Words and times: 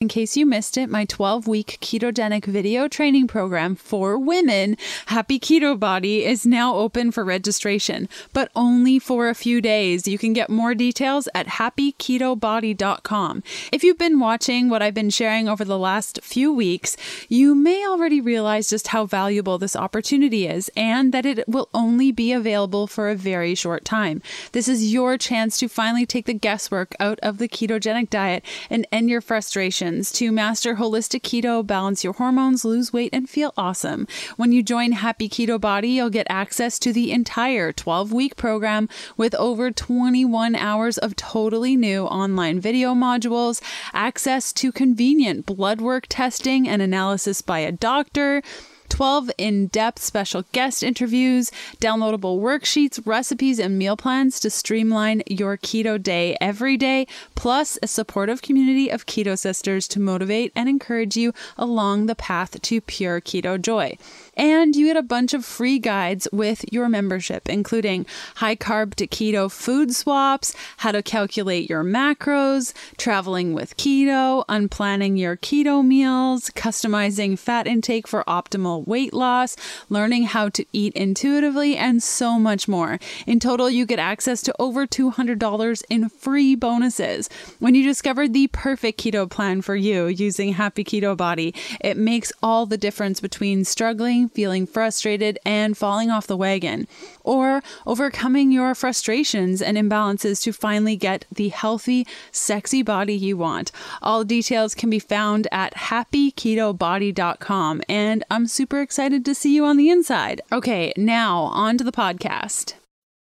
In 0.00 0.06
case 0.06 0.36
you 0.36 0.46
missed 0.46 0.78
it, 0.78 0.88
my 0.88 1.04
12 1.06 1.48
week 1.48 1.78
ketogenic 1.80 2.44
video 2.44 2.86
training 2.86 3.26
program 3.26 3.74
for 3.74 4.16
women, 4.16 4.76
Happy 5.06 5.40
Keto 5.40 5.76
Body, 5.76 6.24
is 6.24 6.46
now 6.46 6.76
open 6.76 7.10
for 7.10 7.24
registration, 7.24 8.08
but 8.32 8.48
only 8.54 9.00
for 9.00 9.28
a 9.28 9.34
few 9.34 9.60
days. 9.60 10.06
You 10.06 10.16
can 10.16 10.32
get 10.34 10.50
more 10.50 10.72
details 10.72 11.28
at 11.34 11.48
happyketobody.com. 11.48 13.42
If 13.72 13.82
you've 13.82 13.98
been 13.98 14.20
watching 14.20 14.68
what 14.68 14.82
I've 14.82 14.94
been 14.94 15.10
sharing 15.10 15.48
over 15.48 15.64
the 15.64 15.76
last 15.76 16.20
few 16.22 16.52
weeks, 16.52 16.96
you 17.28 17.56
may 17.56 17.84
already 17.84 18.20
realize 18.20 18.70
just 18.70 18.86
how 18.86 19.04
valuable 19.04 19.58
this 19.58 19.74
opportunity 19.74 20.46
is 20.46 20.70
and 20.76 21.12
that 21.12 21.26
it 21.26 21.48
will 21.48 21.68
only 21.74 22.12
be 22.12 22.32
available 22.32 22.86
for 22.86 23.08
a 23.08 23.16
very 23.16 23.56
short 23.56 23.84
time. 23.84 24.22
This 24.52 24.68
is 24.68 24.92
your 24.92 25.18
chance 25.18 25.58
to 25.58 25.66
finally 25.66 26.06
take 26.06 26.26
the 26.26 26.34
guesswork 26.34 26.94
out 27.00 27.18
of 27.18 27.38
the 27.38 27.48
ketogenic 27.48 28.10
diet 28.10 28.44
and 28.70 28.86
end 28.92 29.10
your 29.10 29.20
frustration 29.20 29.87
to 29.88 30.30
master 30.30 30.74
holistic 30.74 31.22
keto, 31.22 31.66
balance 31.66 32.04
your 32.04 32.12
hormones, 32.12 32.62
lose 32.62 32.92
weight, 32.92 33.10
and 33.12 33.28
feel 33.28 33.54
awesome. 33.56 34.06
When 34.36 34.52
you 34.52 34.62
join 34.62 34.92
Happy 34.92 35.28
Keto 35.28 35.58
Body, 35.58 35.88
you'll 35.88 36.10
get 36.10 36.26
access 36.28 36.78
to 36.80 36.92
the 36.92 37.10
entire 37.10 37.72
12 37.72 38.12
week 38.12 38.36
program 38.36 38.88
with 39.16 39.34
over 39.36 39.70
21 39.70 40.54
hours 40.54 40.98
of 40.98 41.16
totally 41.16 41.74
new 41.74 42.04
online 42.04 42.60
video 42.60 42.92
modules, 42.94 43.62
access 43.94 44.52
to 44.52 44.70
convenient 44.70 45.46
blood 45.46 45.80
work 45.80 46.04
testing 46.08 46.68
and 46.68 46.82
analysis 46.82 47.40
by 47.40 47.60
a 47.60 47.72
doctor 47.72 48.42
12 48.88 49.30
in 49.38 49.66
depth 49.68 50.02
special 50.02 50.44
guest 50.52 50.82
interviews, 50.82 51.50
downloadable 51.80 52.40
worksheets, 52.40 53.04
recipes, 53.06 53.58
and 53.58 53.78
meal 53.78 53.96
plans 53.96 54.40
to 54.40 54.50
streamline 54.50 55.22
your 55.26 55.56
keto 55.56 56.02
day 56.02 56.36
every 56.40 56.76
day, 56.76 57.06
plus 57.34 57.78
a 57.82 57.86
supportive 57.86 58.42
community 58.42 58.88
of 58.88 59.06
keto 59.06 59.38
sisters 59.38 59.86
to 59.88 60.00
motivate 60.00 60.52
and 60.54 60.68
encourage 60.68 61.16
you 61.16 61.32
along 61.56 62.06
the 62.06 62.14
path 62.14 62.60
to 62.62 62.80
pure 62.80 63.20
keto 63.20 63.60
joy. 63.60 63.96
And 64.38 64.76
you 64.76 64.86
get 64.86 64.96
a 64.96 65.02
bunch 65.02 65.34
of 65.34 65.44
free 65.44 65.80
guides 65.80 66.28
with 66.32 66.64
your 66.72 66.88
membership, 66.88 67.48
including 67.48 68.06
high 68.36 68.54
carb 68.54 68.94
to 68.94 69.06
keto 69.08 69.50
food 69.50 69.92
swaps, 69.92 70.54
how 70.76 70.92
to 70.92 71.02
calculate 71.02 71.68
your 71.68 71.82
macros, 71.82 72.72
traveling 72.96 73.52
with 73.52 73.76
keto, 73.76 74.44
unplanning 74.48 75.18
your 75.18 75.36
keto 75.36 75.84
meals, 75.84 76.50
customizing 76.50 77.36
fat 77.36 77.66
intake 77.66 78.06
for 78.06 78.22
optimal 78.28 78.86
weight 78.86 79.12
loss, 79.12 79.56
learning 79.88 80.22
how 80.22 80.48
to 80.50 80.64
eat 80.72 80.92
intuitively, 80.94 81.76
and 81.76 82.00
so 82.00 82.38
much 82.38 82.68
more. 82.68 83.00
In 83.26 83.40
total, 83.40 83.68
you 83.68 83.86
get 83.86 83.98
access 83.98 84.40
to 84.42 84.54
over 84.60 84.86
$200 84.86 85.82
in 85.90 86.08
free 86.08 86.54
bonuses. 86.54 87.28
When 87.58 87.74
you 87.74 87.82
discover 87.82 88.28
the 88.28 88.46
perfect 88.48 89.00
keto 89.00 89.28
plan 89.28 89.62
for 89.62 89.74
you 89.74 90.06
using 90.06 90.52
Happy 90.52 90.84
Keto 90.84 91.16
Body, 91.16 91.52
it 91.80 91.96
makes 91.96 92.32
all 92.40 92.66
the 92.66 92.78
difference 92.78 93.18
between 93.18 93.64
struggling 93.64 94.27
feeling 94.28 94.66
frustrated, 94.66 95.38
and 95.44 95.76
falling 95.76 96.10
off 96.10 96.26
the 96.26 96.36
wagon, 96.36 96.86
or 97.22 97.62
overcoming 97.86 98.52
your 98.52 98.74
frustrations 98.74 99.62
and 99.62 99.76
imbalances 99.76 100.42
to 100.42 100.52
finally 100.52 100.96
get 100.96 101.24
the 101.32 101.48
healthy, 101.48 102.06
sexy 102.32 102.82
body 102.82 103.14
you 103.14 103.36
want. 103.36 103.70
All 104.02 104.24
details 104.24 104.74
can 104.74 104.90
be 104.90 104.98
found 104.98 105.46
at 105.52 105.74
happyketobody.com, 105.74 107.82
and 107.88 108.24
I'm 108.30 108.46
super 108.46 108.80
excited 108.80 109.24
to 109.24 109.34
see 109.34 109.54
you 109.54 109.64
on 109.64 109.76
the 109.76 109.90
inside. 109.90 110.40
Okay, 110.50 110.92
now 110.96 111.42
on 111.42 111.78
to 111.78 111.84
the 111.84 111.92
podcast. 111.92 112.74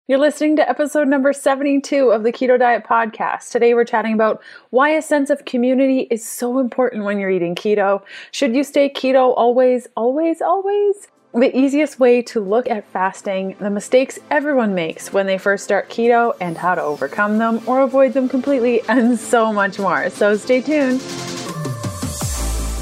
You're 0.06 0.18
listening 0.18 0.56
to 0.56 0.68
episode 0.68 1.08
number 1.08 1.32
72 1.32 2.10
of 2.10 2.24
the 2.24 2.30
Keto 2.30 2.58
Diet 2.58 2.84
Podcast. 2.84 3.50
Today 3.50 3.72
we're 3.72 3.86
chatting 3.86 4.12
about 4.12 4.42
why 4.68 4.90
a 4.90 5.00
sense 5.00 5.30
of 5.30 5.46
community 5.46 6.00
is 6.10 6.22
so 6.22 6.58
important 6.58 7.04
when 7.04 7.18
you're 7.18 7.30
eating 7.30 7.54
keto. 7.54 8.02
Should 8.30 8.54
you 8.54 8.64
stay 8.64 8.90
keto 8.90 9.32
always, 9.34 9.88
always, 9.96 10.42
always? 10.42 11.08
The 11.32 11.56
easiest 11.56 11.98
way 12.00 12.20
to 12.20 12.40
look 12.40 12.68
at 12.68 12.86
fasting, 12.88 13.56
the 13.60 13.70
mistakes 13.70 14.18
everyone 14.30 14.74
makes 14.74 15.10
when 15.10 15.24
they 15.24 15.38
first 15.38 15.64
start 15.64 15.88
keto, 15.88 16.36
and 16.38 16.58
how 16.58 16.74
to 16.74 16.82
overcome 16.82 17.38
them 17.38 17.62
or 17.66 17.80
avoid 17.80 18.12
them 18.12 18.28
completely, 18.28 18.82
and 18.90 19.18
so 19.18 19.54
much 19.54 19.78
more. 19.78 20.10
So 20.10 20.36
stay 20.36 20.60
tuned. 20.60 21.00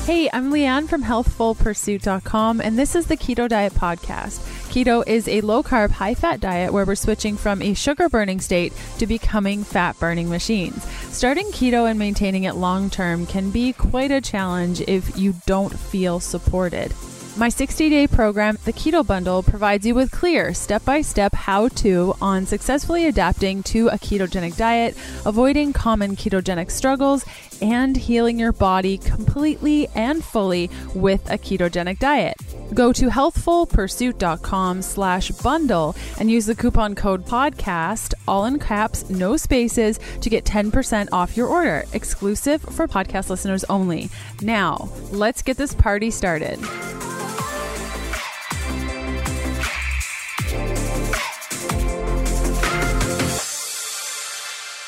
Hey, 0.04 0.28
I'm 0.32 0.50
Leanne 0.50 0.88
from 0.88 1.04
healthfulpursuit.com, 1.04 2.60
and 2.60 2.76
this 2.76 2.96
is 2.96 3.06
the 3.06 3.16
Keto 3.16 3.48
Diet 3.48 3.72
Podcast. 3.72 4.40
Keto 4.68 5.06
is 5.06 5.28
a 5.28 5.42
low 5.42 5.62
carb, 5.62 5.90
high 5.90 6.14
fat 6.14 6.40
diet 6.40 6.72
where 6.72 6.84
we're 6.84 6.96
switching 6.96 7.36
from 7.36 7.62
a 7.62 7.72
sugar 7.74 8.08
burning 8.08 8.40
state 8.40 8.72
to 8.98 9.06
becoming 9.06 9.62
fat 9.62 9.96
burning 10.00 10.28
machines. 10.28 10.84
Starting 11.12 11.46
keto 11.52 11.88
and 11.88 12.00
maintaining 12.00 12.42
it 12.44 12.56
long 12.56 12.90
term 12.90 13.26
can 13.26 13.52
be 13.52 13.72
quite 13.74 14.10
a 14.10 14.20
challenge 14.20 14.80
if 14.88 15.16
you 15.16 15.36
don't 15.46 15.78
feel 15.78 16.18
supported. 16.18 16.92
My 17.34 17.48
60 17.48 17.88
day 17.88 18.06
program, 18.06 18.58
the 18.66 18.74
Keto 18.74 19.06
Bundle, 19.06 19.42
provides 19.42 19.86
you 19.86 19.94
with 19.94 20.10
clear 20.10 20.52
step 20.52 20.84
by 20.84 21.00
step 21.00 21.34
how 21.34 21.68
to 21.68 22.14
on 22.20 22.44
successfully 22.44 23.06
adapting 23.06 23.62
to 23.64 23.88
a 23.88 23.96
ketogenic 23.96 24.54
diet, 24.58 24.94
avoiding 25.24 25.72
common 25.72 26.14
ketogenic 26.14 26.70
struggles, 26.70 27.24
and 27.62 27.96
healing 27.96 28.38
your 28.38 28.52
body 28.52 28.98
completely 28.98 29.88
and 29.94 30.22
fully 30.22 30.68
with 30.94 31.28
a 31.30 31.38
ketogenic 31.38 31.98
diet. 31.98 32.36
Go 32.74 32.92
to 32.92 33.08
healthfulpursuit.com 33.08 34.82
slash 34.82 35.30
bundle 35.30 35.94
and 36.18 36.30
use 36.30 36.46
the 36.46 36.54
coupon 36.54 36.94
code 36.94 37.26
podcast, 37.26 38.14
all 38.26 38.46
in 38.46 38.58
caps, 38.58 39.10
no 39.10 39.36
spaces, 39.36 40.00
to 40.20 40.30
get 40.30 40.44
10% 40.44 41.08
off 41.12 41.36
your 41.36 41.48
order, 41.48 41.84
exclusive 41.92 42.62
for 42.62 42.88
podcast 42.88 43.28
listeners 43.28 43.64
only. 43.64 44.08
Now, 44.40 44.88
let's 45.10 45.42
get 45.42 45.58
this 45.58 45.74
party 45.74 46.10
started. 46.10 46.58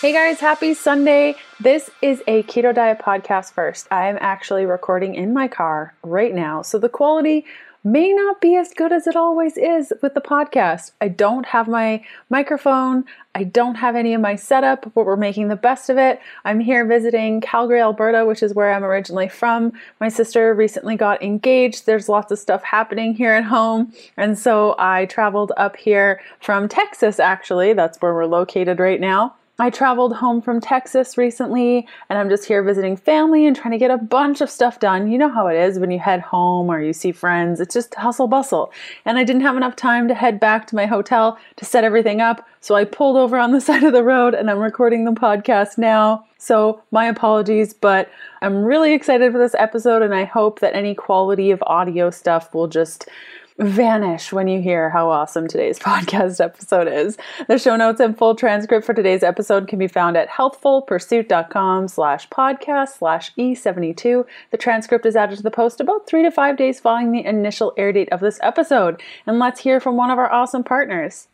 Hey 0.01 0.13
guys, 0.13 0.39
happy 0.39 0.75
Sunday. 0.75 1.35
This 1.61 1.91
is 2.03 2.23
a 2.27 2.43
Keto 2.43 2.75
Diet 2.75 2.99
podcast 2.99 3.55
first. 3.55 3.89
I 3.91 4.09
am 4.09 4.19
actually 4.21 4.67
recording 4.67 5.15
in 5.15 5.33
my 5.33 5.49
car 5.49 5.95
right 6.03 6.35
now, 6.35 6.61
so 6.61 6.79
the 6.79 6.91
quality 6.91 7.47
may 7.85 8.15
not 8.15 8.41
be 8.41 8.57
as 8.57 8.73
good 8.73 8.93
as 8.93 9.07
it 9.07 9.15
always 9.15 9.59
is 9.59 9.93
with 10.03 10.15
the 10.15 10.21
podcast. 10.21 10.93
I 11.03 11.09
don't 11.09 11.45
have 11.45 11.69
my 11.69 12.03
microphone, 12.31 13.05
I 13.35 13.45
don't 13.45 13.75
have 13.75 13.95
any 13.95 14.15
of 14.15 14.23
my 14.23 14.37
setup, 14.37 14.93
but 14.95 15.05
we're 15.05 15.17
making 15.17 15.49
the 15.49 15.57
best 15.57 15.91
of 15.91 15.99
it. 15.99 16.19
I'm 16.47 16.61
here 16.61 16.87
visiting 16.87 17.43
Calgary, 17.43 17.81
Alberta, 17.81 18.25
which 18.25 18.43
is 18.43 18.55
where 18.55 18.73
I'm 18.73 18.85
originally 18.85 19.29
from. 19.29 19.73
My 20.01 20.09
sister 20.09 20.55
recently 20.55 20.97
got 20.97 21.23
engaged. 21.23 21.85
There's 21.85 22.09
lots 22.09 22.33
of 22.33 22.39
stuff 22.39 22.63
happening 22.63 23.15
here 23.15 23.33
at 23.33 23.45
home, 23.45 23.93
and 24.17 24.39
so 24.39 24.75
I 24.79 25.05
traveled 25.07 25.53
up 25.57 25.77
here 25.77 26.23
from 26.41 26.69
Texas, 26.69 27.21
actually. 27.21 27.75
That's 27.75 28.01
where 28.01 28.15
we're 28.15 28.27
located 28.27 28.81
right 28.81 29.01
now 29.01 29.35
I 29.57 29.71
traveled 29.71 30.17
home 30.17 30.43
from 30.43 30.61
Texas 30.61 31.17
recently 31.17 31.87
and 32.09 32.19
I'm 32.19 32.29
just 32.29 32.45
here 32.45 32.61
visiting 32.61 32.97
family 32.97 33.47
and 33.47 33.55
trying 33.55 33.71
to 33.71 33.79
get 33.79 33.93
a 33.93 33.97
bunch 33.97 34.41
of 34.41 34.51
stuff 34.51 34.81
done. 34.81 35.09
You 35.09 35.17
know 35.17 35.29
how 35.29 35.47
it 35.47 35.57
is 35.57 35.79
when 35.79 35.93
you 35.93 36.01
head 36.01 36.21
home 36.21 36.69
or 36.69 36.83
you 36.83 36.93
see 36.93 37.13
friends, 37.13 37.61
it's 37.61 37.73
just 37.73 37.95
hustle 37.95 38.27
bustle. 38.27 38.73
And 39.05 39.17
I 39.17 39.23
didn't 39.23 39.43
have 39.43 39.57
enough 39.57 39.77
time 39.77 40.09
to 40.09 40.15
head 40.15 40.41
back 40.41 40.67
to 40.69 40.75
my 40.75 40.87
hotel 40.87 41.39
to 41.55 41.65
set 41.65 41.85
everything 41.85 42.21
up, 42.21 42.45
so 42.61 42.75
I 42.75 42.85
pulled 42.85 43.17
over 43.17 43.39
on 43.39 43.53
the 43.53 43.61
side 43.69 43.85
of 43.85 43.93
the 43.93 44.03
road 44.03 44.35
and 44.35 44.51
I'm 44.51 44.59
recording 44.59 45.05
the 45.05 45.13
podcast 45.13 45.79
now. 45.79 46.27
So, 46.39 46.83
my 46.91 47.07
apologies, 47.07 47.73
but 47.73 48.11
I'm 48.43 48.65
really 48.65 48.93
excited 48.93 49.31
for 49.33 49.39
this 49.39 49.55
episode 49.57 50.03
and 50.03 50.15
I 50.15 50.25
hope 50.25 50.61
that 50.61 50.75
any 50.75 50.95
quality 50.95 51.53
of 51.53 51.63
audio 51.67 52.11
stuff 52.11 52.53
will 52.53 52.67
just 52.67 53.09
vanish 53.59 54.33
when 54.33 54.49
you 54.49 54.61
hear 54.61 54.91
how 54.91 55.09
awesome 55.09 55.47
today's 55.47 55.79
podcast 55.81 56.45
episode 56.45 56.89
is. 56.89 57.17
The 57.49 57.59
show 57.59 57.77
notes 57.77 58.01
and 58.01 58.17
full 58.17 58.35
transcript 58.35 58.85
for 58.85 58.95
today's 58.95 59.23
episode 59.23 59.69
can 59.69 59.79
be 59.79 59.89
found 59.89 60.17
at 60.17 60.29
healthfulpursuit.com 60.29 61.89
slash 61.89 62.29
podcast 62.29 62.99
slash 62.99 63.33
E72. 63.35 64.25
The 64.51 64.59
transcript 64.59 65.07
is 65.07 65.17
added 65.17 65.37
to 65.37 65.43
the 65.43 65.51
post 65.51 65.81
about 65.81 66.07
three 66.07 66.23
to 66.23 66.31
five 66.31 66.57
days 66.57 66.81
following 66.81 67.13
the 67.13 67.25
initial 67.25 67.73
air 67.77 67.93
date 67.93 68.13
of 68.13 68.21
this 68.21 68.39
episode. 68.43 69.03
And 69.27 69.39
let's 69.39 69.61
hear 69.61 69.81
from 69.81 69.97
one 69.97 70.11
of 70.11 70.19
our 70.19 70.33
awesome 70.33 70.65
partners. 70.65 71.29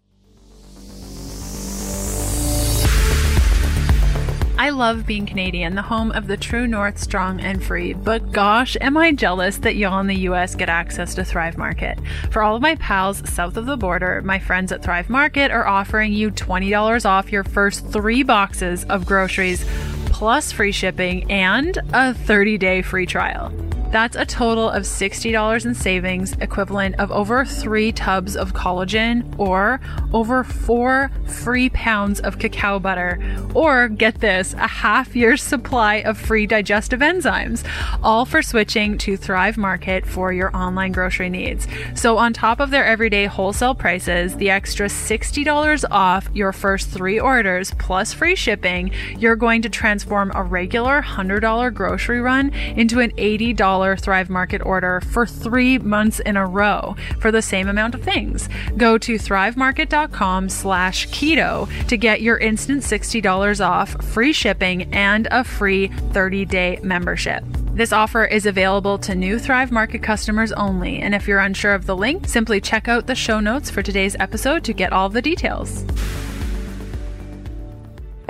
I 4.61 4.69
love 4.69 5.07
being 5.07 5.25
Canadian, 5.25 5.75
the 5.75 5.81
home 5.81 6.13
of 6.13 6.27
the 6.27 6.37
true 6.37 6.67
North, 6.67 6.99
strong 6.99 7.41
and 7.41 7.65
free. 7.65 7.95
But 7.95 8.31
gosh, 8.31 8.77
am 8.83 8.95
I 8.95 9.11
jealous 9.11 9.57
that 9.57 9.77
y'all 9.77 10.01
in 10.01 10.07
the 10.07 10.29
US 10.29 10.55
get 10.55 10.69
access 10.69 11.15
to 11.15 11.25
Thrive 11.25 11.57
Market. 11.57 11.99
For 12.31 12.43
all 12.43 12.57
of 12.57 12.61
my 12.61 12.75
pals 12.75 13.27
south 13.27 13.57
of 13.57 13.65
the 13.65 13.79
border, 13.79 14.21
my 14.21 14.39
friends 14.39 14.71
at 14.71 14.83
Thrive 14.83 15.09
Market 15.09 15.51
are 15.51 15.67
offering 15.67 16.13
you 16.13 16.31
$20 16.31 17.07
off 17.07 17.33
your 17.33 17.43
first 17.43 17.89
three 17.89 18.23
boxes 18.23 18.85
of 18.85 19.07
groceries, 19.07 19.65
plus 20.09 20.53
free 20.53 20.73
shipping 20.73 21.31
and 21.31 21.79
a 21.95 22.13
30 22.13 22.59
day 22.59 22.83
free 22.83 23.07
trial. 23.07 23.51
That's 23.91 24.15
a 24.15 24.25
total 24.25 24.71
of 24.71 24.85
$60 24.85 25.67
in 25.67 25.75
savings, 25.75 26.33
equivalent 26.41 26.95
of 27.01 27.11
over 27.11 27.45
three 27.45 27.91
tubs 27.91 28.37
of 28.37 28.53
collagen 28.53 29.37
or 29.37 29.81
over 30.13 30.45
four 30.45 31.11
free 31.27 31.71
pounds 31.71 32.21
of 32.21 32.39
cacao 32.39 32.79
butter. 32.79 33.19
Or 33.53 33.89
get 33.89 34.21
this, 34.21 34.55
a 34.55 34.69
half 34.69 35.17
year's 35.17 35.43
supply 35.43 35.97
of 35.97 36.17
free 36.17 36.47
digestive 36.47 37.01
enzymes, 37.01 37.67
all 38.01 38.25
for 38.25 38.43
switching 38.43 38.97
to 38.99 39.17
Thrive 39.17 39.59
Market 39.59 40.07
for 40.07 40.33
your 40.33 40.55
online 40.57 40.93
grocery 40.93 41.29
needs. 41.29 41.67
So, 41.97 42.17
on 42.17 42.33
top 42.33 42.61
of 42.61 42.71
their 42.71 42.85
everyday 42.85 43.27
wholesale 43.27 43.75
prices, 43.75 44.37
the 44.37 44.51
extra 44.51 44.87
$60 44.87 45.85
off 45.91 46.29
your 46.33 46.53
first 46.53 46.91
three 46.91 47.19
orders 47.19 47.73
plus 47.79 48.13
free 48.13 48.37
shipping, 48.37 48.93
you're 49.19 49.35
going 49.35 49.63
to 49.63 49.69
transform 49.69 50.31
a 50.35 50.45
regular 50.45 51.03
$100 51.03 51.75
grocery 51.75 52.21
run 52.21 52.51
into 52.51 53.01
an 53.01 53.11
$80 53.13 53.57
Thrive 53.97 54.31
Market 54.31 54.63
order 54.63 55.01
for 55.01 55.27
three 55.27 55.79
months 55.79 56.21
in 56.21 56.37
a 56.37 56.47
row 56.47 56.95
for 57.19 57.33
the 57.33 57.43
same 57.43 57.69
amount 57.69 57.95
of 57.95 58.03
things. 58.03 58.49
Go 58.77 58.99
to 58.99 59.15
thrivemarket.com 59.15 60.49
slash 60.49 61.09
keto 61.09 61.69
to 61.89 61.97
get 61.97 62.23
your 62.23 62.39
instant 62.39 62.83
$60 62.83 63.67
off, 63.67 63.91
free 64.05 64.33
shipping, 64.33 64.93
and 64.95 65.27
a 65.31 65.45
free 65.45 65.89
30-day 65.89 66.81
membership. 66.83 67.43
This 67.73 67.93
offer 67.93 68.25
is 68.25 68.47
available 68.47 68.99
to 68.99 69.15
new 69.15 69.39
Thrive 69.39 69.73
Market 69.73 70.03
customers 70.03 70.53
only, 70.53 71.01
and 71.01 71.15
if 71.15 71.27
you're 71.27 71.39
unsure 71.39 71.73
of 71.73 71.87
the 71.87 71.97
link, 71.97 72.29
simply 72.29 72.61
check 72.61 72.89
out 72.89 73.07
the 73.07 73.15
show 73.15 73.41
notes 73.41 73.71
for 73.71 73.83
today's 73.83 74.17
episode 74.21 74.65
to 74.65 74.73
get 74.73 74.93
all 74.93 75.09
the 75.09 75.23
details. 75.23 75.85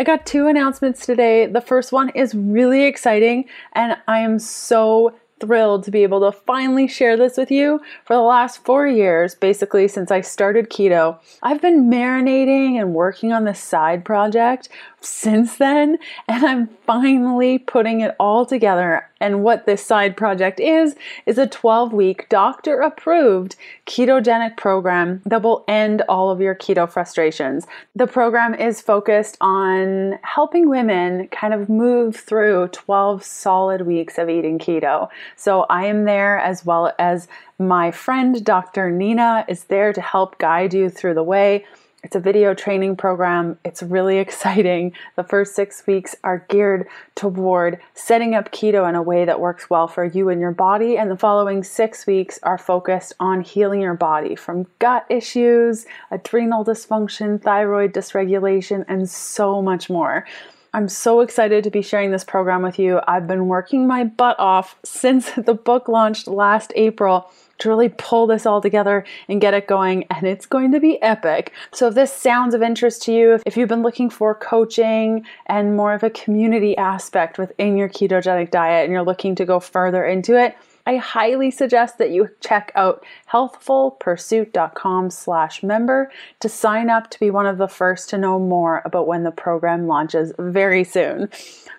I 0.00 0.02
got 0.02 0.24
two 0.24 0.46
announcements 0.46 1.04
today. 1.04 1.44
The 1.44 1.60
first 1.60 1.92
one 1.92 2.08
is 2.14 2.34
really 2.34 2.84
exciting, 2.84 3.44
and 3.74 3.98
I 4.08 4.20
am 4.20 4.38
so 4.38 5.14
thrilled 5.40 5.84
to 5.84 5.90
be 5.90 6.02
able 6.02 6.20
to 6.20 6.38
finally 6.38 6.86
share 6.86 7.16
this 7.16 7.36
with 7.36 7.50
you. 7.50 7.80
For 8.04 8.14
the 8.14 8.22
last 8.22 8.64
four 8.64 8.86
years, 8.86 9.34
basically 9.34 9.88
since 9.88 10.10
I 10.10 10.20
started 10.20 10.70
keto, 10.70 11.18
I've 11.42 11.60
been 11.60 11.90
marinating 11.90 12.80
and 12.80 12.94
working 12.94 13.32
on 13.32 13.44
this 13.44 13.60
side 13.60 14.04
project 14.04 14.68
since 15.00 15.56
then, 15.56 15.98
and 16.28 16.44
I'm 16.44 16.66
finally 16.86 17.58
putting 17.58 18.00
it 18.00 18.14
all 18.18 18.44
together. 18.44 19.08
And 19.20 19.42
what 19.42 19.66
this 19.66 19.84
side 19.84 20.16
project 20.16 20.60
is, 20.60 20.96
is 21.26 21.36
a 21.36 21.46
12 21.46 21.92
week 21.92 22.28
doctor 22.28 22.80
approved 22.80 23.56
ketogenic 23.86 24.56
program 24.56 25.20
that 25.26 25.42
will 25.42 25.64
end 25.68 26.02
all 26.08 26.30
of 26.30 26.40
your 26.40 26.54
keto 26.54 26.90
frustrations. 26.90 27.66
The 27.94 28.06
program 28.06 28.54
is 28.54 28.80
focused 28.80 29.36
on 29.40 30.18
helping 30.22 30.70
women 30.70 31.28
kind 31.28 31.52
of 31.52 31.68
move 31.68 32.16
through 32.16 32.68
12 32.68 33.22
solid 33.22 33.82
weeks 33.82 34.16
of 34.16 34.30
eating 34.30 34.58
keto. 34.58 35.08
So 35.36 35.66
I 35.68 35.84
am 35.86 36.04
there 36.04 36.38
as 36.38 36.64
well 36.64 36.92
as 36.98 37.28
my 37.58 37.90
friend 37.90 38.42
Dr. 38.42 38.90
Nina 38.90 39.44
is 39.48 39.64
there 39.64 39.92
to 39.92 40.00
help 40.00 40.38
guide 40.38 40.72
you 40.72 40.88
through 40.88 41.14
the 41.14 41.22
way. 41.22 41.66
It's 42.02 42.16
a 42.16 42.20
video 42.20 42.54
training 42.54 42.96
program. 42.96 43.58
It's 43.64 43.82
really 43.82 44.18
exciting. 44.26 44.92
The 45.16 45.24
first 45.24 45.54
six 45.54 45.86
weeks 45.86 46.16
are 46.24 46.46
geared 46.48 46.86
toward 47.14 47.78
setting 47.94 48.34
up 48.34 48.52
keto 48.52 48.88
in 48.88 48.94
a 48.94 49.02
way 49.02 49.24
that 49.24 49.40
works 49.40 49.68
well 49.68 49.86
for 49.86 50.04
you 50.04 50.28
and 50.28 50.40
your 50.40 50.52
body. 50.52 50.96
And 50.96 51.10
the 51.10 51.16
following 51.16 51.62
six 51.62 52.06
weeks 52.06 52.38
are 52.42 52.58
focused 52.58 53.12
on 53.20 53.42
healing 53.42 53.80
your 53.80 53.94
body 53.94 54.34
from 54.34 54.66
gut 54.78 55.04
issues, 55.10 55.86
adrenal 56.10 56.64
dysfunction, 56.64 57.40
thyroid 57.42 57.92
dysregulation, 57.92 58.84
and 58.88 59.08
so 59.08 59.60
much 59.60 59.90
more. 59.90 60.26
I'm 60.72 60.88
so 60.88 61.20
excited 61.20 61.64
to 61.64 61.70
be 61.70 61.82
sharing 61.82 62.12
this 62.12 62.22
program 62.22 62.62
with 62.62 62.78
you. 62.78 63.00
I've 63.08 63.26
been 63.26 63.48
working 63.48 63.88
my 63.88 64.04
butt 64.04 64.38
off 64.38 64.76
since 64.84 65.30
the 65.36 65.54
book 65.54 65.88
launched 65.88 66.28
last 66.28 66.72
April 66.76 67.30
to 67.60 67.68
really 67.68 67.88
pull 67.88 68.26
this 68.26 68.46
all 68.46 68.60
together 68.60 69.04
and 69.28 69.40
get 69.40 69.54
it 69.54 69.66
going, 69.66 70.04
and 70.10 70.26
it's 70.26 70.46
going 70.46 70.72
to 70.72 70.80
be 70.80 71.00
epic. 71.02 71.52
So, 71.72 71.88
if 71.88 71.94
this 71.94 72.12
sounds 72.12 72.54
of 72.54 72.62
interest 72.62 73.02
to 73.02 73.12
you, 73.12 73.38
if 73.46 73.56
you've 73.56 73.68
been 73.68 73.82
looking 73.82 74.10
for 74.10 74.34
coaching 74.34 75.24
and 75.46 75.76
more 75.76 75.94
of 75.94 76.02
a 76.02 76.10
community 76.10 76.76
aspect 76.76 77.38
within 77.38 77.76
your 77.76 77.88
ketogenic 77.88 78.50
diet 78.50 78.84
and 78.84 78.92
you're 78.92 79.02
looking 79.02 79.34
to 79.36 79.44
go 79.44 79.60
further 79.60 80.04
into 80.04 80.38
it, 80.38 80.56
I 80.86 80.96
highly 80.96 81.50
suggest 81.50 81.98
that 81.98 82.10
you 82.10 82.30
check 82.40 82.72
out 82.74 83.04
healthfulpursuit.com 83.30 85.10
slash 85.10 85.62
member 85.62 86.10
to 86.40 86.48
sign 86.48 86.90
up 86.90 87.10
to 87.10 87.20
be 87.20 87.30
one 87.30 87.46
of 87.46 87.58
the 87.58 87.68
first 87.68 88.08
to 88.10 88.18
know 88.18 88.38
more 88.38 88.82
about 88.84 89.06
when 89.06 89.24
the 89.24 89.30
program 89.30 89.86
launches 89.86 90.32
very 90.38 90.84
soon. 90.84 91.28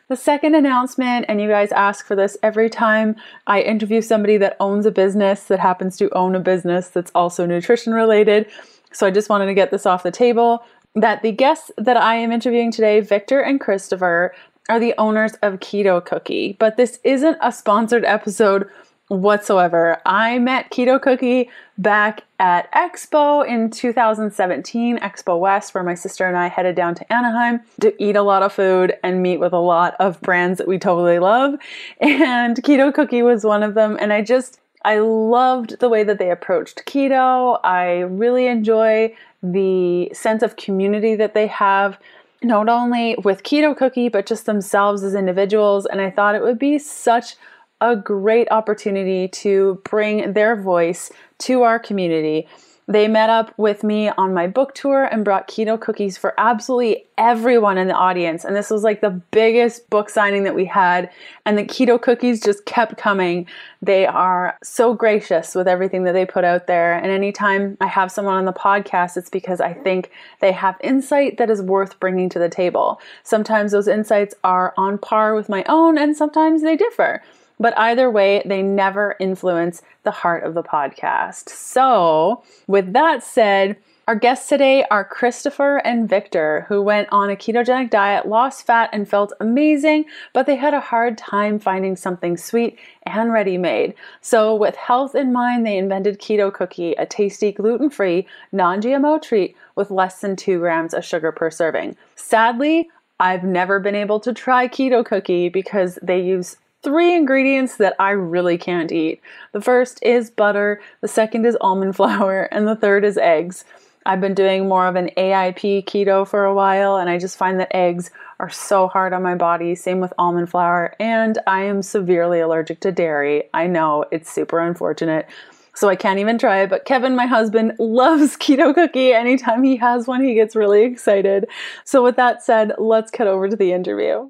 The 0.08 0.16
second 0.16 0.56
announcement, 0.56 1.26
and 1.30 1.40
you 1.40 1.48
guys 1.48 1.72
ask 1.72 2.06
for 2.06 2.16
this 2.16 2.38
every 2.44 2.70
time 2.70 3.16
I 3.48 3.62
interview 3.62 4.02
somebody 4.02 4.38
that 4.38 4.58
owns 4.60 4.86
a 4.86 4.92
business 4.92 5.44
that 5.46 5.60
happens 5.60 5.96
to 5.98 6.14
own 6.14 6.36
a 6.36 6.40
business 6.40 6.90
that's 6.90 7.12
also 7.16 7.46
nutrition 7.46 7.94
related. 7.94 8.48
So 8.92 9.08
I 9.08 9.12
just 9.12 9.30
wanted 9.30 9.46
to 9.46 9.54
get 9.54 9.72
this 9.72 9.86
off 9.86 10.04
the 10.04 10.12
table 10.12 10.64
that 10.96 11.22
the 11.22 11.32
guests 11.32 11.72
that 11.78 11.96
I 11.96 12.16
am 12.16 12.32
interviewing 12.32 12.72
today, 12.72 13.00
Victor 13.00 13.40
and 13.40 13.62
Kristoffer, 13.62 14.32
are 14.70 14.80
the 14.80 14.94
owners 14.98 15.34
of 15.42 15.60
Keto 15.60 16.06
Kookie. 16.06 16.58
But 16.58 16.78
this 16.78 17.00
isn't 17.04 17.38
a 17.42 17.52
sponsored 17.52 18.06
episode 18.06 18.70
whatsoever. 19.12 19.98
I 20.06 20.40
met 20.40 20.72
Keto 20.72 20.98
Kookie 20.98 21.50
back 21.78 22.24
at 22.40 22.72
Expo 22.72 23.46
in 23.46 23.70
2017, 23.70 25.00
Expo 25.00 25.38
West, 25.38 25.74
where 25.74 25.84
my 25.84 25.96
sister 25.96 26.26
and 26.26 26.38
I 26.38 26.48
headed 26.48 26.78
down 26.78 26.96
to 26.96 27.14
Anaheim 27.14 27.60
to 27.82 27.94
eat 28.02 28.16
a 28.16 28.22
lot 28.22 28.42
of 28.42 28.54
food 28.54 28.94
and 29.04 29.22
meet 29.22 29.42
with 29.42 29.52
a 29.52 29.60
lot 29.60 29.96
of 30.00 30.22
brands 30.22 30.60
that 30.60 30.68
we 30.68 30.80
totally 30.80 31.20
love. 31.20 31.56
And 32.00 32.56
Keto 32.64 32.94
Kookie 32.94 33.24
was 33.24 33.44
one 33.44 33.64
of 33.64 33.74
them. 33.74 33.98
And 34.00 34.14
I 34.14 34.22
just, 34.22 34.60
I 34.86 35.00
loved 35.00 35.80
the 35.80 35.90
way 35.90 36.04
that 36.04 36.18
they 36.18 36.32
approached 36.32 36.84
keto. 36.86 37.60
I 37.64 38.00
really 38.00 38.48
enjoy 38.48 39.14
the 39.44 40.10
sense 40.14 40.42
of 40.42 40.56
community 40.56 41.16
that 41.16 41.34
they 41.34 41.48
have 41.48 42.00
not 42.44 42.70
only 42.70 43.16
with 43.24 43.44
Keto 43.44 43.78
Kookie, 43.78 44.12
but 44.12 44.26
just 44.26 44.46
themselves 44.46 45.04
as 45.04 45.14
individuals. 45.14 45.86
And 45.86 46.02
I 46.02 46.10
thought 46.10 46.36
it 46.36 46.42
would 46.42 46.58
be 46.58 46.80
such 46.80 47.36
a 47.82 47.96
great 47.96 48.48
opportunity 48.52 49.28
to 49.28 49.82
bring 49.84 50.34
their 50.34 50.56
voice 50.56 51.12
to 51.40 51.64
our 51.64 51.80
community. 51.80 52.48
They 52.88 53.08
met 53.08 53.30
up 53.30 53.54
with 53.58 53.84
me 53.84 54.10
on 54.10 54.34
my 54.34 54.48
book 54.48 54.74
tour 54.76 55.06
and 55.06 55.24
brought 55.24 55.48
keto 55.48 55.80
cookies 55.80 56.18
for 56.18 56.34
absolutely 56.38 57.06
everyone 57.18 57.78
in 57.78 57.88
the 57.88 57.94
audience. 57.94 58.44
And 58.44 58.54
this 58.54 58.70
was 58.70 58.84
like 58.84 59.00
the 59.00 59.22
biggest 59.32 59.90
book 59.90 60.10
signing 60.10 60.44
that 60.44 60.56
we 60.56 60.66
had. 60.66 61.10
And 61.46 61.58
the 61.58 61.64
keto 61.64 62.02
cookies 62.02 62.42
just 62.42 62.66
kept 62.66 62.98
coming. 62.98 63.48
They 63.82 64.06
are 64.06 64.58
so 64.62 64.94
gracious 64.94 65.56
with 65.56 65.70
everything 65.70 66.04
that 66.04 66.12
they 66.12 66.26
put 66.26 66.44
out 66.44 66.68
there. 66.68 66.96
And 66.96 67.12
anytime 67.12 67.78
I 67.80 67.88
have 67.88 68.12
someone 68.12 68.36
on 68.36 68.46
the 68.46 68.52
podcast, 68.52 69.16
it's 69.16 69.30
because 69.30 69.62
I 69.62 69.74
think 69.74 70.12
they 70.42 70.52
have 70.52 70.76
insight 70.82 71.38
that 71.38 71.50
is 71.50 71.62
worth 71.62 71.98
bringing 72.00 72.28
to 72.30 72.40
the 72.40 72.50
table. 72.50 73.00
Sometimes 73.24 73.72
those 73.72 73.88
insights 73.88 74.36
are 74.44 74.74
on 74.76 74.98
par 74.98 75.34
with 75.34 75.48
my 75.48 75.64
own, 75.70 75.98
and 75.98 76.18
sometimes 76.18 76.62
they 76.62 76.76
differ. 76.76 77.22
But 77.62 77.78
either 77.78 78.10
way, 78.10 78.42
they 78.44 78.64
never 78.64 79.16
influence 79.20 79.84
the 80.02 80.10
heart 80.10 80.44
of 80.44 80.56
the 80.56 80.64
podcast. 80.64 81.50
So, 81.50 82.42
with 82.66 82.92
that 82.94 83.24
said, 83.24 83.78
our 84.08 84.16
guests 84.16 84.50
today 84.50 84.84
are 84.90 85.08
Kristoffer 85.08 85.80
and 85.86 86.10
Victor, 86.10 86.66
who 86.68 86.82
went 86.82 87.08
on 87.12 87.30
a 87.30 87.36
ketogenic 87.36 87.92
diet, 87.92 88.28
lost 88.28 88.66
fat, 88.66 88.90
and 88.92 89.08
felt 89.08 89.32
amazing, 89.40 90.06
but 90.34 90.48
they 90.48 90.56
had 90.56 90.74
a 90.74 90.80
hard 90.80 91.20
time 91.20 91.60
finding 91.60 91.96
something 91.96 92.36
sweet 92.36 92.80
and 93.04 93.32
ready 93.32 93.60
made. 93.60 93.94
So, 94.22 94.56
with 94.56 94.76
health 94.76 95.14
in 95.14 95.32
mind, 95.32 95.64
they 95.64 95.78
invented 95.78 96.20
Keto 96.20 96.52
Kookie, 96.52 96.96
a 96.98 97.06
tasty, 97.06 97.52
gluten 97.52 97.92
free, 97.92 98.28
non 98.52 98.82
GMO 98.82 99.22
treat 99.22 99.56
with 99.76 99.92
less 99.92 100.20
than 100.20 100.36
two 100.36 100.58
grams 100.58 100.96
of 100.96 101.06
sugar 101.06 101.32
per 101.32 101.52
serving. 101.52 101.96
Sadly, 102.16 102.90
I've 103.20 103.44
never 103.44 103.80
been 103.80 103.94
able 103.94 104.20
to 104.22 104.34
try 104.34 104.68
Keto 104.68 105.04
Kookie 105.06 105.54
because 105.54 106.00
they 106.02 106.20
use 106.20 106.58
three 106.84 107.16
ingredients 107.16 107.78
that 107.78 107.96
I 108.00 108.12
really 108.12 108.58
can't 108.58 108.92
eat. 108.92 109.22
The 109.52 109.62
first 109.62 110.00
is 110.02 110.32
butter, 110.32 110.82
the 111.02 111.08
second 111.08 111.46
is 111.46 111.58
almond 111.62 111.96
flour, 111.98 112.44
and 112.52 112.68
the 112.68 112.76
third 112.76 113.06
is 113.06 113.18
eggs. 113.18 113.66
I've 114.06 114.22
been 114.22 114.34
doing 114.34 114.68
more 114.68 114.88
of 114.88 114.96
an 114.96 115.12
AIP 115.16 115.86
keto 115.86 116.28
for 116.28 116.44
a 116.44 116.56
while, 116.56 116.98
and 116.98 117.10
I 117.10 117.20
just 117.20 117.38
find 117.38 117.60
that 117.60 117.76
eggs 117.76 118.10
are 118.40 118.50
so 118.50 118.88
hard 118.88 119.14
on 119.14 119.22
my 119.22 119.36
body. 119.36 119.76
Same 119.76 120.00
with 120.00 120.14
almond 120.18 120.50
flour, 120.50 120.96
and 121.00 121.38
I 121.46 121.62
am 121.64 121.84
severely 121.84 122.40
allergic 122.40 122.80
to 122.82 122.92
dairy. 122.92 123.44
I 123.54 123.68
know 123.68 124.06
it's 124.12 124.32
super 124.32 124.60
unfortunate. 124.60 125.28
So 125.74 125.88
I 125.88 125.96
can't 125.96 126.20
even 126.20 126.38
try 126.38 126.64
it. 126.64 126.70
But 126.70 126.86
Kevin, 126.86 127.16
my 127.16 127.28
husband, 127.28 127.74
loves 127.80 128.36
keto 128.36 128.74
cookie. 128.74 129.14
Anytime 129.14 129.64
he 129.64 129.78
has 129.78 130.08
one, 130.08 130.24
he 130.24 130.34
gets 130.34 130.56
really 130.56 130.84
excited. 130.84 131.48
So, 131.86 132.04
with 132.04 132.16
that 132.18 132.44
said, 132.44 132.74
let's 132.78 133.12
cut 133.12 133.28
over 133.28 133.48
to 133.48 133.56
the 133.56 133.72
interview. 133.72 134.30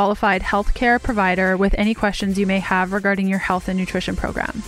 qualified 0.00 0.42
healthcare 0.42 1.02
provider 1.02 1.56
with 1.56 1.74
any 1.78 1.94
questions 1.94 2.38
you 2.38 2.46
may 2.46 2.58
have 2.58 2.92
regarding 2.92 3.26
your 3.26 3.38
health 3.38 3.66
and 3.66 3.78
nutrition 3.78 4.14
program. 4.14 4.62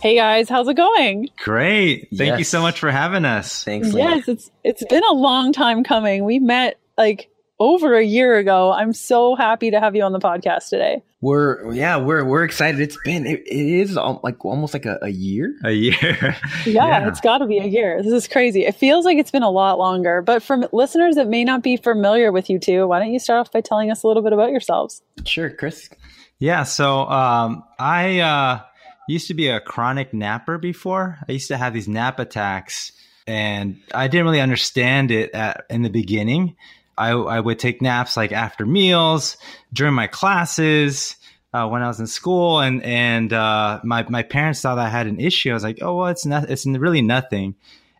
Hey 0.00 0.14
guys, 0.16 0.48
how's 0.48 0.68
it 0.68 0.74
going? 0.74 1.28
Great. 1.44 2.08
Thank 2.16 2.30
Yes. 2.30 2.38
you 2.38 2.44
so 2.44 2.62
much 2.62 2.80
for 2.80 2.90
having 2.90 3.26
us. 3.26 3.62
Thanks. 3.62 3.92
Leah. 3.92 4.08
Yes, 4.16 4.28
it's 4.28 4.50
it's 4.64 4.84
been 4.86 5.02
a 5.04 5.12
long 5.12 5.52
time 5.52 5.84
coming. 5.84 6.24
We 6.24 6.38
met 6.38 6.78
like 6.96 7.28
over 7.58 7.94
a 7.96 8.04
year 8.04 8.38
ago. 8.38 8.72
I'm 8.72 8.92
so 8.92 9.34
happy 9.34 9.70
to 9.70 9.80
have 9.80 9.96
you 9.96 10.02
on 10.02 10.12
the 10.12 10.18
podcast 10.18 10.68
today. 10.68 11.02
We're 11.20 11.72
yeah, 11.72 11.96
we're 11.96 12.24
we're 12.24 12.44
excited. 12.44 12.80
It's 12.80 12.96
been 13.04 13.26
it, 13.26 13.40
it 13.40 13.80
is 13.80 13.96
al- 13.96 14.20
like 14.22 14.44
almost 14.44 14.72
like 14.72 14.86
a, 14.86 14.98
a 15.02 15.08
year. 15.08 15.54
A 15.64 15.72
year. 15.72 16.36
Yeah, 16.64 17.08
it's 17.08 17.20
got 17.20 17.38
to 17.38 17.46
be 17.46 17.58
a 17.58 17.66
year. 17.66 18.02
This 18.02 18.12
is 18.12 18.28
crazy. 18.28 18.64
It 18.64 18.76
feels 18.76 19.04
like 19.04 19.18
it's 19.18 19.30
been 19.30 19.42
a 19.42 19.50
lot 19.50 19.78
longer. 19.78 20.22
But 20.22 20.42
for 20.42 20.68
listeners 20.72 21.16
that 21.16 21.26
may 21.26 21.44
not 21.44 21.62
be 21.62 21.76
familiar 21.76 22.30
with 22.30 22.48
you 22.48 22.58
two, 22.58 22.86
why 22.86 23.00
don't 23.00 23.12
you 23.12 23.18
start 23.18 23.40
off 23.40 23.52
by 23.52 23.60
telling 23.60 23.90
us 23.90 24.04
a 24.04 24.06
little 24.06 24.22
bit 24.22 24.32
about 24.32 24.50
yourselves? 24.50 25.02
Sure, 25.24 25.50
Chris. 25.50 25.90
Yeah. 26.38 26.62
So 26.62 27.00
um, 27.08 27.64
I 27.80 28.20
uh, 28.20 28.60
used 29.08 29.26
to 29.28 29.34
be 29.34 29.48
a 29.48 29.60
chronic 29.60 30.14
napper 30.14 30.58
before. 30.58 31.18
I 31.28 31.32
used 31.32 31.48
to 31.48 31.56
have 31.56 31.72
these 31.74 31.88
nap 31.88 32.20
attacks, 32.20 32.92
and 33.26 33.80
I 33.92 34.06
didn't 34.06 34.26
really 34.26 34.40
understand 34.40 35.10
it 35.10 35.32
at, 35.32 35.64
in 35.68 35.82
the 35.82 35.90
beginning. 35.90 36.54
I, 36.98 37.10
I 37.10 37.40
would 37.40 37.58
take 37.58 37.80
naps 37.80 38.16
like 38.16 38.32
after 38.32 38.66
meals, 38.66 39.36
during 39.72 39.94
my 39.94 40.06
classes, 40.06 41.16
uh, 41.52 41.66
when 41.68 41.82
I 41.82 41.88
was 41.88 42.00
in 42.00 42.06
school, 42.06 42.60
and 42.60 42.82
and 42.82 43.32
uh, 43.32 43.80
my 43.84 44.04
my 44.08 44.22
parents 44.22 44.60
thought 44.60 44.78
I 44.78 44.88
had 44.88 45.06
an 45.06 45.20
issue. 45.20 45.50
I 45.50 45.54
was 45.54 45.62
like, 45.62 45.78
oh 45.80 45.96
well, 45.96 46.08
it's 46.08 46.26
not. 46.26 46.50
It's 46.50 46.66
really 46.66 47.02
nothing. 47.02 47.54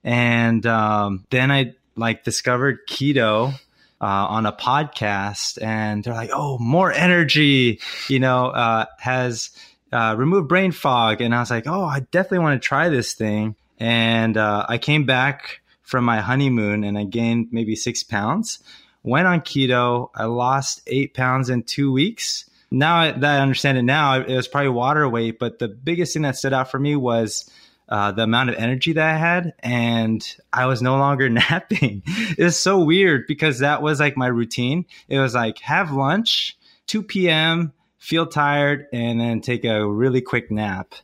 And 0.04 0.64
um, 0.66 1.26
then 1.30 1.50
I 1.50 1.74
like 1.96 2.24
discovered 2.24 2.86
keto 2.88 3.54
uh, 4.00 4.04
on 4.04 4.46
a 4.46 4.52
podcast, 4.52 5.60
and 5.62 6.04
they're 6.04 6.14
like, 6.14 6.30
"Oh, 6.32 6.58
more 6.58 6.92
energy," 6.92 7.80
you 8.08 8.20
know, 8.20 8.46
uh, 8.48 8.86
has 8.98 9.50
uh, 9.92 10.14
removed 10.18 10.48
brain 10.48 10.72
fog, 10.72 11.20
and 11.20 11.34
I 11.34 11.40
was 11.40 11.50
like, 11.50 11.66
"Oh, 11.66 11.84
I 11.84 12.00
definitely 12.00 12.40
want 12.40 12.62
to 12.62 12.66
try 12.66 12.88
this 12.88 13.14
thing." 13.14 13.56
And 13.78 14.36
uh, 14.36 14.66
I 14.68 14.78
came 14.78 15.04
back 15.04 15.60
from 15.82 16.04
my 16.04 16.20
honeymoon, 16.20 16.84
and 16.84 16.98
I 16.98 17.04
gained 17.04 17.48
maybe 17.50 17.74
six 17.76 18.02
pounds. 18.02 18.58
Went 19.08 19.26
on 19.26 19.40
keto. 19.40 20.10
I 20.14 20.26
lost 20.26 20.82
eight 20.86 21.14
pounds 21.14 21.48
in 21.48 21.62
two 21.62 21.90
weeks. 21.90 22.44
Now 22.70 23.10
that 23.10 23.24
I 23.24 23.40
understand 23.40 23.78
it 23.78 23.82
now, 23.82 24.20
it 24.20 24.36
was 24.36 24.46
probably 24.46 24.68
water 24.68 25.08
weight, 25.08 25.38
but 25.38 25.58
the 25.58 25.68
biggest 25.68 26.12
thing 26.12 26.22
that 26.22 26.36
stood 26.36 26.52
out 26.52 26.70
for 26.70 26.78
me 26.78 26.94
was 26.94 27.50
uh, 27.88 28.12
the 28.12 28.24
amount 28.24 28.50
of 28.50 28.56
energy 28.56 28.92
that 28.92 29.14
I 29.14 29.16
had, 29.16 29.54
and 29.60 30.22
I 30.52 30.66
was 30.66 30.82
no 30.82 30.98
longer 30.98 31.30
napping. 31.30 32.02
it's 32.06 32.58
so 32.58 32.84
weird 32.84 33.26
because 33.26 33.60
that 33.60 33.80
was 33.80 33.98
like 33.98 34.18
my 34.18 34.26
routine. 34.26 34.84
It 35.08 35.18
was 35.18 35.34
like 35.34 35.58
have 35.60 35.90
lunch, 35.90 36.58
2 36.88 37.02
p.m., 37.02 37.72
feel 37.96 38.26
tired, 38.26 38.88
and 38.92 39.18
then 39.18 39.40
take 39.40 39.64
a 39.64 39.88
really 39.88 40.20
quick 40.20 40.50
nap. 40.50 40.94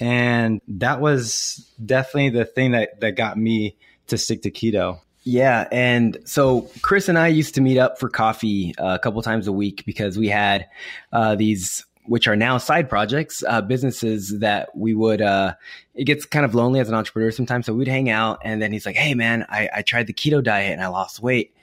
And 0.00 0.60
that 0.68 1.00
was 1.00 1.66
definitely 1.82 2.38
the 2.38 2.44
thing 2.44 2.72
that, 2.72 3.00
that 3.00 3.12
got 3.12 3.38
me 3.38 3.78
to 4.08 4.18
stick 4.18 4.42
to 4.42 4.50
keto. 4.50 5.00
Yeah, 5.24 5.66
and 5.72 6.18
so 6.26 6.68
Chris 6.82 7.08
and 7.08 7.18
I 7.18 7.28
used 7.28 7.54
to 7.54 7.62
meet 7.62 7.78
up 7.78 7.98
for 7.98 8.10
coffee 8.10 8.74
uh, 8.78 8.94
a 8.94 8.98
couple 8.98 9.22
times 9.22 9.46
a 9.46 9.52
week 9.52 9.84
because 9.86 10.18
we 10.18 10.28
had 10.28 10.68
uh, 11.12 11.34
these, 11.34 11.86
which 12.04 12.28
are 12.28 12.36
now 12.36 12.58
side 12.58 12.90
projects, 12.90 13.42
uh, 13.48 13.62
businesses 13.62 14.38
that 14.40 14.76
we 14.76 14.92
would. 14.92 15.22
Uh, 15.22 15.54
it 15.94 16.04
gets 16.04 16.26
kind 16.26 16.44
of 16.44 16.54
lonely 16.54 16.78
as 16.78 16.90
an 16.90 16.94
entrepreneur 16.94 17.30
sometimes, 17.30 17.64
so 17.64 17.72
we'd 17.72 17.88
hang 17.88 18.10
out, 18.10 18.40
and 18.44 18.60
then 18.60 18.70
he's 18.70 18.84
like, 18.84 18.96
"Hey, 18.96 19.14
man, 19.14 19.46
I, 19.48 19.70
I 19.76 19.82
tried 19.82 20.08
the 20.08 20.12
keto 20.12 20.44
diet 20.44 20.72
and 20.72 20.82
I 20.82 20.88
lost 20.88 21.20
weight." 21.20 21.54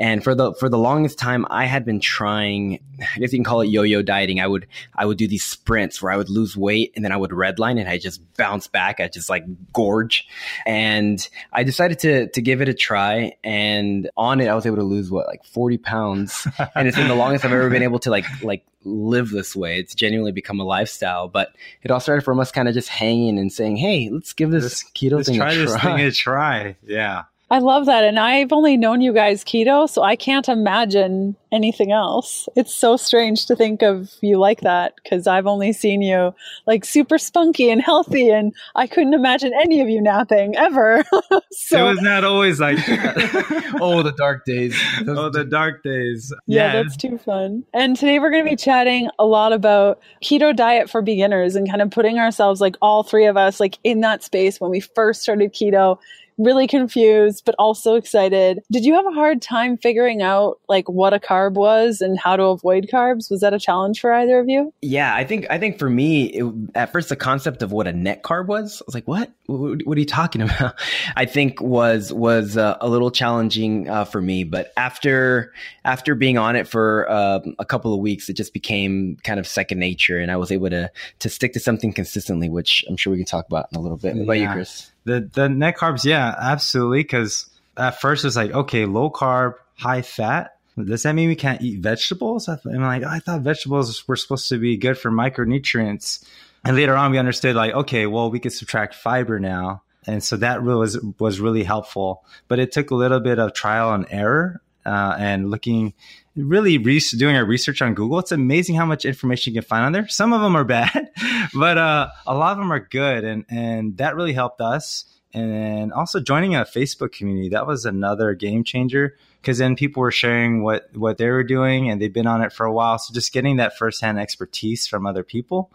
And 0.00 0.24
for 0.24 0.34
the 0.34 0.54
for 0.54 0.70
the 0.70 0.78
longest 0.78 1.18
time, 1.18 1.44
I 1.50 1.66
had 1.66 1.84
been 1.84 2.00
trying. 2.00 2.80
I 3.00 3.18
guess 3.18 3.32
you 3.32 3.38
can 3.38 3.44
call 3.44 3.60
it 3.60 3.68
yo-yo 3.68 4.00
dieting. 4.02 4.40
I 4.40 4.46
would 4.46 4.66
I 4.94 5.04
would 5.04 5.18
do 5.18 5.28
these 5.28 5.44
sprints 5.44 6.00
where 6.00 6.10
I 6.10 6.16
would 6.16 6.30
lose 6.30 6.56
weight 6.56 6.92
and 6.96 7.04
then 7.04 7.12
I 7.12 7.16
would 7.18 7.30
redline 7.32 7.78
and 7.78 7.88
I 7.88 7.98
just 7.98 8.20
bounce 8.36 8.66
back. 8.66 8.98
I 8.98 9.08
just 9.08 9.28
like 9.28 9.44
gorge. 9.74 10.26
And 10.66 11.26
I 11.52 11.64
decided 11.64 11.98
to 12.00 12.28
to 12.30 12.40
give 12.42 12.62
it 12.62 12.68
a 12.70 12.74
try. 12.74 13.34
And 13.44 14.08
on 14.16 14.40
it, 14.40 14.48
I 14.48 14.54
was 14.54 14.64
able 14.64 14.76
to 14.78 14.82
lose 14.84 15.10
what 15.10 15.26
like 15.26 15.44
forty 15.44 15.76
pounds. 15.78 16.46
and 16.74 16.88
it's 16.88 16.96
been 16.96 17.08
the 17.08 17.14
longest 17.14 17.44
I've 17.44 17.52
ever 17.52 17.68
been 17.68 17.82
able 17.82 17.98
to 18.00 18.10
like 18.10 18.24
like 18.42 18.64
live 18.84 19.28
this 19.28 19.54
way. 19.54 19.78
It's 19.78 19.94
genuinely 19.94 20.32
become 20.32 20.60
a 20.60 20.64
lifestyle. 20.64 21.28
But 21.28 21.54
it 21.82 21.90
all 21.90 22.00
started 22.00 22.22
from 22.24 22.40
us 22.40 22.50
kind 22.50 22.68
of 22.68 22.74
just 22.74 22.88
hanging 22.88 23.38
and 23.38 23.52
saying, 23.52 23.76
"Hey, 23.76 24.08
let's 24.10 24.32
give 24.32 24.50
this 24.50 24.62
Let's- 24.62 24.84
keto 24.94 25.16
Let's 25.16 25.28
thing 25.28 25.36
try 25.38 25.52
a 25.52 25.56
this 25.58 25.70
try." 25.72 25.80
thing 25.96 26.00
a 26.06 26.10
try. 26.10 26.76
Yeah. 26.86 27.24
I 27.52 27.58
love 27.58 27.86
that. 27.86 28.04
And 28.04 28.18
I've 28.18 28.52
only 28.52 28.76
known 28.76 29.00
you 29.00 29.12
guys 29.12 29.42
keto, 29.42 29.88
so 29.88 30.02
I 30.02 30.14
can't 30.14 30.48
imagine 30.48 31.34
anything 31.50 31.90
else. 31.90 32.48
It's 32.54 32.72
so 32.72 32.96
strange 32.96 33.46
to 33.46 33.56
think 33.56 33.82
of 33.82 34.14
you 34.20 34.38
like 34.38 34.60
that 34.60 34.94
because 35.02 35.26
I've 35.26 35.48
only 35.48 35.72
seen 35.72 36.00
you 36.00 36.32
like 36.68 36.84
super 36.84 37.18
spunky 37.18 37.68
and 37.68 37.82
healthy, 37.82 38.30
and 38.30 38.54
I 38.76 38.86
couldn't 38.86 39.14
imagine 39.14 39.52
any 39.60 39.80
of 39.80 39.88
you 39.88 40.00
napping 40.00 40.56
ever. 40.56 41.02
so, 41.50 41.86
it 41.86 41.90
was 41.90 42.00
not 42.02 42.22
always 42.22 42.60
like 42.60 42.76
that. 42.86 43.76
oh, 43.80 44.04
the 44.04 44.12
dark 44.12 44.44
days. 44.44 44.80
Those- 45.02 45.18
oh, 45.18 45.30
the 45.30 45.44
dark 45.44 45.82
days. 45.82 46.32
yeah, 46.46 46.72
that's 46.72 46.96
too 46.96 47.18
fun. 47.18 47.64
And 47.74 47.96
today 47.96 48.20
we're 48.20 48.30
going 48.30 48.44
to 48.44 48.50
be 48.50 48.56
chatting 48.56 49.10
a 49.18 49.26
lot 49.26 49.52
about 49.52 50.00
keto 50.22 50.54
diet 50.54 50.88
for 50.88 51.02
beginners 51.02 51.56
and 51.56 51.68
kind 51.68 51.82
of 51.82 51.90
putting 51.90 52.20
ourselves, 52.20 52.60
like 52.60 52.76
all 52.80 53.02
three 53.02 53.26
of 53.26 53.36
us, 53.36 53.58
like 53.58 53.78
in 53.82 54.02
that 54.02 54.22
space 54.22 54.60
when 54.60 54.70
we 54.70 54.78
first 54.78 55.22
started 55.22 55.52
keto. 55.52 55.98
Really 56.40 56.66
confused, 56.66 57.42
but 57.44 57.54
also 57.58 57.96
excited. 57.96 58.60
Did 58.72 58.86
you 58.86 58.94
have 58.94 59.04
a 59.04 59.10
hard 59.10 59.42
time 59.42 59.76
figuring 59.76 60.22
out 60.22 60.58
like 60.70 60.88
what 60.88 61.12
a 61.12 61.18
carb 61.18 61.52
was 61.52 62.00
and 62.00 62.18
how 62.18 62.34
to 62.34 62.44
avoid 62.44 62.88
carbs? 62.90 63.30
Was 63.30 63.42
that 63.42 63.52
a 63.52 63.58
challenge 63.58 64.00
for 64.00 64.10
either 64.10 64.38
of 64.38 64.48
you? 64.48 64.72
Yeah, 64.80 65.14
I 65.14 65.22
think 65.22 65.46
I 65.50 65.58
think 65.58 65.78
for 65.78 65.90
me, 65.90 66.24
it, 66.28 66.50
at 66.74 66.92
first 66.92 67.10
the 67.10 67.16
concept 67.16 67.62
of 67.62 67.72
what 67.72 67.86
a 67.86 67.92
net 67.92 68.22
carb 68.22 68.46
was, 68.46 68.80
I 68.80 68.84
was 68.86 68.94
like, 68.94 69.06
"What? 69.06 69.30
What, 69.46 69.82
what 69.84 69.98
are 69.98 70.00
you 70.00 70.06
talking 70.06 70.40
about?" 70.42 70.80
I 71.14 71.26
think 71.26 71.60
was 71.60 72.10
was 72.10 72.56
uh, 72.56 72.78
a 72.80 72.88
little 72.88 73.10
challenging 73.10 73.90
uh, 73.90 74.06
for 74.06 74.22
me, 74.22 74.44
but 74.44 74.72
after 74.78 75.52
after 75.84 76.14
being 76.14 76.38
on 76.38 76.56
it 76.56 76.66
for 76.66 77.06
uh, 77.10 77.40
a 77.58 77.66
couple 77.66 77.92
of 77.92 78.00
weeks, 78.00 78.30
it 78.30 78.34
just 78.34 78.54
became 78.54 79.18
kind 79.24 79.38
of 79.38 79.46
second 79.46 79.78
nature, 79.78 80.18
and 80.18 80.30
I 80.30 80.36
was 80.36 80.50
able 80.50 80.70
to 80.70 80.90
to 81.18 81.28
stick 81.28 81.52
to 81.52 81.60
something 81.60 81.92
consistently, 81.92 82.48
which 82.48 82.82
I'm 82.88 82.96
sure 82.96 83.10
we 83.10 83.18
can 83.18 83.26
talk 83.26 83.46
about 83.46 83.66
in 83.72 83.78
a 83.78 83.82
little 83.82 83.98
bit. 83.98 84.14
What 84.14 84.22
about 84.22 84.38
you, 84.38 84.48
Chris? 84.48 84.90
The 85.04 85.30
the 85.32 85.48
net 85.48 85.76
carbs, 85.76 86.04
yeah, 86.04 86.34
absolutely. 86.38 87.02
Because 87.02 87.46
at 87.76 88.00
first 88.00 88.24
it's 88.24 88.36
like, 88.36 88.52
okay, 88.52 88.86
low 88.86 89.10
carb, 89.10 89.54
high 89.76 90.02
fat. 90.02 90.56
Does 90.76 91.02
that 91.02 91.14
mean 91.14 91.28
we 91.28 91.36
can't 91.36 91.60
eat 91.60 91.80
vegetables? 91.80 92.48
I'm 92.48 92.58
like, 92.64 93.02
I 93.02 93.18
thought 93.18 93.42
vegetables 93.42 94.06
were 94.06 94.16
supposed 94.16 94.48
to 94.48 94.58
be 94.58 94.76
good 94.76 94.96
for 94.96 95.10
micronutrients. 95.10 96.24
And 96.64 96.76
later 96.76 96.94
on, 96.94 97.10
we 97.10 97.18
understood 97.18 97.56
like, 97.56 97.72
okay, 97.72 98.06
well, 98.06 98.30
we 98.30 98.38
could 98.38 98.52
subtract 98.52 98.94
fiber 98.94 99.40
now, 99.40 99.82
and 100.06 100.22
so 100.22 100.36
that 100.36 100.62
was 100.62 100.98
was 101.18 101.40
really 101.40 101.64
helpful. 101.64 102.24
But 102.48 102.58
it 102.58 102.72
took 102.72 102.90
a 102.90 102.94
little 102.94 103.20
bit 103.20 103.38
of 103.38 103.54
trial 103.54 103.92
and 103.94 104.06
error 104.10 104.60
uh, 104.84 105.16
and 105.18 105.50
looking, 105.50 105.94
really 106.36 106.78
re- 106.78 107.00
doing 107.16 107.36
our 107.36 107.44
research 107.44 107.82
on 107.82 107.94
Google. 107.94 108.18
It's 108.18 108.32
amazing 108.32 108.76
how 108.76 108.86
much 108.86 109.04
information 109.04 109.54
you 109.54 109.60
can 109.60 109.68
find 109.68 109.84
on 109.84 109.92
there. 109.92 110.08
Some 110.08 110.32
of 110.32 110.40
them 110.40 110.56
are 110.56 110.64
bad, 110.80 111.10
but 111.54 111.78
uh, 111.78 112.08
a 112.26 112.34
lot 112.34 112.52
of 112.52 112.58
them 112.58 112.72
are 112.72 112.80
good, 112.80 113.24
and 113.24 113.44
and 113.48 113.96
that 113.98 114.16
really 114.16 114.32
helped 114.32 114.60
us. 114.60 115.04
And 115.32 115.92
also 115.92 116.18
joining 116.18 116.56
a 116.56 116.62
Facebook 116.64 117.12
community 117.12 117.50
that 117.50 117.64
was 117.64 117.84
another 117.84 118.34
game 118.34 118.64
changer 118.64 119.16
because 119.40 119.58
then 119.58 119.76
people 119.76 120.00
were 120.00 120.10
sharing 120.10 120.62
what 120.62 120.88
what 120.94 121.18
they 121.18 121.28
were 121.28 121.44
doing 121.44 121.88
and 121.88 122.00
they've 122.02 122.12
been 122.12 122.26
on 122.26 122.42
it 122.42 122.52
for 122.52 122.66
a 122.66 122.72
while. 122.72 122.98
So 122.98 123.14
just 123.14 123.32
getting 123.32 123.56
that 123.56 123.78
firsthand 123.78 124.18
expertise 124.18 124.88
from 124.88 125.06
other 125.06 125.22
people 125.22 125.70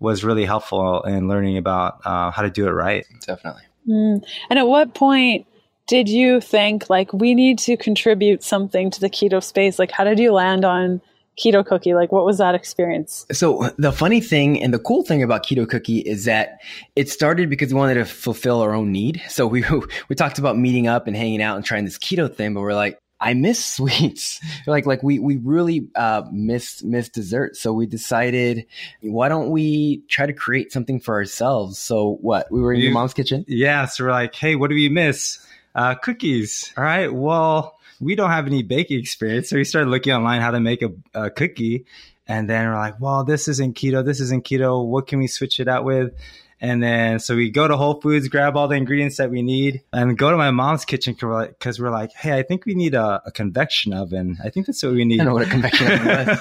was 0.00 0.24
really 0.24 0.44
helpful 0.44 1.02
in 1.02 1.28
learning 1.28 1.58
about 1.58 2.00
uh, 2.04 2.30
how 2.30 2.42
to 2.42 2.50
do 2.50 2.66
it 2.66 2.70
right. 2.70 3.06
Definitely. 3.26 3.62
Mm. 3.88 4.24
And 4.50 4.58
at 4.58 4.66
what 4.66 4.94
point 4.94 5.46
did 5.86 6.08
you 6.08 6.40
think 6.40 6.88
like 6.88 7.12
we 7.12 7.34
need 7.34 7.58
to 7.60 7.76
contribute 7.76 8.42
something 8.42 8.90
to 8.90 9.00
the 9.00 9.10
keto 9.10 9.42
space? 9.42 9.78
Like, 9.78 9.90
how 9.90 10.04
did 10.04 10.18
you 10.18 10.32
land 10.32 10.64
on 10.64 11.00
keto 11.38 11.64
cookie? 11.66 11.94
Like, 11.94 12.10
what 12.12 12.24
was 12.24 12.38
that 12.38 12.54
experience? 12.54 13.26
So 13.32 13.70
the 13.76 13.92
funny 13.92 14.20
thing 14.20 14.62
and 14.62 14.72
the 14.72 14.78
cool 14.78 15.02
thing 15.02 15.22
about 15.22 15.44
Keto 15.44 15.66
Kookie 15.66 16.02
is 16.02 16.24
that 16.24 16.60
it 16.96 17.08
started 17.10 17.50
because 17.50 17.72
we 17.72 17.78
wanted 17.78 17.94
to 17.94 18.04
fulfill 18.06 18.60
our 18.60 18.72
own 18.72 18.92
need. 18.92 19.20
So 19.28 19.46
we 19.46 19.64
we 20.08 20.16
talked 20.16 20.38
about 20.38 20.56
meeting 20.56 20.86
up 20.86 21.06
and 21.06 21.16
hanging 21.16 21.42
out 21.42 21.56
and 21.56 21.64
trying 21.64 21.84
this 21.84 21.98
keto 21.98 22.32
thing, 22.34 22.54
but 22.54 22.60
we're 22.62 22.74
like, 22.74 22.98
I 23.20 23.34
miss 23.34 23.64
sweets. 23.76 24.40
like 24.66 24.86
like 24.86 25.02
we 25.02 25.18
we 25.18 25.36
really 25.36 25.88
uh, 25.96 26.22
miss 26.32 26.82
miss 26.82 27.08
dessert. 27.10 27.56
So 27.56 27.72
we 27.74 27.86
decided, 27.86 28.64
why 29.02 29.28
don't 29.28 29.50
we 29.50 29.98
try 30.08 30.24
to 30.26 30.32
create 30.32 30.72
something 30.72 30.98
for 30.98 31.14
ourselves? 31.14 31.78
So 31.78 32.18
what? 32.22 32.50
We 32.50 32.60
were 32.62 32.72
in 32.72 32.80
You- 32.80 32.86
your 32.86 32.94
mom's 32.94 33.12
kitchen. 33.14 33.44
Yeah, 33.48 33.84
so 33.84 34.04
we're 34.04 34.10
like, 34.12 34.34
hey, 34.34 34.56
what 34.56 34.70
do 34.70 34.76
we 34.76 34.88
miss? 34.88 35.38
Uh, 35.74 35.94
cookies. 35.96 36.72
All 36.76 36.84
right, 36.84 37.12
well, 37.12 37.78
we 38.00 38.14
don't 38.14 38.30
have 38.30 38.46
any 38.46 38.62
baking 38.62 38.98
experience, 39.00 39.48
so 39.50 39.56
we 39.56 39.64
started 39.64 39.90
looking 39.90 40.12
online 40.12 40.40
how 40.40 40.50
to 40.52 40.60
make 40.60 40.82
a, 40.82 40.92
a 41.14 41.30
cookie, 41.30 41.84
and 42.26 42.48
then 42.48 42.66
we're 42.68 42.76
like, 42.76 43.00
well, 43.00 43.24
this 43.24 43.48
isn't 43.48 43.76
keto. 43.76 44.04
This 44.04 44.20
isn't 44.20 44.44
keto. 44.44 44.86
What 44.86 45.06
can 45.06 45.18
we 45.18 45.26
switch 45.26 45.60
it 45.60 45.68
out 45.68 45.84
with? 45.84 46.12
And 46.60 46.82
then 46.82 47.18
so 47.18 47.36
we 47.36 47.50
go 47.50 47.68
to 47.68 47.76
Whole 47.76 48.00
Foods, 48.00 48.28
grab 48.28 48.56
all 48.56 48.68
the 48.68 48.76
ingredients 48.76 49.18
that 49.18 49.30
we 49.30 49.42
need, 49.42 49.82
and 49.92 50.16
go 50.16 50.30
to 50.30 50.36
my 50.36 50.50
mom's 50.50 50.84
kitchen 50.86 51.12
because 51.12 51.28
we're, 51.28 51.34
like, 51.34 51.58
'cause 51.58 51.80
we're 51.80 51.90
like, 51.90 52.12
hey, 52.12 52.38
I 52.38 52.42
think 52.42 52.64
we 52.64 52.74
need 52.74 52.94
a, 52.94 53.20
a 53.26 53.30
convection 53.32 53.92
oven. 53.92 54.38
I 54.42 54.48
think 54.48 54.66
that's 54.66 54.82
what 54.82 54.92
we 54.94 55.04
need. 55.04 55.20
I 55.20 55.24
know 55.24 55.34
what 55.34 55.46
a 55.46 55.50
convection 55.50 55.92
oven 55.92 56.06
was. 56.06 56.40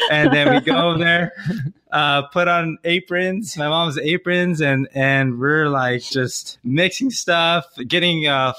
and 0.10 0.32
then 0.32 0.54
we 0.54 0.60
go 0.60 0.90
over 0.90 0.98
there, 0.98 1.32
uh, 1.92 2.22
put 2.22 2.48
on 2.48 2.78
aprons, 2.84 3.56
my 3.56 3.68
mom's 3.68 3.98
aprons, 3.98 4.60
and 4.62 4.88
and 4.94 5.38
we're 5.38 5.68
like 5.68 6.02
just 6.02 6.58
mixing 6.64 7.10
stuff, 7.10 7.66
getting 7.86 8.26
uh, 8.26 8.54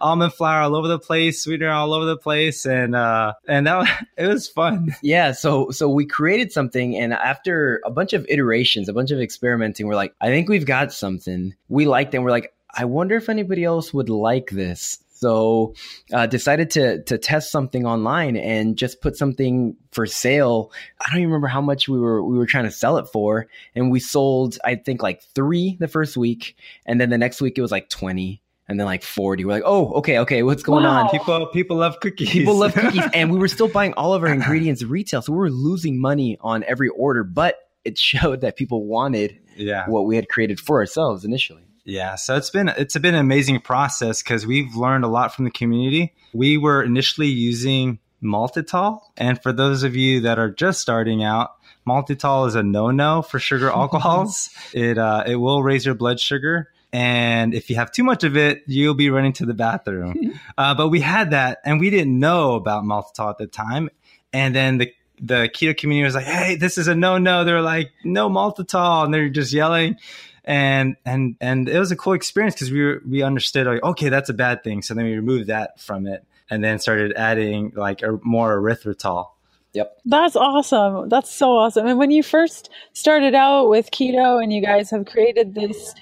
almond 0.00 0.34
flour 0.34 0.60
all 0.60 0.76
over 0.76 0.86
the 0.86 0.98
place, 0.98 1.42
sweetener 1.42 1.70
all 1.70 1.94
over 1.94 2.04
the 2.04 2.16
place, 2.16 2.66
and 2.66 2.94
uh, 2.94 3.32
and 3.48 3.66
that 3.66 3.78
was, 3.78 3.88
it 4.18 4.26
was 4.26 4.48
fun. 4.48 4.94
Yeah, 5.02 5.32
so 5.32 5.70
so 5.70 5.88
we 5.88 6.04
created 6.04 6.52
something, 6.52 6.96
and 6.96 7.14
after 7.14 7.80
a 7.86 7.90
bunch 7.90 8.12
of 8.12 8.26
iterations, 8.28 8.88
a 8.88 8.92
bunch 8.92 9.10
of 9.10 9.20
experimenting, 9.20 9.86
we're 9.86 9.94
like, 9.94 10.14
I 10.20 10.28
think 10.28 10.50
we've 10.50 10.66
got 10.66 10.92
something. 10.92 11.54
We 11.68 11.86
liked, 11.86 12.14
and 12.14 12.22
we're 12.22 12.30
like, 12.30 12.52
I 12.76 12.84
wonder 12.84 13.16
if 13.16 13.28
anybody 13.28 13.64
else 13.64 13.94
would 13.94 14.10
like 14.10 14.50
this. 14.50 14.98
So 15.24 15.74
uh, 16.12 16.26
decided 16.26 16.68
to 16.72 17.02
to 17.04 17.16
test 17.16 17.50
something 17.50 17.86
online 17.86 18.36
and 18.36 18.76
just 18.76 19.00
put 19.00 19.16
something 19.16 19.74
for 19.90 20.04
sale. 20.04 20.70
I 21.00 21.08
don't 21.10 21.20
even 21.20 21.30
remember 21.30 21.46
how 21.46 21.62
much 21.62 21.88
we 21.88 21.98
were 21.98 22.22
we 22.22 22.36
were 22.36 22.44
trying 22.44 22.64
to 22.64 22.70
sell 22.70 22.98
it 22.98 23.06
for, 23.10 23.46
and 23.74 23.90
we 23.90 24.00
sold 24.00 24.58
I 24.66 24.74
think 24.74 25.02
like 25.02 25.22
three 25.34 25.78
the 25.80 25.88
first 25.88 26.18
week, 26.18 26.56
and 26.84 27.00
then 27.00 27.08
the 27.08 27.16
next 27.16 27.40
week 27.40 27.56
it 27.56 27.62
was 27.62 27.72
like 27.72 27.88
twenty, 27.88 28.42
and 28.68 28.78
then 28.78 28.84
like 28.84 29.02
forty. 29.02 29.46
We're 29.46 29.52
like, 29.52 29.62
oh, 29.64 29.92
okay, 29.94 30.18
okay, 30.18 30.42
what's 30.42 30.62
going 30.62 30.84
Wow. 30.84 31.04
on? 31.04 31.10
People 31.10 31.46
people 31.46 31.76
love 31.78 32.00
cookies. 32.00 32.28
People 32.28 32.56
love 32.56 32.74
cookies, 32.82 33.04
and 33.14 33.32
we 33.32 33.38
were 33.38 33.48
still 33.48 33.68
buying 33.68 33.94
all 33.94 34.12
of 34.12 34.22
our 34.22 34.28
ingredients 34.28 34.82
retail, 34.82 35.22
so 35.22 35.32
we 35.32 35.38
were 35.38 35.50
losing 35.50 35.98
money 35.98 36.36
on 36.42 36.64
every 36.64 36.90
order. 36.90 37.24
But 37.24 37.56
it 37.82 37.96
showed 37.98 38.42
that 38.42 38.56
people 38.56 38.84
wanted 38.84 39.38
yeah. 39.56 39.88
what 39.88 40.04
we 40.04 40.16
had 40.16 40.28
created 40.28 40.60
for 40.60 40.80
ourselves 40.80 41.24
initially. 41.24 41.62
Yeah, 41.84 42.14
so 42.14 42.36
it's 42.36 42.50
been 42.50 42.68
it's 42.68 42.96
been 42.96 43.14
an 43.14 43.20
amazing 43.20 43.60
process 43.60 44.22
because 44.22 44.46
we've 44.46 44.74
learned 44.74 45.04
a 45.04 45.08
lot 45.08 45.34
from 45.34 45.44
the 45.44 45.50
community. 45.50 46.14
We 46.32 46.56
were 46.56 46.82
initially 46.82 47.28
using 47.28 47.98
maltitol, 48.22 49.00
and 49.16 49.40
for 49.42 49.52
those 49.52 49.82
of 49.82 49.94
you 49.94 50.20
that 50.20 50.38
are 50.38 50.50
just 50.50 50.80
starting 50.80 51.22
out, 51.22 51.50
maltitol 51.86 52.48
is 52.48 52.54
a 52.54 52.62
no-no 52.62 53.20
for 53.20 53.38
sugar 53.38 53.68
alcohols. 53.74 54.48
it 54.72 54.96
uh, 54.96 55.24
it 55.26 55.36
will 55.36 55.62
raise 55.62 55.84
your 55.84 55.94
blood 55.94 56.18
sugar, 56.20 56.70
and 56.90 57.52
if 57.52 57.68
you 57.68 57.76
have 57.76 57.92
too 57.92 58.02
much 58.02 58.24
of 58.24 58.34
it, 58.34 58.62
you'll 58.66 58.94
be 58.94 59.10
running 59.10 59.34
to 59.34 59.44
the 59.44 59.54
bathroom. 59.54 60.40
uh, 60.58 60.74
but 60.74 60.88
we 60.88 61.00
had 61.00 61.32
that, 61.32 61.58
and 61.66 61.80
we 61.80 61.90
didn't 61.90 62.18
know 62.18 62.54
about 62.54 62.84
maltitol 62.84 63.28
at 63.28 63.36
the 63.36 63.46
time, 63.46 63.90
and 64.32 64.54
then 64.54 64.78
the 64.78 64.90
the 65.20 65.50
keto 65.54 65.76
community 65.76 66.06
was 66.06 66.14
like, 66.14 66.24
"Hey, 66.24 66.56
this 66.56 66.78
is 66.78 66.88
a 66.88 66.94
no-no." 66.94 67.44
They're 67.44 67.60
like, 67.60 67.92
"No 68.04 68.30
maltitol," 68.30 69.04
and 69.04 69.12
they're 69.12 69.28
just 69.28 69.52
yelling 69.52 69.98
and 70.44 70.96
and 71.04 71.36
and 71.40 71.68
it 71.68 71.78
was 71.78 71.90
a 71.90 71.96
cool 71.96 72.12
experience 72.12 72.54
because 72.54 72.70
we 72.70 72.82
were, 72.82 73.02
we 73.08 73.22
understood 73.22 73.66
like 73.66 73.82
okay 73.82 74.08
that's 74.08 74.28
a 74.28 74.34
bad 74.34 74.62
thing 74.62 74.82
so 74.82 74.94
then 74.94 75.04
we 75.04 75.14
removed 75.14 75.48
that 75.48 75.80
from 75.80 76.06
it 76.06 76.24
and 76.50 76.62
then 76.62 76.78
started 76.78 77.12
adding 77.16 77.72
like 77.74 78.02
a, 78.02 78.18
more 78.22 78.60
erythritol 78.60 79.28
Yep. 79.74 79.98
That's 80.04 80.36
awesome. 80.36 81.08
That's 81.08 81.34
so 81.34 81.56
awesome. 81.56 81.86
And 81.88 81.98
when 81.98 82.12
you 82.12 82.22
first 82.22 82.70
started 82.92 83.34
out 83.34 83.68
with 83.68 83.90
keto 83.90 84.40
and 84.40 84.52
you 84.52 84.62
guys 84.62 84.88
have 84.90 85.04
created 85.04 85.54
this 85.54 85.94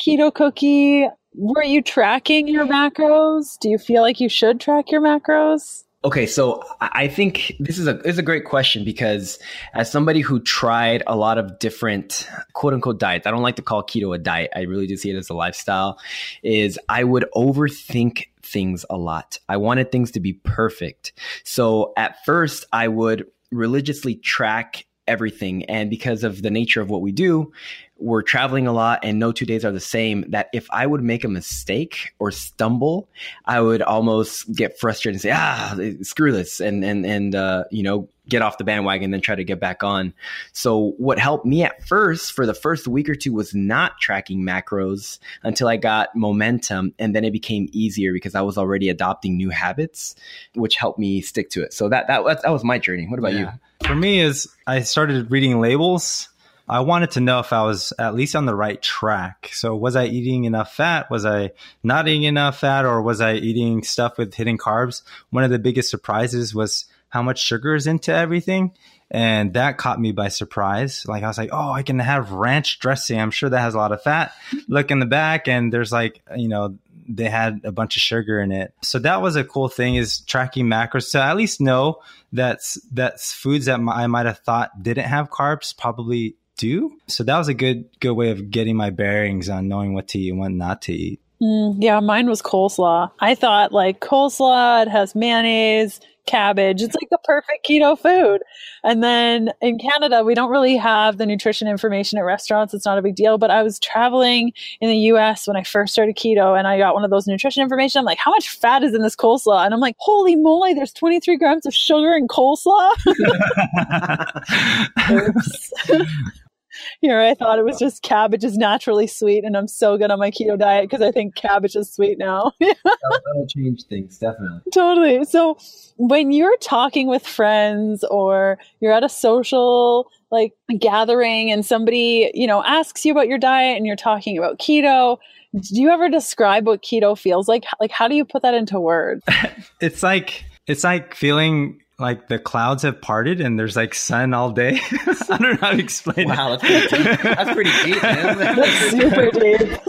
keto 0.00 0.34
cookie, 0.34 1.06
were 1.34 1.62
you 1.62 1.80
tracking 1.80 2.48
your 2.48 2.66
macros? 2.66 3.56
Do 3.60 3.70
you 3.70 3.78
feel 3.78 4.02
like 4.02 4.18
you 4.18 4.28
should 4.28 4.60
track 4.60 4.90
your 4.90 5.00
macros? 5.00 5.84
Okay, 6.02 6.24
so 6.24 6.62
I 6.80 7.08
think 7.08 7.56
this 7.60 7.78
is 7.78 7.86
a 7.86 7.92
this 7.92 8.14
is 8.14 8.18
a 8.18 8.22
great 8.22 8.46
question 8.46 8.84
because 8.84 9.38
as 9.74 9.92
somebody 9.92 10.22
who 10.22 10.40
tried 10.40 11.02
a 11.06 11.14
lot 11.14 11.36
of 11.36 11.58
different 11.58 12.26
quote 12.54 12.72
unquote 12.72 12.98
diets, 12.98 13.26
I 13.26 13.30
don't 13.30 13.42
like 13.42 13.56
to 13.56 13.62
call 13.62 13.82
keto 13.82 14.14
a 14.14 14.18
diet. 14.18 14.50
I 14.56 14.62
really 14.62 14.86
do 14.86 14.96
see 14.96 15.10
it 15.10 15.16
as 15.16 15.28
a 15.28 15.34
lifestyle. 15.34 15.98
Is 16.42 16.78
I 16.88 17.04
would 17.04 17.26
overthink 17.36 18.28
things 18.42 18.86
a 18.88 18.96
lot. 18.96 19.38
I 19.46 19.58
wanted 19.58 19.92
things 19.92 20.10
to 20.12 20.20
be 20.20 20.32
perfect. 20.32 21.12
So 21.44 21.92
at 21.98 22.24
first, 22.24 22.64
I 22.72 22.88
would 22.88 23.26
religiously 23.52 24.14
track 24.14 24.86
everything, 25.06 25.66
and 25.66 25.90
because 25.90 26.24
of 26.24 26.40
the 26.40 26.50
nature 26.50 26.80
of 26.80 26.88
what 26.88 27.02
we 27.02 27.12
do, 27.12 27.52
we're 28.00 28.22
traveling 28.22 28.66
a 28.66 28.72
lot 28.72 29.00
and 29.02 29.18
no 29.18 29.32
two 29.32 29.46
days 29.46 29.64
are 29.64 29.72
the 29.72 29.80
same 29.80 30.24
that 30.28 30.48
if 30.52 30.66
i 30.70 30.86
would 30.86 31.02
make 31.02 31.24
a 31.24 31.28
mistake 31.28 32.12
or 32.18 32.30
stumble 32.30 33.08
i 33.46 33.60
would 33.60 33.82
almost 33.82 34.52
get 34.52 34.78
frustrated 34.78 35.16
and 35.16 35.22
say 35.22 35.30
ah 35.32 35.76
screw 36.02 36.32
this 36.32 36.60
and 36.60 36.84
and 36.84 37.04
and 37.04 37.34
uh, 37.34 37.64
you 37.70 37.82
know 37.82 38.08
get 38.30 38.40
off 38.40 38.56
the 38.56 38.64
bandwagon 38.64 39.06
and 39.06 39.14
then 39.14 39.20
try 39.20 39.34
to 39.34 39.44
get 39.44 39.60
back 39.60 39.82
on. 39.82 40.14
So 40.52 40.94
what 40.96 41.18
helped 41.18 41.44
me 41.44 41.62
at 41.64 41.86
first 41.86 42.32
for 42.32 42.46
the 42.46 42.54
first 42.54 42.88
week 42.88 43.08
or 43.08 43.14
two 43.14 43.34
was 43.34 43.54
not 43.54 43.98
tracking 44.00 44.42
macros 44.42 45.18
until 45.42 45.68
i 45.68 45.76
got 45.76 46.14
momentum 46.16 46.94
and 46.98 47.14
then 47.14 47.24
it 47.24 47.32
became 47.32 47.68
easier 47.72 48.12
because 48.12 48.34
i 48.34 48.40
was 48.40 48.56
already 48.56 48.88
adopting 48.88 49.36
new 49.36 49.50
habits 49.50 50.14
which 50.54 50.76
helped 50.76 50.98
me 50.98 51.20
stick 51.20 51.50
to 51.50 51.62
it. 51.62 51.74
So 51.74 51.88
that 51.90 52.06
that, 52.06 52.24
that 52.24 52.50
was 52.50 52.64
my 52.64 52.78
journey. 52.78 53.06
What 53.06 53.18
about 53.18 53.34
you? 53.34 53.48
For 53.84 53.94
me 53.94 54.20
is 54.20 54.48
i 54.66 54.80
started 54.80 55.30
reading 55.30 55.60
labels 55.60 56.28
I 56.70 56.80
wanted 56.80 57.10
to 57.12 57.20
know 57.20 57.40
if 57.40 57.52
I 57.52 57.64
was 57.64 57.92
at 57.98 58.14
least 58.14 58.36
on 58.36 58.46
the 58.46 58.54
right 58.54 58.80
track. 58.80 59.50
So, 59.52 59.74
was 59.74 59.96
I 59.96 60.06
eating 60.06 60.44
enough 60.44 60.72
fat? 60.72 61.10
Was 61.10 61.26
I 61.26 61.50
not 61.82 62.06
eating 62.06 62.22
enough 62.22 62.60
fat? 62.60 62.84
Or 62.84 63.02
was 63.02 63.20
I 63.20 63.34
eating 63.34 63.82
stuff 63.82 64.16
with 64.16 64.34
hidden 64.34 64.56
carbs? 64.56 65.02
One 65.30 65.42
of 65.42 65.50
the 65.50 65.58
biggest 65.58 65.90
surprises 65.90 66.54
was 66.54 66.84
how 67.08 67.22
much 67.22 67.42
sugar 67.42 67.74
is 67.74 67.88
into 67.88 68.14
everything. 68.14 68.72
And 69.10 69.54
that 69.54 69.78
caught 69.78 70.00
me 70.00 70.12
by 70.12 70.28
surprise. 70.28 71.04
Like, 71.08 71.24
I 71.24 71.26
was 71.26 71.38
like, 71.38 71.50
oh, 71.52 71.72
I 71.72 71.82
can 71.82 71.98
have 71.98 72.30
ranch 72.30 72.78
dressing. 72.78 73.20
I'm 73.20 73.32
sure 73.32 73.50
that 73.50 73.60
has 73.60 73.74
a 73.74 73.78
lot 73.78 73.90
of 73.90 74.00
fat. 74.04 74.32
Look 74.68 74.92
in 74.92 75.00
the 75.00 75.06
back, 75.06 75.48
and 75.48 75.72
there's 75.72 75.90
like, 75.90 76.22
you 76.36 76.46
know, 76.46 76.78
they 77.08 77.28
had 77.28 77.62
a 77.64 77.72
bunch 77.72 77.96
of 77.96 78.02
sugar 78.02 78.40
in 78.40 78.52
it. 78.52 78.72
So 78.82 79.00
that 79.00 79.20
was 79.20 79.34
a 79.34 79.42
cool 79.42 79.68
thing 79.68 79.96
is 79.96 80.20
tracking 80.20 80.66
macros 80.66 81.10
to 81.12 81.20
at 81.20 81.36
least 81.36 81.60
know 81.60 81.98
that's 82.32 82.80
that's 82.92 83.32
foods 83.32 83.66
that 83.66 83.80
I 83.80 84.06
might 84.06 84.26
have 84.26 84.38
thought 84.38 84.80
didn't 84.80 85.06
have 85.06 85.30
carbs 85.30 85.76
probably 85.76 86.36
do. 86.60 86.92
So 87.06 87.24
that 87.24 87.38
was 87.38 87.48
a 87.48 87.54
good 87.54 87.88
good 88.00 88.12
way 88.12 88.30
of 88.30 88.50
getting 88.50 88.76
my 88.76 88.90
bearings 88.90 89.48
on 89.48 89.68
knowing 89.68 89.94
what 89.94 90.08
to 90.08 90.18
eat 90.18 90.30
and 90.30 90.38
what 90.38 90.52
not 90.52 90.82
to 90.82 90.92
eat. 90.92 91.20
Mm, 91.42 91.76
yeah, 91.78 92.00
mine 92.00 92.28
was 92.28 92.42
coleslaw. 92.42 93.10
I 93.18 93.34
thought 93.34 93.72
like 93.72 94.00
coleslaw, 94.00 94.82
it 94.82 94.88
has 94.88 95.14
mayonnaise, 95.14 96.00
cabbage. 96.26 96.82
It's 96.82 96.94
like 96.94 97.08
the 97.10 97.18
perfect 97.24 97.66
keto 97.66 97.98
food. 97.98 98.42
And 98.84 99.02
then 99.02 99.52
in 99.60 99.78
Canada, 99.78 100.22
we 100.22 100.34
don't 100.34 100.50
really 100.50 100.76
have 100.76 101.18
the 101.18 101.26
nutrition 101.26 101.66
information 101.66 102.18
at 102.18 102.24
restaurants. 102.24 102.72
It's 102.72 102.84
not 102.84 102.98
a 102.98 103.02
big 103.02 103.16
deal. 103.16 103.38
But 103.38 103.50
I 103.50 103.62
was 103.62 103.78
traveling 103.78 104.52
in 104.80 104.88
the 104.88 104.96
US 105.14 105.48
when 105.48 105.56
I 105.56 105.62
first 105.62 105.92
started 105.92 106.16
keto 106.16 106.58
and 106.58 106.68
I 106.68 106.78
got 106.78 106.94
one 106.94 107.04
of 107.04 107.10
those 107.10 107.26
nutrition 107.26 107.62
information. 107.62 108.00
I'm 108.00 108.04
like, 108.04 108.18
how 108.18 108.30
much 108.30 108.50
fat 108.50 108.82
is 108.82 108.94
in 108.94 109.02
this 109.02 109.16
coleslaw? 109.16 109.64
And 109.64 109.74
I'm 109.74 109.80
like, 109.80 109.96
holy 109.98 110.36
moly, 110.36 110.74
there's 110.74 110.92
23 110.92 111.36
grams 111.36 111.66
of 111.66 111.74
sugar 111.74 112.14
in 112.14 112.28
coleslaw. 112.28 112.94
Oops. 116.86 116.98
Here, 117.00 117.20
I 117.20 117.34
thought 117.34 117.58
it 117.58 117.64
was 117.64 117.78
just 117.78 118.02
cabbage 118.02 118.44
is 118.44 118.56
naturally 118.56 119.06
sweet, 119.06 119.44
and 119.44 119.56
I'm 119.56 119.68
so 119.68 119.96
good 119.96 120.10
on 120.10 120.18
my 120.18 120.30
keto 120.30 120.58
diet 120.58 120.88
because 120.88 121.02
I 121.02 121.10
think 121.10 121.34
cabbage 121.34 121.76
is 121.76 121.92
sweet 121.92 122.18
now. 122.18 122.52
that'll, 122.60 122.76
that'll 122.84 123.46
change 123.48 123.84
things 123.84 124.18
definitely 124.18 124.60
totally. 124.72 125.24
So, 125.24 125.58
when 125.96 126.32
you're 126.32 126.56
talking 126.58 127.06
with 127.06 127.26
friends 127.26 128.04
or 128.04 128.58
you're 128.80 128.92
at 128.92 129.04
a 129.04 129.08
social 129.08 130.10
like 130.30 130.52
gathering 130.78 131.50
and 131.50 131.66
somebody, 131.66 132.30
you 132.34 132.46
know, 132.46 132.62
asks 132.64 133.04
you 133.04 133.12
about 133.12 133.28
your 133.28 133.38
diet 133.38 133.76
and 133.76 133.86
you're 133.86 133.96
talking 133.96 134.38
about 134.38 134.58
keto, 134.58 135.18
do 135.52 135.80
you 135.80 135.90
ever 135.90 136.08
describe 136.08 136.66
what 136.66 136.82
keto 136.82 137.18
feels 137.18 137.48
like? 137.48 137.64
Like, 137.80 137.90
how 137.90 138.08
do 138.08 138.14
you 138.14 138.24
put 138.24 138.42
that 138.42 138.54
into 138.54 138.78
words? 138.78 139.22
it's 139.80 140.02
like 140.02 140.44
it's 140.66 140.84
like 140.84 141.14
feeling 141.14 141.80
like 142.00 142.28
the 142.28 142.38
clouds 142.38 142.82
have 142.82 143.00
parted 143.00 143.40
and 143.40 143.58
there's 143.58 143.76
like 143.76 143.94
sun 143.94 144.34
all 144.34 144.50
day. 144.50 144.80
I 145.28 145.38
don't 145.38 145.42
know 145.42 145.56
how 145.60 145.72
to 145.72 145.78
explain 145.78 146.28
wow 146.28 146.54
it. 146.54 146.60
that's 146.60 146.90
pretty 146.90 147.12
deep, 147.12 147.22
that's 147.22 147.52
pretty 147.52 147.70
deep 147.84 148.02
man 148.02 148.38
That's 148.56 148.90
super 148.90 149.30
deep. 149.30 149.80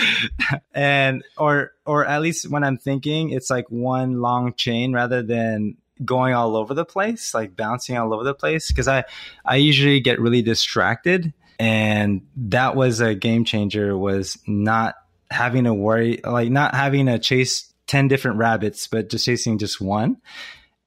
and 0.74 1.22
or 1.36 1.72
or 1.86 2.06
at 2.06 2.22
least 2.22 2.50
when 2.50 2.64
I'm 2.64 2.78
thinking, 2.78 3.30
it's 3.30 3.50
like 3.50 3.66
one 3.68 4.20
long 4.20 4.54
chain 4.54 4.92
rather 4.92 5.22
than 5.22 5.76
going 6.04 6.34
all 6.34 6.56
over 6.56 6.74
the 6.74 6.84
place, 6.84 7.34
like 7.34 7.56
bouncing 7.56 7.96
all 7.96 8.12
over 8.14 8.24
the 8.24 8.34
place. 8.34 8.68
Because 8.68 8.88
I 8.88 9.04
I 9.44 9.56
usually 9.56 10.00
get 10.00 10.20
really 10.20 10.42
distracted, 10.42 11.32
and 11.58 12.22
that 12.36 12.76
was 12.76 13.00
a 13.00 13.14
game 13.14 13.44
changer. 13.44 13.96
Was 13.96 14.38
not 14.46 14.94
having 15.30 15.64
to 15.64 15.74
worry, 15.74 16.20
like 16.24 16.50
not 16.50 16.74
having 16.74 17.06
to 17.06 17.18
chase 17.18 17.71
10 17.92 18.08
different 18.08 18.38
rabbits, 18.38 18.86
but 18.86 19.10
just 19.10 19.26
chasing 19.26 19.58
just 19.58 19.78
one. 19.78 20.16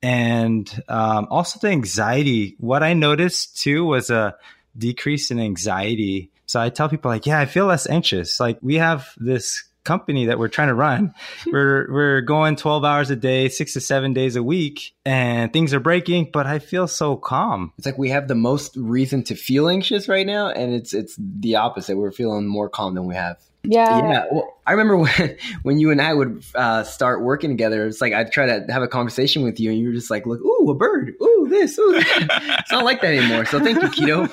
And 0.02 0.68
um, 0.90 1.28
also 1.30 1.60
the 1.60 1.68
anxiety. 1.68 2.56
What 2.58 2.82
I 2.82 2.94
noticed 2.94 3.60
too 3.62 3.86
was 3.86 4.10
a 4.10 4.36
decrease 4.76 5.30
in 5.30 5.40
anxiety. 5.40 6.32
So 6.48 6.60
I 6.60 6.70
tell 6.70 6.90
people 6.90 7.12
like, 7.12 7.28
yeah, 7.28 7.40
I 7.40 7.46
feel 7.46 7.68
less 7.68 7.88
anxious. 7.88 8.40
Like 8.40 8.58
we 8.64 8.78
have 8.78 9.14
this 9.18 9.66
company 9.84 10.26
that 10.26 10.40
we're 10.40 10.48
trying 10.48 10.70
to 10.70 10.74
run. 10.74 11.14
we're 11.46 11.86
we're 11.94 12.22
going 12.22 12.56
12 12.56 12.84
hours 12.84 13.12
a 13.12 13.16
day, 13.16 13.50
6 13.50 13.74
to 13.74 13.82
7 13.82 14.14
days 14.14 14.36
a 14.36 14.42
week 14.42 14.96
and 15.06 15.54
things 15.54 15.76
are 15.76 15.80
breaking, 15.80 16.32
but 16.34 16.48
I 16.48 16.58
feel 16.58 16.88
so 16.88 17.18
calm. 17.18 17.72
It's 17.78 17.86
like 17.86 18.00
we 18.00 18.10
have 18.10 18.28
the 18.28 18.34
most 18.34 18.76
reason 18.76 19.22
to 19.26 19.36
feel 19.36 19.70
anxious 19.70 20.08
right 20.08 20.26
now 20.26 20.50
and 20.50 20.74
it's 20.74 20.92
it's 20.96 21.16
the 21.20 21.58
opposite. 21.58 21.98
We're 21.98 22.12
feeling 22.12 22.48
more 22.48 22.68
calm 22.68 22.96
than 22.96 23.06
we 23.06 23.14
have. 23.14 23.38
Yeah. 23.68 23.98
Yeah. 24.00 24.26
Well, 24.32 24.56
I 24.68 24.72
remember 24.72 24.98
when 24.98 25.38
when 25.64 25.80
you 25.80 25.92
and 25.92 26.02
I 26.02 26.14
would 26.14 26.44
uh, 26.56 26.84
start 26.84 27.22
working 27.22 27.50
together. 27.50 27.86
It's 27.86 28.02
like 28.02 28.14
I'd 28.14 28.32
try 28.32 28.46
to 28.46 28.66
have 28.72 28.82
a 28.82 28.88
conversation 28.88 29.44
with 29.44 29.60
you, 29.60 29.70
and 29.70 29.80
you 29.80 29.88
were 29.88 29.94
just 29.94 30.10
like, 30.10 30.26
"Look, 30.26 30.42
ooh, 30.42 30.70
a 30.70 30.76
bird, 30.76 31.14
ooh, 31.22 31.48
this, 31.50 31.78
ooh." 31.78 31.94
it's 31.96 32.72
not 32.72 32.84
like 32.84 33.02
that 33.02 33.14
anymore. 33.14 33.46
So 33.46 33.60
thank 33.60 33.82
you, 33.82 33.90
Keto. 33.90 34.26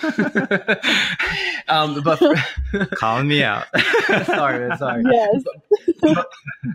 um, 1.68 2.02
but 2.02 2.18
for, 2.18 2.34
calling 2.96 3.28
me 3.28 3.42
out. 3.42 3.66
sorry, 4.26 4.68
man, 4.68 4.78
sorry. 4.78 5.02
Yes. 5.10 5.42
But, 6.00 6.28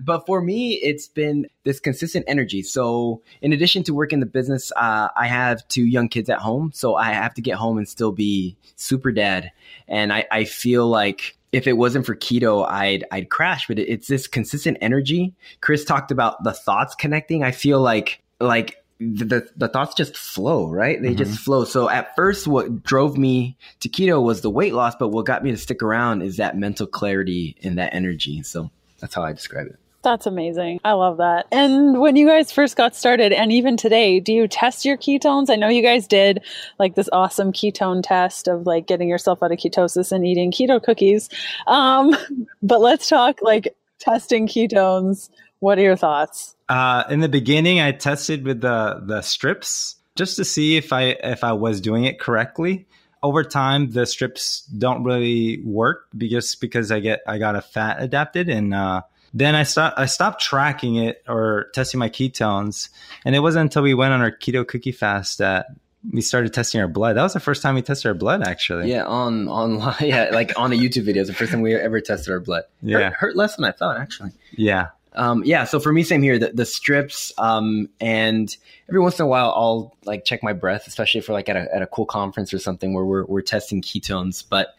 but, 0.04 0.26
for 0.26 0.42
me, 0.42 0.74
it's 0.76 1.08
been 1.08 1.48
this 1.64 1.80
consistent 1.80 2.26
energy. 2.28 2.62
So 2.62 3.22
in 3.42 3.54
addition 3.54 3.84
to 3.84 3.94
working 3.94 4.20
the 4.20 4.26
business, 4.26 4.72
uh, 4.76 5.10
I 5.16 5.28
have 5.28 5.68
two 5.68 5.86
young 5.86 6.08
kids 6.08 6.30
at 6.30 6.40
home, 6.40 6.72
so 6.74 6.96
I 6.96 7.12
have 7.12 7.34
to 7.36 7.42
get 7.42 7.56
home 7.56 7.78
and 7.78 7.88
still 7.88 8.12
be 8.12 8.56
super 8.76 9.12
dad. 9.12 9.52
And 9.88 10.14
I, 10.14 10.26
I 10.32 10.44
feel 10.46 10.88
like 10.88 11.37
if 11.52 11.68
it 11.68 11.74
wasn't 11.74 12.06
for 12.06 12.16
keto, 12.16 12.68
I'd 12.68 13.06
I'd 13.12 13.30
crash. 13.30 13.68
But 13.68 13.80
it's 13.80 14.08
this 14.08 14.28
consistent 14.28 14.78
energy. 14.82 15.34
Chris 15.62 15.86
talked 15.86 16.12
about 16.12 16.44
the 16.44 16.54
thoughts 16.54 16.96
connecting. 16.96 17.44
I 17.44 17.52
feel 17.52 17.80
like 17.80 18.22
like 18.40 18.84
the 19.00 19.48
the 19.56 19.68
thoughts 19.68 19.96
just 19.96 20.18
flow, 20.18 20.70
right? 20.70 21.02
They 21.02 21.10
mm-hmm. 21.10 21.18
just 21.18 21.40
flow. 21.40 21.66
So 21.66 21.90
at 21.90 22.16
first, 22.16 22.48
what 22.48 22.84
drove 22.84 23.18
me 23.18 23.58
to 23.82 23.90
keto 23.90 24.22
was 24.22 24.42
the 24.42 24.50
weight 24.50 24.74
loss, 24.74 24.96
but 24.96 25.10
what 25.10 25.26
got 25.26 25.44
me 25.44 25.52
to 25.52 25.58
stick 25.58 25.84
around 25.84 26.22
is 26.22 26.38
that 26.38 26.58
mental 26.58 26.88
clarity 26.88 27.56
and 27.64 27.78
that 27.78 27.94
energy. 27.94 28.44
So 28.44 28.72
that's 29.00 29.14
how 29.14 29.24
I 29.24 29.34
describe 29.34 29.68
it. 29.68 29.80
That's 30.04 30.26
amazing. 30.26 30.80
I 30.86 30.94
love 30.94 31.18
that. 31.18 31.48
And 31.52 32.00
when 32.00 32.16
you 32.16 32.28
guys 32.28 32.52
first 32.52 32.76
got 32.76 32.96
started, 32.96 33.34
and 33.34 33.52
even 33.52 33.78
today, 33.78 34.20
do 34.20 34.32
you 34.32 34.48
test 34.48 34.86
your 34.86 34.96
ketones? 34.98 35.50
I 35.50 35.56
know 35.56 35.68
you 35.68 35.82
guys 35.82 36.08
did 36.08 36.44
like 36.80 36.96
this 36.96 37.10
awesome 37.12 37.52
ketone 37.52 38.02
test 38.04 38.48
of 38.48 38.66
like 38.66 38.88
getting 38.88 39.10
yourself 39.10 39.42
out 39.44 39.52
of 39.52 39.58
ketosis 39.58 40.12
and 40.12 40.26
eating 40.26 40.52
keto 40.52 40.82
cookies. 40.82 41.30
Um, 41.66 42.16
but 42.62 42.80
let's 42.80 43.10
talk 43.10 43.42
like 43.42 43.76
testing 44.00 44.48
ketones. 44.48 45.30
What 45.60 45.80
are 45.80 45.84
your 45.84 45.98
thoughts? 45.98 46.56
Uh, 46.70 47.04
in 47.10 47.20
the 47.20 47.30
beginning, 47.30 47.80
I 47.80 47.92
tested 47.92 48.46
with 48.46 48.62
the 48.62 49.02
the 49.04 49.22
strips 49.22 49.96
just 50.16 50.36
to 50.38 50.46
see 50.46 50.78
if 50.78 50.94
I 50.94 51.16
if 51.24 51.44
I 51.44 51.54
was 51.54 51.82
doing 51.82 52.06
it 52.06 52.20
correctly 52.20 52.88
over 53.24 53.44
time 53.44 53.92
the 53.92 54.06
strips 54.06 54.62
don't 54.78 55.04
really 55.04 55.62
work 55.64 56.08
because 56.16 56.56
because 56.56 56.92
I 56.92 57.00
get 57.00 57.22
I 57.28 57.40
got 57.40 57.56
a 57.56 57.62
fat 57.62 58.02
adapted 58.02 58.50
and 58.50 58.74
uh, 58.74 59.02
then 59.38 59.54
I 59.54 59.64
stopped 59.64 60.00
I 60.00 60.08
stopped 60.08 60.42
tracking 60.42 60.96
it 60.96 61.24
or 61.28 61.70
testing 61.74 62.00
my 62.00 62.10
ketones, 62.10 62.90
and 63.24 63.36
it 63.36 63.40
wasn't 63.40 63.64
until 63.64 63.84
we 63.84 63.94
went 63.94 64.14
on 64.14 64.22
our 64.22 64.32
keto 64.32 64.68
cookie 64.68 64.92
fast 64.92 65.38
that 65.38 65.68
we 66.12 66.22
started 66.22 66.54
testing 66.54 66.82
our 66.82 66.88
blood. 66.88 67.18
That 67.18 67.24
was 67.24 67.34
the 67.34 67.40
first 67.40 67.62
time 67.62 67.76
we 67.76 67.84
tested 67.84 68.08
our 68.08 68.14
blood, 68.16 68.42
actually. 68.42 68.90
Yeah, 68.90 69.06
on 69.06 69.48
online, 69.48 69.96
yeah, 70.02 70.30
like 70.32 70.58
on 70.58 70.74
a 70.74 70.76
YouTube 70.76 71.04
video. 71.04 71.22
It's 71.22 71.30
the 71.30 71.36
first 71.36 71.52
time 71.52 71.62
we 71.62 71.76
ever 71.76 72.02
tested 72.02 72.32
our 72.32 72.40
blood. 72.40 72.64
Yeah, 72.82 72.98
hurt, 72.98 73.14
hurt 73.14 73.36
less 73.36 73.56
than 73.56 73.66
I 73.66 73.72
thought, 73.72 74.00
actually. 74.00 74.32
Yeah, 74.54 74.88
um, 75.14 75.44
yeah. 75.46 75.66
So 75.66 75.80
for 75.80 75.94
me, 75.94 76.02
same 76.02 76.24
here. 76.24 76.40
The, 76.40 76.54
the 76.54 76.66
strips, 76.66 77.32
um, 77.38 77.90
and 78.00 78.56
every 78.90 79.02
once 79.02 79.20
in 79.20 79.26
a 79.26 79.28
while, 79.28 79.54
I'll 79.56 79.96
like 80.06 80.26
check 80.26 80.42
my 80.42 80.54
breath, 80.54 80.88
especially 80.88 81.22
for 81.22 81.34
like 81.34 81.48
at 81.48 81.58
a 81.58 81.76
at 81.76 81.84
a 81.84 81.88
cool 81.88 82.08
conference 82.08 82.56
or 82.56 82.60
something 82.60 82.96
where 82.96 83.06
we're 83.06 83.26
we're 83.26 83.42
testing 83.42 83.84
ketones. 83.84 84.44
But 84.48 84.76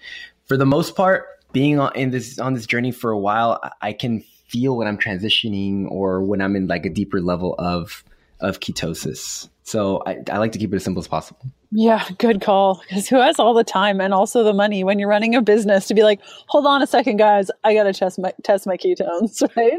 for 0.46 0.56
the 0.56 0.66
most 0.66 0.96
part, 0.96 1.26
being 1.52 1.78
on 1.78 1.94
in 1.94 2.10
this 2.10 2.40
on 2.40 2.54
this 2.54 2.66
journey 2.66 2.90
for 2.90 3.12
a 3.12 3.18
while, 3.18 3.60
I 3.80 3.92
can 3.92 4.24
feel 4.48 4.76
when 4.76 4.88
I'm 4.88 4.98
transitioning 4.98 5.90
or 5.90 6.22
when 6.22 6.40
I'm 6.40 6.56
in 6.56 6.66
like 6.66 6.86
a 6.86 6.90
deeper 6.90 7.20
level 7.20 7.54
of 7.58 8.04
of 8.40 8.60
ketosis. 8.60 9.48
So 9.68 10.02
I, 10.06 10.16
I 10.30 10.38
like 10.38 10.52
to 10.52 10.58
keep 10.58 10.72
it 10.72 10.76
as 10.76 10.84
simple 10.84 11.00
as 11.02 11.08
possible. 11.08 11.42
Yeah, 11.70 12.02
good 12.16 12.40
call. 12.40 12.80
Because 12.88 13.06
who 13.06 13.20
has 13.20 13.38
all 13.38 13.52
the 13.52 13.62
time 13.62 14.00
and 14.00 14.14
also 14.14 14.42
the 14.42 14.54
money 14.54 14.82
when 14.82 14.98
you're 14.98 15.10
running 15.10 15.34
a 15.34 15.42
business 15.42 15.86
to 15.88 15.94
be 15.94 16.02
like, 16.02 16.20
hold 16.46 16.66
on 16.66 16.80
a 16.80 16.86
second, 16.86 17.18
guys, 17.18 17.50
I 17.64 17.74
gotta 17.74 17.92
test 17.92 18.18
my 18.18 18.32
test 18.42 18.66
my 18.66 18.78
ketones, 18.78 19.42
right? 19.56 19.78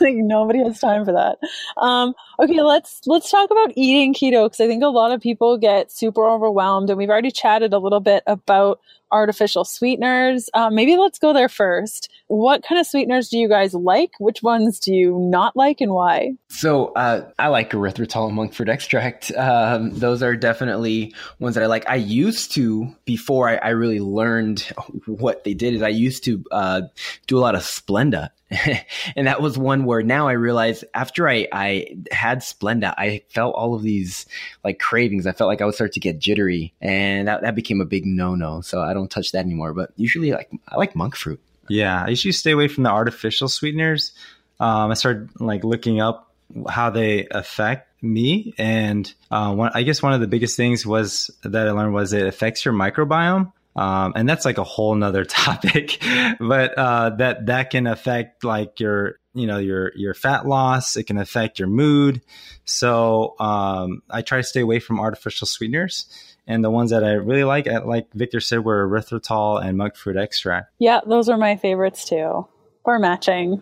like 0.00 0.16
nobody 0.16 0.58
has 0.64 0.80
time 0.80 1.04
for 1.04 1.12
that. 1.12 1.38
Um, 1.80 2.14
okay, 2.40 2.60
let's 2.60 3.00
let's 3.06 3.30
talk 3.30 3.48
about 3.52 3.70
eating 3.76 4.12
keto 4.12 4.46
because 4.46 4.60
I 4.60 4.66
think 4.66 4.82
a 4.82 4.88
lot 4.88 5.12
of 5.12 5.20
people 5.20 5.56
get 5.56 5.92
super 5.92 6.28
overwhelmed, 6.28 6.90
and 6.90 6.98
we've 6.98 7.10
already 7.10 7.30
chatted 7.30 7.72
a 7.72 7.78
little 7.78 8.00
bit 8.00 8.24
about 8.26 8.80
artificial 9.10 9.64
sweeteners. 9.64 10.50
Um, 10.54 10.74
maybe 10.74 10.96
let's 10.96 11.18
go 11.18 11.32
there 11.32 11.48
first. 11.48 12.10
What 12.26 12.62
kind 12.62 12.80
of 12.80 12.86
sweeteners 12.86 13.28
do 13.28 13.38
you 13.38 13.48
guys 13.48 13.74
like? 13.74 14.10
Which 14.18 14.42
ones 14.42 14.78
do 14.78 14.94
you 14.94 15.18
not 15.18 15.56
like, 15.56 15.80
and 15.80 15.92
why? 15.92 16.32
So 16.48 16.88
uh, 16.88 17.30
I 17.38 17.48
like 17.48 17.70
erythritol 17.70 18.26
and 18.26 18.36
monk 18.36 18.52
fruit 18.52 18.68
extract. 18.68 19.27
Um, 19.36 19.90
those 19.90 20.22
are 20.22 20.36
definitely 20.36 21.14
ones 21.38 21.54
that 21.54 21.64
I 21.64 21.66
like. 21.66 21.88
I 21.88 21.96
used 21.96 22.52
to 22.52 22.94
before 23.04 23.48
I, 23.48 23.56
I 23.56 23.68
really 23.70 24.00
learned 24.00 24.60
what 25.06 25.44
they 25.44 25.54
did. 25.54 25.74
Is 25.74 25.82
I 25.82 25.88
used 25.88 26.24
to 26.24 26.44
uh, 26.50 26.82
do 27.26 27.38
a 27.38 27.40
lot 27.40 27.54
of 27.54 27.62
Splenda. 27.62 28.30
and 29.16 29.26
that 29.26 29.42
was 29.42 29.58
one 29.58 29.84
where 29.84 30.02
now 30.02 30.26
I 30.26 30.32
realize 30.32 30.82
after 30.94 31.28
I, 31.28 31.46
I 31.52 31.96
had 32.10 32.38
Splenda, 32.38 32.94
I 32.96 33.22
felt 33.28 33.54
all 33.54 33.74
of 33.74 33.82
these 33.82 34.24
like 34.64 34.78
cravings. 34.78 35.26
I 35.26 35.32
felt 35.32 35.48
like 35.48 35.60
I 35.60 35.66
would 35.66 35.74
start 35.74 35.92
to 35.92 36.00
get 36.00 36.18
jittery, 36.18 36.72
and 36.80 37.28
that, 37.28 37.42
that 37.42 37.54
became 37.54 37.80
a 37.80 37.84
big 37.84 38.06
no 38.06 38.34
no. 38.34 38.62
So 38.62 38.80
I 38.80 38.94
don't 38.94 39.10
touch 39.10 39.32
that 39.32 39.44
anymore. 39.44 39.74
But 39.74 39.90
usually, 39.96 40.32
like 40.32 40.50
I 40.68 40.76
like 40.76 40.96
monk 40.96 41.14
fruit. 41.14 41.40
Yeah, 41.68 42.04
I 42.04 42.08
usually 42.08 42.32
stay 42.32 42.52
away 42.52 42.68
from 42.68 42.84
the 42.84 42.90
artificial 42.90 43.48
sweeteners. 43.48 44.12
Um, 44.60 44.90
I 44.90 44.94
started 44.94 45.28
like 45.40 45.62
looking 45.62 46.00
up 46.00 46.27
how 46.68 46.90
they 46.90 47.26
affect 47.30 48.02
me, 48.02 48.54
and 48.58 49.12
uh, 49.30 49.52
one, 49.54 49.70
I 49.74 49.82
guess 49.82 50.02
one 50.02 50.12
of 50.12 50.20
the 50.20 50.28
biggest 50.28 50.56
things 50.56 50.86
was 50.86 51.30
that 51.42 51.68
I 51.68 51.72
learned 51.72 51.94
was 51.94 52.12
it 52.12 52.26
affects 52.26 52.64
your 52.64 52.74
microbiome. 52.74 53.52
Um, 53.76 54.12
and 54.16 54.28
that's 54.28 54.44
like 54.44 54.58
a 54.58 54.64
whole 54.64 54.94
nother 54.96 55.24
topic, 55.24 56.02
but 56.40 56.76
uh, 56.76 57.10
that 57.10 57.46
that 57.46 57.70
can 57.70 57.86
affect 57.86 58.42
like 58.42 58.80
your 58.80 59.20
you 59.34 59.46
know 59.46 59.58
your 59.58 59.92
your 59.94 60.14
fat 60.14 60.46
loss. 60.46 60.96
It 60.96 61.04
can 61.04 61.16
affect 61.16 61.60
your 61.60 61.68
mood. 61.68 62.20
So 62.64 63.36
um, 63.38 64.02
I 64.10 64.22
try 64.22 64.38
to 64.38 64.44
stay 64.44 64.60
away 64.60 64.80
from 64.80 64.98
artificial 64.98 65.46
sweeteners. 65.46 66.06
And 66.48 66.64
the 66.64 66.70
ones 66.70 66.90
that 66.90 67.04
I 67.04 67.12
really 67.12 67.44
like, 67.44 67.66
like 67.66 68.10
Victor 68.14 68.40
said, 68.40 68.64
were 68.64 68.88
erythritol 68.88 69.62
and 69.62 69.76
monk 69.76 69.96
fruit 69.96 70.16
extract. 70.16 70.72
Yeah, 70.78 71.00
those 71.06 71.28
are 71.28 71.36
my 71.36 71.56
favorites 71.56 72.06
too. 72.06 72.48
We're 72.88 72.98
matching. 72.98 73.60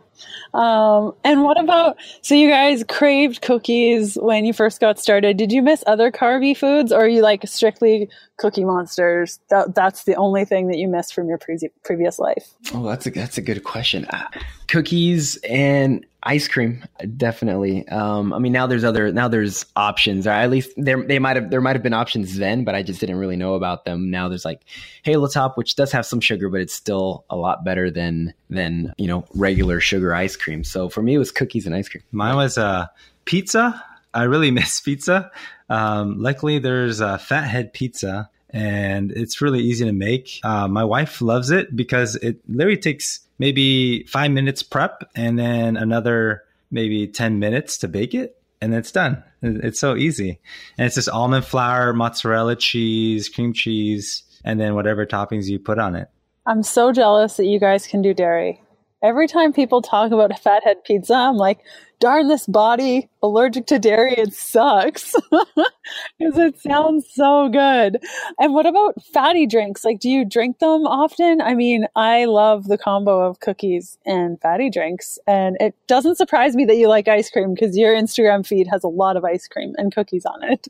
Um, 0.54 1.12
and 1.24 1.42
what 1.42 1.60
about 1.60 1.96
so 2.22 2.36
you 2.36 2.48
guys 2.48 2.84
craved 2.88 3.42
cookies 3.42 4.14
when 4.14 4.44
you 4.44 4.52
first 4.52 4.80
got 4.80 5.00
started? 5.00 5.36
Did 5.36 5.50
you 5.50 5.62
miss 5.62 5.82
other 5.88 6.12
carby 6.12 6.56
foods, 6.56 6.92
or 6.92 7.00
are 7.00 7.08
you 7.08 7.22
like 7.22 7.42
strictly 7.44 8.08
Cookie 8.36 8.62
Monsters? 8.62 9.40
That, 9.50 9.74
that's 9.74 10.04
the 10.04 10.14
only 10.14 10.44
thing 10.44 10.68
that 10.68 10.78
you 10.78 10.86
missed 10.86 11.12
from 11.12 11.26
your 11.26 11.38
pre- 11.38 11.58
previous 11.82 12.20
life. 12.20 12.54
Oh, 12.72 12.84
that's 12.86 13.04
a 13.04 13.10
that's 13.10 13.36
a 13.36 13.42
good 13.42 13.64
question. 13.64 14.04
Uh, 14.10 14.28
cookies 14.68 15.38
and 15.38 16.06
ice 16.26 16.48
cream 16.48 16.84
definitely. 17.16 17.86
Um, 17.88 18.32
i 18.32 18.38
mean 18.38 18.52
now 18.52 18.66
there's 18.66 18.84
other 18.84 19.12
now 19.12 19.28
there's 19.28 19.64
options. 19.76 20.26
Or 20.26 20.30
at 20.30 20.50
least 20.50 20.72
there 20.76 21.02
they 21.02 21.18
might 21.18 21.36
have 21.36 21.50
there 21.50 21.60
might 21.60 21.76
have 21.76 21.82
been 21.82 21.94
options 21.94 22.36
then 22.36 22.64
but 22.64 22.74
i 22.74 22.82
just 22.82 23.00
didn't 23.00 23.16
really 23.16 23.36
know 23.36 23.54
about 23.54 23.84
them. 23.84 24.10
Now 24.10 24.28
there's 24.28 24.44
like 24.44 24.62
halo 25.02 25.28
top 25.28 25.56
which 25.56 25.76
does 25.76 25.92
have 25.92 26.04
some 26.04 26.20
sugar 26.20 26.48
but 26.50 26.60
it's 26.60 26.74
still 26.74 27.24
a 27.30 27.36
lot 27.36 27.64
better 27.64 27.90
than 27.90 28.34
than 28.50 28.92
you 28.98 29.06
know 29.06 29.24
regular 29.34 29.80
sugar 29.80 30.14
ice 30.14 30.36
cream. 30.36 30.64
So 30.64 30.88
for 30.88 31.02
me 31.02 31.14
it 31.14 31.18
was 31.18 31.30
cookies 31.30 31.64
and 31.64 31.74
ice 31.74 31.88
cream. 31.88 32.02
Mine 32.12 32.36
was 32.36 32.58
uh 32.58 32.86
pizza. 33.24 33.82
I 34.12 34.24
really 34.24 34.50
miss 34.60 34.80
pizza. 34.80 35.30
Um, 35.70 36.20
luckily 36.20 36.58
there's 36.58 37.00
a 37.00 37.18
fathead 37.18 37.72
pizza 37.72 38.28
and 38.50 39.12
it's 39.12 39.40
really 39.42 39.60
easy 39.60 39.84
to 39.84 39.92
make. 39.92 40.40
Uh, 40.42 40.66
my 40.68 40.84
wife 40.84 41.20
loves 41.20 41.50
it 41.50 41.74
because 41.76 42.16
it 42.16 42.38
literally 42.48 42.78
takes 42.78 43.25
maybe 43.38 44.04
five 44.04 44.30
minutes 44.30 44.62
prep 44.62 45.10
and 45.14 45.38
then 45.38 45.76
another 45.76 46.44
maybe 46.70 47.06
10 47.06 47.38
minutes 47.38 47.78
to 47.78 47.88
bake 47.88 48.14
it 48.14 48.40
and 48.60 48.74
it's 48.74 48.92
done. 48.92 49.22
It's 49.42 49.80
so 49.80 49.96
easy. 49.96 50.40
And 50.78 50.86
it's 50.86 50.94
just 50.94 51.08
almond 51.08 51.44
flour, 51.44 51.92
mozzarella 51.92 52.56
cheese, 52.56 53.28
cream 53.28 53.52
cheese, 53.52 54.22
and 54.44 54.60
then 54.60 54.74
whatever 54.74 55.06
toppings 55.06 55.46
you 55.46 55.58
put 55.58 55.78
on 55.78 55.94
it. 55.94 56.08
I'm 56.46 56.62
so 56.62 56.92
jealous 56.92 57.36
that 57.36 57.46
you 57.46 57.58
guys 57.58 57.86
can 57.86 58.02
do 58.02 58.14
dairy. 58.14 58.62
Every 59.02 59.28
time 59.28 59.52
people 59.52 59.82
talk 59.82 60.10
about 60.10 60.38
fathead 60.38 60.84
pizza, 60.84 61.14
I'm 61.14 61.36
like, 61.36 61.58
darn 61.98 62.28
this 62.28 62.46
body 62.46 63.08
allergic 63.22 63.66
to 63.66 63.78
dairy. 63.78 64.14
It 64.16 64.34
sucks 64.34 65.14
because 66.18 66.38
it 66.38 66.58
sounds 66.60 67.06
so 67.12 67.48
good. 67.48 67.98
And 68.38 68.54
what 68.54 68.66
about 68.66 69.02
fatty 69.12 69.46
drinks? 69.46 69.84
Like, 69.84 70.00
do 70.00 70.08
you 70.08 70.24
drink 70.24 70.58
them 70.58 70.86
often? 70.86 71.40
I 71.40 71.54
mean, 71.54 71.86
I 71.96 72.26
love 72.26 72.64
the 72.64 72.78
combo 72.78 73.20
of 73.20 73.40
cookies 73.40 73.98
and 74.06 74.40
fatty 74.40 74.70
drinks. 74.70 75.18
And 75.26 75.56
it 75.60 75.74
doesn't 75.86 76.16
surprise 76.16 76.54
me 76.54 76.64
that 76.66 76.76
you 76.76 76.88
like 76.88 77.08
ice 77.08 77.30
cream 77.30 77.54
because 77.54 77.76
your 77.76 77.94
Instagram 77.94 78.46
feed 78.46 78.66
has 78.68 78.84
a 78.84 78.88
lot 78.88 79.16
of 79.16 79.24
ice 79.24 79.48
cream 79.48 79.74
and 79.76 79.94
cookies 79.94 80.24
on 80.24 80.42
it. 80.42 80.66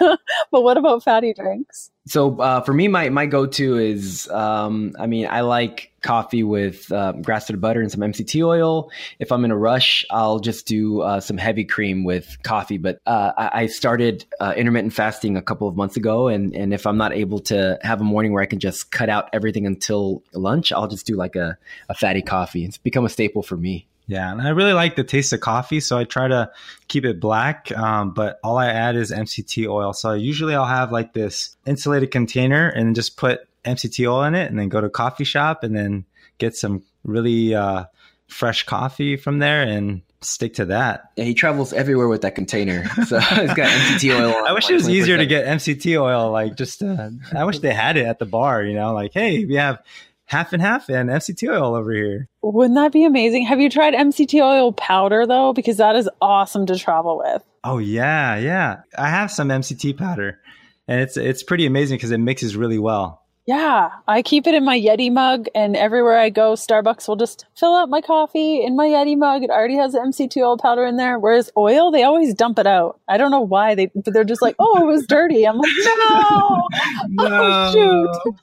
but 0.50 0.62
what 0.62 0.76
about 0.76 1.02
fatty 1.02 1.34
drinks? 1.34 1.90
So 2.06 2.40
uh, 2.40 2.62
for 2.62 2.74
me, 2.74 2.88
my 2.88 3.10
my 3.10 3.26
go 3.26 3.46
to 3.46 3.76
is, 3.76 4.28
um, 4.30 4.92
I 4.98 5.06
mean, 5.06 5.28
I 5.30 5.42
like 5.42 5.91
coffee 6.02 6.42
with 6.42 6.90
uh, 6.92 7.12
grass 7.12 7.46
fed 7.46 7.60
butter 7.60 7.80
and 7.80 7.90
some 7.90 8.00
MCT 8.00 8.44
oil. 8.44 8.90
If 9.18 9.32
I'm 9.32 9.44
in 9.44 9.50
a 9.50 9.56
rush, 9.56 10.04
I'll 10.10 10.38
just 10.38 10.66
do 10.66 11.00
uh, 11.00 11.20
some 11.20 11.38
heavy 11.38 11.64
cream 11.64 12.04
with 12.04 12.36
coffee. 12.42 12.78
But 12.78 13.00
uh, 13.06 13.32
I, 13.36 13.62
I, 13.62 13.66
started 13.66 14.24
uh, 14.40 14.54
intermittent 14.56 14.92
fasting 14.92 15.36
a 15.36 15.42
couple 15.42 15.68
of 15.68 15.76
months 15.76 15.96
ago, 15.96 16.28
and 16.28 16.54
and 16.54 16.74
if 16.74 16.86
I'm 16.86 16.96
not 16.96 17.12
able 17.12 17.38
to 17.40 17.78
have 17.82 18.00
a 18.00 18.04
morning 18.04 18.32
where 18.32 18.42
I 18.42 18.46
can 18.46 18.58
just 18.58 18.90
cut 18.90 19.08
out 19.08 19.28
everything 19.32 19.66
until 19.66 20.22
lunch, 20.32 20.72
I'll 20.72 20.88
just 20.88 21.06
do 21.06 21.16
like 21.16 21.36
a, 21.36 21.56
a 21.88 21.94
fatty 21.94 22.22
coffee. 22.22 22.64
It's 22.64 22.78
become 22.78 23.04
a 23.04 23.08
staple 23.08 23.42
for 23.42 23.56
me. 23.56 23.86
Yeah, 24.08 24.30
and 24.32 24.42
I 24.42 24.50
really 24.50 24.72
like 24.72 24.96
the 24.96 25.04
taste 25.04 25.32
of 25.32 25.40
coffee, 25.40 25.80
so 25.80 25.96
I 25.96 26.04
try 26.04 26.28
to 26.28 26.50
keep 26.88 27.04
it 27.04 27.20
black. 27.20 27.70
Um, 27.76 28.12
but 28.12 28.40
all 28.42 28.58
I 28.58 28.68
add 28.68 28.96
is 28.96 29.12
MCT 29.12 29.68
oil. 29.68 29.92
So 29.92 30.12
usually 30.12 30.54
I'll 30.54 30.64
have 30.64 30.92
like 30.92 31.12
this 31.12 31.56
insulated 31.66 32.10
container 32.10 32.68
and 32.68 32.94
just 32.94 33.16
put 33.16 33.40
MCT 33.64 34.10
oil 34.10 34.24
in 34.24 34.34
it, 34.34 34.50
and 34.50 34.58
then 34.58 34.68
go 34.68 34.80
to 34.80 34.90
coffee 34.90 35.24
shop 35.24 35.62
and 35.64 35.74
then 35.74 36.04
get 36.38 36.56
some 36.56 36.82
really 37.04 37.54
uh, 37.54 37.84
fresh 38.26 38.64
coffee 38.64 39.16
from 39.16 39.38
there 39.38 39.62
and 39.62 40.02
stick 40.20 40.54
to 40.54 40.66
that. 40.66 41.10
Yeah, 41.16 41.24
he 41.24 41.34
travels 41.34 41.72
everywhere 41.72 42.08
with 42.08 42.22
that 42.22 42.34
container, 42.34 42.86
so 43.06 43.20
he's 43.20 43.54
got 43.54 43.68
MCT 43.68 44.20
oil. 44.20 44.44
I 44.46 44.52
wish 44.52 44.64
like 44.64 44.72
it 44.72 44.74
was 44.74 44.88
20%. 44.88 44.90
easier 44.90 45.16
to 45.18 45.26
get 45.26 45.46
MCT 45.46 46.00
oil. 46.00 46.30
Like 46.30 46.56
just, 46.56 46.82
uh, 46.82 47.10
I 47.34 47.44
wish 47.44 47.58
they 47.60 47.74
had 47.74 47.96
it 47.96 48.06
at 48.06 48.18
the 48.18 48.26
bar. 48.26 48.62
You 48.62 48.74
know, 48.74 48.94
like 48.94 49.12
hey, 49.12 49.44
we 49.44 49.54
have 49.54 49.82
half 50.24 50.52
and 50.52 50.62
half 50.62 50.88
and 50.88 51.10
MCT 51.10 51.48
oil 51.48 51.74
over 51.74 51.92
here. 51.92 52.28
Wouldn't 52.42 52.74
that 52.76 52.92
be 52.92 53.04
amazing? 53.04 53.44
Have 53.46 53.60
you 53.60 53.70
tried 53.70 53.94
MCT 53.94 54.42
oil 54.42 54.72
powder 54.72 55.26
though? 55.26 55.52
Because 55.52 55.76
that 55.76 55.96
is 55.96 56.08
awesome 56.20 56.66
to 56.66 56.78
travel 56.78 57.18
with. 57.18 57.42
Oh 57.64 57.78
yeah, 57.78 58.36
yeah. 58.36 58.80
I 58.96 59.08
have 59.08 59.30
some 59.30 59.48
MCT 59.48 59.96
powder, 59.96 60.40
and 60.88 61.00
it's 61.00 61.16
it's 61.16 61.42
pretty 61.42 61.66
amazing 61.66 61.98
because 61.98 62.10
it 62.10 62.18
mixes 62.18 62.56
really 62.56 62.78
well. 62.78 63.21
Yeah, 63.44 63.90
I 64.06 64.22
keep 64.22 64.46
it 64.46 64.54
in 64.54 64.64
my 64.64 64.78
Yeti 64.78 65.12
mug, 65.12 65.48
and 65.52 65.76
everywhere 65.76 66.16
I 66.16 66.30
go, 66.30 66.52
Starbucks 66.52 67.08
will 67.08 67.16
just 67.16 67.44
fill 67.56 67.74
up 67.74 67.88
my 67.88 68.00
coffee 68.00 68.62
in 68.62 68.76
my 68.76 68.86
Yeti 68.86 69.18
mug. 69.18 69.42
It 69.42 69.50
already 69.50 69.74
has 69.74 69.96
MCT 69.96 70.40
oil 70.40 70.56
powder 70.56 70.84
in 70.86 70.96
there. 70.96 71.18
Whereas 71.18 71.50
oil, 71.56 71.90
they 71.90 72.04
always 72.04 72.34
dump 72.34 72.60
it 72.60 72.68
out. 72.68 73.00
I 73.08 73.16
don't 73.16 73.32
know 73.32 73.40
why 73.40 73.74
they, 73.74 73.86
but 73.86 74.14
they're 74.14 74.22
just 74.22 74.42
like, 74.42 74.54
"Oh, 74.60 74.80
it 74.80 74.86
was 74.86 75.04
dirty." 75.08 75.44
I'm 75.44 75.58
like, 75.58 75.72
"No, 75.84 76.68
no. 77.08 77.26
oh 77.28 77.72
shoot, 77.72 78.34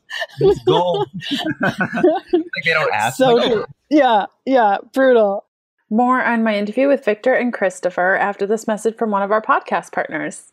it's 0.41 0.63
gold." 0.65 1.07
like 1.61 2.63
they 2.65 2.73
don't 2.73 2.93
ask. 2.93 3.15
So 3.17 3.35
like, 3.35 3.51
oh. 3.53 3.65
yeah, 3.89 4.25
yeah, 4.45 4.79
brutal. 4.93 5.45
More 5.89 6.21
on 6.21 6.43
my 6.43 6.57
interview 6.57 6.89
with 6.89 7.05
Victor 7.05 7.33
and 7.33 7.53
Kristoffer 7.53 8.19
after 8.19 8.45
this 8.45 8.67
message 8.67 8.97
from 8.97 9.11
one 9.11 9.21
of 9.23 9.31
our 9.31 9.41
podcast 9.41 9.93
partners. 9.93 10.51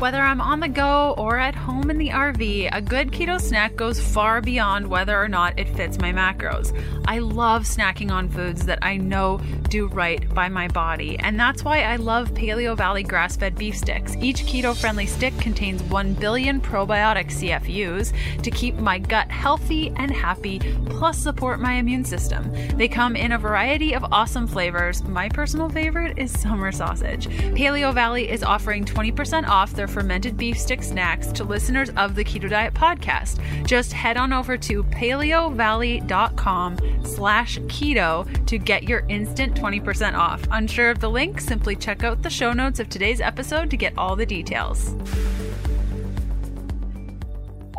Whether 0.00 0.22
I'm 0.22 0.40
on 0.40 0.60
the 0.60 0.68
go 0.68 1.14
or 1.18 1.38
at 1.38 1.54
home 1.54 1.90
in 1.90 1.98
the 1.98 2.08
RV, 2.08 2.70
a 2.72 2.80
good 2.80 3.12
keto 3.12 3.38
snack 3.38 3.76
goes 3.76 4.00
far 4.00 4.40
beyond 4.40 4.86
whether 4.86 5.22
or 5.22 5.28
not 5.28 5.58
it 5.58 5.68
fits 5.76 5.98
my 5.98 6.10
macros. 6.10 6.74
I 7.06 7.18
love 7.18 7.64
snacking 7.64 8.10
on 8.10 8.30
foods 8.30 8.64
that 8.64 8.78
I 8.80 8.96
know 8.96 9.42
do 9.68 9.88
right 9.88 10.26
by 10.34 10.48
my 10.48 10.68
body, 10.68 11.18
and 11.18 11.38
that's 11.38 11.64
why 11.64 11.82
I 11.82 11.96
love 11.96 12.32
Paleo 12.32 12.74
Valley 12.74 13.02
grass 13.02 13.36
fed 13.36 13.56
beef 13.56 13.76
sticks. 13.76 14.16
Each 14.16 14.42
keto 14.44 14.74
friendly 14.74 15.04
stick 15.04 15.36
contains 15.36 15.82
1 15.82 16.14
billion 16.14 16.62
probiotic 16.62 17.26
CFUs 17.26 18.42
to 18.42 18.50
keep 18.50 18.76
my 18.76 18.98
gut 18.98 19.30
healthy 19.30 19.92
and 19.96 20.10
happy, 20.10 20.60
plus 20.86 21.18
support 21.18 21.60
my 21.60 21.74
immune 21.74 22.06
system. 22.06 22.50
They 22.78 22.88
come 22.88 23.16
in 23.16 23.32
a 23.32 23.38
variety 23.38 23.94
of 23.94 24.06
awesome 24.10 24.46
flavors. 24.46 25.02
My 25.02 25.28
personal 25.28 25.68
favorite 25.68 26.18
is 26.18 26.32
summer 26.40 26.72
sausage. 26.72 27.28
Paleo 27.28 27.92
Valley 27.92 28.30
is 28.30 28.42
offering 28.42 28.86
20% 28.86 29.46
off 29.46 29.74
their 29.74 29.89
fermented 29.90 30.36
beef 30.36 30.58
stick 30.58 30.82
snacks 30.82 31.26
to 31.32 31.44
listeners 31.44 31.90
of 31.96 32.14
the 32.14 32.24
Keto 32.24 32.48
Diet 32.48 32.74
podcast. 32.74 33.40
Just 33.66 33.92
head 33.92 34.16
on 34.16 34.32
over 34.32 34.56
to 34.56 34.84
paleovalley.com 34.84 36.78
slash 37.04 37.58
keto 37.60 38.46
to 38.46 38.58
get 38.58 38.84
your 38.84 39.04
instant 39.08 39.54
20% 39.54 40.14
off. 40.14 40.42
Unsure 40.50 40.90
of 40.90 41.00
the 41.00 41.10
link? 41.10 41.40
Simply 41.40 41.76
check 41.76 42.04
out 42.04 42.22
the 42.22 42.30
show 42.30 42.52
notes 42.52 42.80
of 42.80 42.88
today's 42.88 43.20
episode 43.20 43.70
to 43.70 43.76
get 43.76 43.92
all 43.98 44.16
the 44.16 44.26
details. 44.26 44.94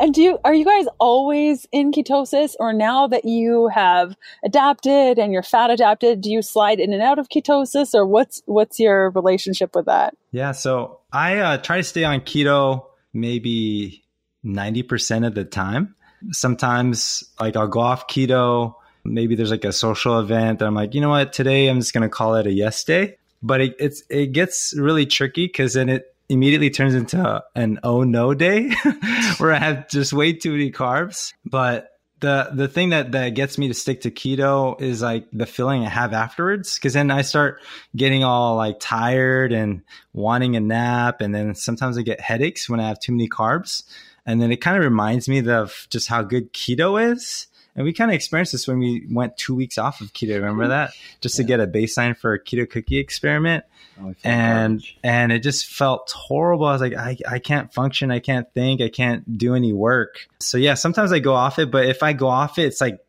And 0.02 0.12
do 0.12 0.20
you 0.20 0.38
are 0.44 0.52
you 0.52 0.64
guys 0.64 0.86
always 0.98 1.68
in 1.70 1.92
ketosis 1.92 2.56
or 2.58 2.72
now 2.72 3.06
that 3.06 3.24
you 3.24 3.68
have 3.68 4.16
adapted 4.44 5.16
and 5.16 5.32
you're 5.32 5.44
fat 5.44 5.70
adapted, 5.70 6.20
do 6.20 6.28
you 6.28 6.42
slide 6.42 6.80
in 6.80 6.92
and 6.92 7.00
out 7.00 7.20
of 7.20 7.28
ketosis 7.28 7.94
or 7.94 8.04
what's 8.04 8.42
what's 8.46 8.80
your 8.80 9.10
relationship 9.10 9.76
with 9.76 9.86
that? 9.86 10.16
Yeah, 10.32 10.50
so 10.50 10.98
I 11.12 11.38
uh, 11.38 11.58
try 11.58 11.76
to 11.76 11.84
stay 11.84 12.02
on 12.02 12.20
keto 12.22 12.84
maybe 13.12 14.02
90% 14.44 15.24
of 15.24 15.36
the 15.36 15.44
time. 15.44 15.94
Sometimes 16.32 17.22
like 17.38 17.54
I'll 17.54 17.68
go 17.68 17.78
off 17.78 18.08
keto, 18.08 18.74
maybe 19.04 19.36
there's 19.36 19.52
like 19.52 19.64
a 19.64 19.72
social 19.72 20.18
event 20.18 20.58
that 20.58 20.66
I'm 20.66 20.74
like, 20.74 20.94
you 20.94 21.00
know 21.00 21.10
what, 21.10 21.32
today 21.32 21.68
I'm 21.68 21.78
just 21.78 21.94
going 21.94 22.02
to 22.02 22.08
call 22.08 22.34
it 22.34 22.48
a 22.48 22.52
yes 22.52 22.82
day. 22.82 23.18
But 23.40 23.60
it, 23.60 23.76
it's 23.78 24.02
it 24.10 24.32
gets 24.32 24.74
really 24.76 25.06
tricky 25.06 25.46
because 25.46 25.74
then 25.74 25.88
it 25.88 26.11
immediately 26.32 26.70
turns 26.70 26.94
into 26.94 27.44
an 27.54 27.78
oh 27.82 28.02
no 28.02 28.34
day 28.34 28.70
where 29.38 29.52
I 29.52 29.58
have 29.58 29.88
just 29.88 30.12
way 30.12 30.32
too 30.32 30.52
many 30.52 30.72
carbs. 30.72 31.32
But 31.44 31.90
the 32.20 32.48
the 32.52 32.68
thing 32.68 32.90
that 32.90 33.12
that 33.12 33.30
gets 33.30 33.58
me 33.58 33.68
to 33.68 33.74
stick 33.74 34.00
to 34.02 34.10
keto 34.10 34.80
is 34.80 35.02
like 35.02 35.26
the 35.32 35.44
feeling 35.44 35.84
I 35.84 35.88
have 35.88 36.12
afterwards 36.14 36.76
because 36.76 36.94
then 36.94 37.10
I 37.10 37.22
start 37.22 37.60
getting 37.94 38.24
all 38.24 38.56
like 38.56 38.78
tired 38.80 39.52
and 39.52 39.82
wanting 40.12 40.56
a 40.56 40.60
nap. 40.60 41.20
And 41.20 41.34
then 41.34 41.54
sometimes 41.54 41.98
I 41.98 42.02
get 42.02 42.20
headaches 42.20 42.68
when 42.68 42.80
I 42.80 42.88
have 42.88 42.98
too 42.98 43.12
many 43.12 43.28
carbs. 43.28 43.84
And 44.24 44.40
then 44.40 44.52
it 44.52 44.58
kind 44.58 44.76
of 44.76 44.84
reminds 44.84 45.28
me 45.28 45.46
of 45.48 45.86
just 45.90 46.08
how 46.08 46.22
good 46.22 46.52
keto 46.52 47.12
is 47.12 47.48
and 47.74 47.84
we 47.84 47.92
kind 47.92 48.10
of 48.10 48.14
experienced 48.14 48.52
this 48.52 48.68
when 48.68 48.78
we 48.78 49.06
went 49.10 49.36
two 49.36 49.54
weeks 49.54 49.78
off 49.78 50.00
of 50.00 50.12
keto 50.12 50.34
remember 50.34 50.68
that 50.68 50.92
just 51.20 51.38
yeah. 51.38 51.42
to 51.42 51.48
get 51.48 51.60
a 51.60 51.66
baseline 51.66 52.16
for 52.16 52.34
a 52.34 52.42
keto 52.42 52.68
cookie 52.68 52.98
experiment 52.98 53.64
Oh, 54.00 54.14
and 54.24 54.78
garbage. 54.78 54.98
and 55.04 55.32
it 55.32 55.40
just 55.40 55.66
felt 55.66 56.10
horrible. 56.12 56.64
I 56.64 56.72
was 56.72 56.80
like, 56.80 56.94
I, 56.94 57.16
I 57.28 57.38
can't 57.38 57.72
function, 57.74 58.10
I 58.10 58.20
can't 58.20 58.50
think, 58.54 58.80
I 58.80 58.88
can't 58.88 59.36
do 59.36 59.54
any 59.54 59.74
work. 59.74 60.28
So 60.40 60.56
yeah, 60.56 60.74
sometimes 60.74 61.12
I 61.12 61.18
go 61.18 61.34
off 61.34 61.58
it, 61.58 61.70
but 61.70 61.84
if 61.84 62.02
I 62.02 62.14
go 62.14 62.28
off 62.28 62.58
it, 62.58 62.62
it's 62.62 62.80
like 62.80 63.00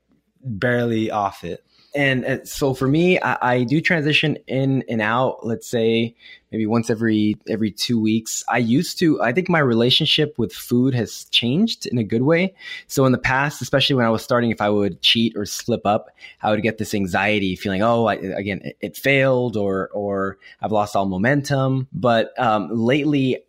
barely 0.44 1.10
off 1.10 1.46
it 1.46 1.64
and, 1.96 2.48
so 2.48 2.74
for 2.74 2.88
me, 2.88 3.20
I, 3.20 3.38
I, 3.42 3.64
do 3.64 3.80
transition 3.80 4.38
in 4.48 4.84
and 4.90 5.02
out. 5.02 5.46
Let's 5.46 5.68
say 5.68 6.16
maybe 6.52 6.66
once 6.66 6.90
every 6.90 7.38
every 7.48 7.72
two 7.72 8.00
weeks. 8.00 8.44
I 8.50 8.58
used 8.58 8.98
to. 9.00 9.22
I 9.22 9.32
think 9.32 9.48
my 9.48 9.60
relationship 9.60 10.38
with 10.38 10.54
food 10.54 10.96
has 10.96 11.26
changed 11.26 11.86
in 11.86 11.98
a 11.98 12.04
good 12.04 12.24
way. 12.24 12.56
So 12.88 13.06
in 13.06 13.12
the 13.12 13.18
past, 13.18 13.62
especially 13.62 13.96
when 13.96 14.06
I 14.06 14.10
was 14.10 14.24
starting, 14.24 14.50
if 14.50 14.62
I 14.62 14.70
would 14.70 15.02
cheat 15.02 15.38
or 15.38 15.46
slip 15.46 15.86
up, 15.86 16.10
I 16.42 16.50
would 16.50 16.64
get 16.64 16.80
this 16.80 16.96
anxiety, 16.96 17.56
feeling, 17.56 17.84
oh, 17.84 18.06
I, 18.06 18.16
again, 18.16 18.62
it, 18.64 18.78
it, 18.82 18.98
failed, 18.98 19.56
or 19.56 19.90
or 19.90 20.38
I've 20.62 20.72
lost 20.72 20.96
all 20.96 21.06
momentum. 21.06 21.88
But 21.94 22.38
um, 22.40 22.70
lately, 22.72 23.44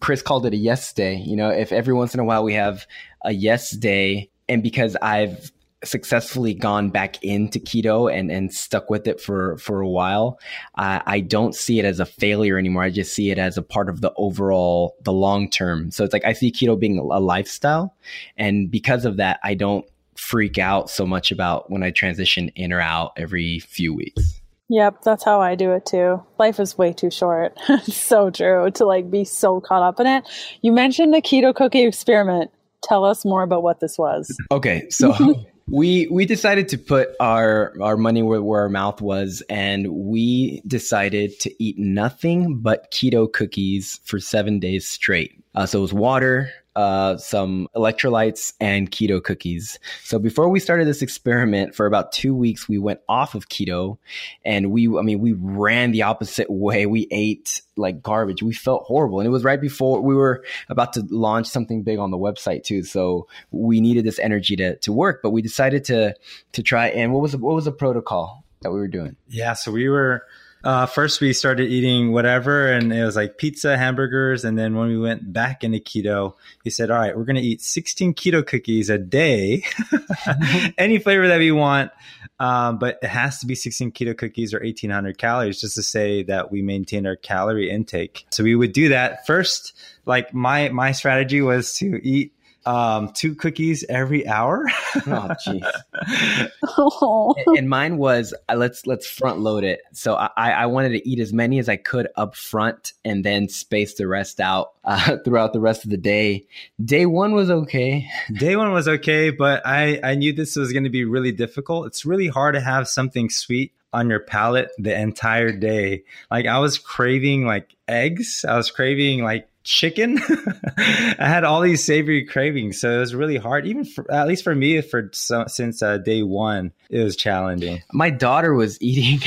Chris 0.00 0.22
called 0.22 0.46
it 0.46 0.54
a 0.54 0.56
yes 0.58 0.92
day. 0.92 1.16
You 1.16 1.36
know, 1.36 1.50
if 1.50 1.72
every 1.72 1.94
once 1.94 2.14
in 2.14 2.20
a 2.20 2.24
while 2.24 2.42
we 2.42 2.54
have 2.54 2.86
a 3.22 3.32
yes 3.32 3.70
day, 3.70 4.30
and 4.48 4.62
because 4.62 4.96
I've 4.96 5.52
successfully 5.84 6.54
gone 6.54 6.90
back 6.90 7.22
into 7.22 7.58
keto 7.58 8.12
and, 8.12 8.30
and 8.30 8.52
stuck 8.52 8.90
with 8.90 9.06
it 9.06 9.20
for, 9.20 9.56
for 9.58 9.80
a 9.80 9.88
while, 9.88 10.38
I, 10.76 11.02
I 11.06 11.20
don't 11.20 11.54
see 11.54 11.78
it 11.78 11.84
as 11.84 12.00
a 12.00 12.06
failure 12.06 12.58
anymore. 12.58 12.82
I 12.82 12.90
just 12.90 13.14
see 13.14 13.30
it 13.30 13.38
as 13.38 13.56
a 13.56 13.62
part 13.62 13.88
of 13.88 14.00
the 14.00 14.12
overall, 14.16 14.96
the 15.02 15.12
long 15.12 15.50
term. 15.50 15.90
So 15.90 16.04
it's 16.04 16.12
like 16.12 16.24
I 16.24 16.32
see 16.32 16.52
keto 16.52 16.78
being 16.78 16.98
a 16.98 17.02
lifestyle. 17.02 17.94
And 18.36 18.70
because 18.70 19.04
of 19.04 19.16
that, 19.16 19.40
I 19.42 19.54
don't 19.54 19.84
freak 20.16 20.58
out 20.58 20.88
so 20.88 21.06
much 21.06 21.32
about 21.32 21.70
when 21.70 21.82
I 21.82 21.90
transition 21.90 22.48
in 22.50 22.72
or 22.72 22.80
out 22.80 23.12
every 23.16 23.58
few 23.58 23.94
weeks. 23.94 24.40
Yep, 24.68 25.02
that's 25.02 25.24
how 25.24 25.40
I 25.40 25.54
do 25.54 25.72
it 25.72 25.84
too. 25.84 26.22
Life 26.38 26.58
is 26.58 26.78
way 26.78 26.94
too 26.94 27.10
short. 27.10 27.58
so 27.82 28.30
true 28.30 28.70
to 28.70 28.86
like 28.86 29.10
be 29.10 29.24
so 29.24 29.60
caught 29.60 29.82
up 29.82 30.00
in 30.00 30.06
it. 30.06 30.24
You 30.62 30.72
mentioned 30.72 31.12
the 31.12 31.20
keto 31.20 31.54
cookie 31.54 31.84
experiment. 31.84 32.50
Tell 32.82 33.04
us 33.04 33.24
more 33.24 33.42
about 33.42 33.62
what 33.62 33.80
this 33.80 33.98
was. 33.98 34.34
Okay, 34.50 34.88
so 34.88 35.12
we 35.68 36.06
we 36.10 36.26
decided 36.26 36.68
to 36.68 36.78
put 36.78 37.10
our 37.20 37.74
our 37.80 37.96
money 37.96 38.22
where, 38.22 38.42
where 38.42 38.62
our 38.62 38.68
mouth 38.68 39.00
was 39.00 39.42
and 39.48 39.86
we 39.88 40.60
decided 40.66 41.38
to 41.40 41.62
eat 41.62 41.78
nothing 41.78 42.58
but 42.58 42.90
keto 42.90 43.32
cookies 43.32 44.00
for 44.04 44.18
seven 44.18 44.58
days 44.58 44.86
straight. 44.86 45.42
Uh, 45.54 45.66
so 45.66 45.78
it 45.78 45.82
was 45.82 45.92
water 45.92 46.50
uh, 46.74 47.16
some 47.16 47.68
electrolytes 47.76 48.54
and 48.60 48.90
keto 48.90 49.22
cookies. 49.22 49.78
So 50.04 50.18
before 50.18 50.48
we 50.48 50.60
started 50.60 50.86
this 50.86 51.02
experiment, 51.02 51.74
for 51.74 51.86
about 51.86 52.12
two 52.12 52.34
weeks, 52.34 52.68
we 52.68 52.78
went 52.78 53.00
off 53.08 53.34
of 53.34 53.48
keto, 53.48 53.98
and 54.44 54.70
we, 54.70 54.88
I 54.88 55.02
mean, 55.02 55.20
we 55.20 55.34
ran 55.34 55.90
the 55.90 56.02
opposite 56.02 56.50
way. 56.50 56.86
We 56.86 57.08
ate 57.10 57.62
like 57.76 58.02
garbage. 58.02 58.42
We 58.42 58.54
felt 58.54 58.84
horrible, 58.84 59.20
and 59.20 59.26
it 59.26 59.30
was 59.30 59.44
right 59.44 59.60
before 59.60 60.00
we 60.00 60.14
were 60.14 60.44
about 60.68 60.92
to 60.94 61.06
launch 61.10 61.46
something 61.46 61.82
big 61.82 61.98
on 61.98 62.10
the 62.10 62.18
website 62.18 62.64
too. 62.64 62.82
So 62.82 63.26
we 63.50 63.80
needed 63.80 64.04
this 64.04 64.18
energy 64.18 64.56
to 64.56 64.76
to 64.76 64.92
work, 64.92 65.20
but 65.22 65.30
we 65.30 65.42
decided 65.42 65.84
to 65.84 66.14
to 66.52 66.62
try. 66.62 66.88
And 66.88 67.12
what 67.12 67.22
was 67.22 67.32
the, 67.32 67.38
what 67.38 67.54
was 67.54 67.64
the 67.66 67.72
protocol 67.72 68.44
that 68.62 68.72
we 68.72 68.78
were 68.78 68.88
doing? 68.88 69.16
Yeah, 69.28 69.52
so 69.54 69.72
we 69.72 69.88
were 69.88 70.24
uh, 70.64 70.86
first, 70.86 71.20
we 71.20 71.32
started 71.32 71.70
eating 71.70 72.12
whatever, 72.12 72.70
and 72.70 72.92
it 72.92 73.04
was 73.04 73.16
like 73.16 73.36
pizza, 73.36 73.76
hamburgers. 73.76 74.44
And 74.44 74.56
then 74.56 74.76
when 74.76 74.88
we 74.88 74.98
went 74.98 75.32
back 75.32 75.64
into 75.64 75.78
keto, 75.78 76.34
he 76.62 76.70
said, 76.70 76.90
All 76.90 76.98
right, 76.98 77.16
we're 77.16 77.24
going 77.24 77.36
to 77.36 77.42
eat 77.42 77.60
16 77.60 78.14
keto 78.14 78.46
cookies 78.46 78.88
a 78.88 78.98
day, 78.98 79.64
any 80.78 80.98
flavor 80.98 81.26
that 81.28 81.38
we 81.38 81.50
want. 81.50 81.90
Um, 82.38 82.78
but 82.78 82.98
it 83.02 83.08
has 83.08 83.38
to 83.40 83.46
be 83.46 83.54
16 83.54 83.92
keto 83.92 84.16
cookies 84.16 84.54
or 84.54 84.60
1800 84.60 85.18
calories 85.18 85.60
just 85.60 85.74
to 85.76 85.82
say 85.82 86.22
that 86.24 86.50
we 86.50 86.62
maintain 86.62 87.06
our 87.06 87.16
calorie 87.16 87.70
intake. 87.70 88.26
So 88.30 88.44
we 88.44 88.54
would 88.54 88.72
do 88.72 88.88
that 88.88 89.26
first. 89.26 89.72
Like 90.06 90.32
my, 90.34 90.68
my 90.68 90.92
strategy 90.92 91.40
was 91.40 91.74
to 91.74 92.00
eat 92.02 92.32
um, 92.64 93.12
two 93.12 93.34
cookies 93.34 93.84
every 93.88 94.26
hour. 94.26 94.66
oh, 94.96 95.30
jeez. 95.46 96.50
oh. 96.78 97.34
And 97.56 97.68
mine 97.68 97.98
was 97.98 98.34
uh, 98.48 98.56
let's 98.56 98.86
let's 98.86 99.06
front 99.08 99.40
load 99.40 99.64
it. 99.64 99.80
So 99.92 100.14
I, 100.14 100.50
I 100.50 100.66
wanted 100.66 100.90
to 100.90 101.08
eat 101.08 101.18
as 101.18 101.32
many 101.32 101.58
as 101.58 101.68
I 101.68 101.76
could 101.76 102.08
up 102.16 102.36
front 102.36 102.92
and 103.04 103.24
then 103.24 103.48
space 103.48 103.94
the 103.94 104.06
rest 104.06 104.40
out 104.40 104.72
uh, 104.84 105.16
throughout 105.24 105.52
the 105.52 105.60
rest 105.60 105.84
of 105.84 105.90
the 105.90 105.96
day. 105.96 106.46
Day 106.84 107.06
one 107.06 107.34
was 107.34 107.50
okay. 107.50 108.08
Day 108.32 108.56
one 108.56 108.72
was 108.72 108.88
okay, 108.88 109.30
but 109.30 109.66
I 109.66 110.00
I 110.02 110.14
knew 110.14 110.32
this 110.32 110.56
was 110.56 110.72
going 110.72 110.84
to 110.84 110.90
be 110.90 111.04
really 111.04 111.32
difficult. 111.32 111.86
It's 111.86 112.04
really 112.04 112.28
hard 112.28 112.54
to 112.54 112.60
have 112.60 112.88
something 112.88 113.30
sweet 113.30 113.72
on 113.92 114.08
your 114.08 114.20
palate 114.20 114.70
the 114.78 114.98
entire 114.98 115.52
day. 115.52 116.04
Like 116.30 116.46
I 116.46 116.58
was 116.58 116.78
craving 116.78 117.44
like 117.44 117.76
eggs. 117.88 118.44
I 118.48 118.56
was 118.56 118.70
craving 118.70 119.22
like 119.22 119.48
chicken. 119.64 120.18
I 120.78 121.28
had 121.28 121.44
all 121.44 121.60
these 121.60 121.84
savory 121.84 122.24
cravings, 122.24 122.80
so 122.80 122.90
it 122.90 122.98
was 122.98 123.14
really 123.14 123.36
hard. 123.36 123.66
Even 123.66 123.84
for, 123.84 124.10
at 124.10 124.26
least 124.26 124.44
for 124.44 124.54
me, 124.54 124.80
for 124.80 125.10
so, 125.12 125.44
since 125.46 125.82
uh, 125.82 125.98
day 125.98 126.22
one, 126.22 126.72
it 126.90 127.02
was 127.02 127.16
challenging. 127.16 127.82
My 127.92 128.10
daughter 128.10 128.54
was 128.54 128.80
eating 128.80 129.20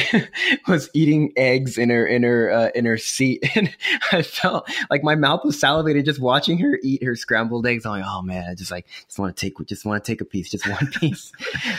was 0.68 0.90
eating 0.94 1.32
eggs 1.38 1.78
in 1.78 1.90
her 1.90 2.06
in 2.06 2.24
her 2.24 2.52
uh, 2.52 2.70
in 2.76 2.86
her 2.86 2.98
seat, 2.98 3.44
and 3.56 3.74
I 4.12 4.22
felt 4.22 4.70
like 4.90 5.04
my 5.04 5.16
mouth 5.16 5.44
was 5.46 5.60
salivated 5.60 6.06
just 6.06 6.20
watching 6.20 6.58
her 6.60 6.80
eat 6.84 7.04
her 7.04 7.16
scrambled 7.16 7.66
eggs. 7.66 7.86
I'm 7.86 7.92
like, 7.94 8.06
oh 8.06 8.22
man, 8.22 8.50
I 8.50 8.56
just 8.56 8.72
like 8.72 8.88
just 9.08 9.20
want 9.20 9.36
to 9.36 9.40
take 9.40 9.56
just 9.68 9.86
want 9.86 10.04
to 10.04 10.12
take 10.12 10.22
a 10.22 10.26
piece, 10.26 10.50
just 10.50 10.68
one 10.68 10.88
piece. 10.88 11.32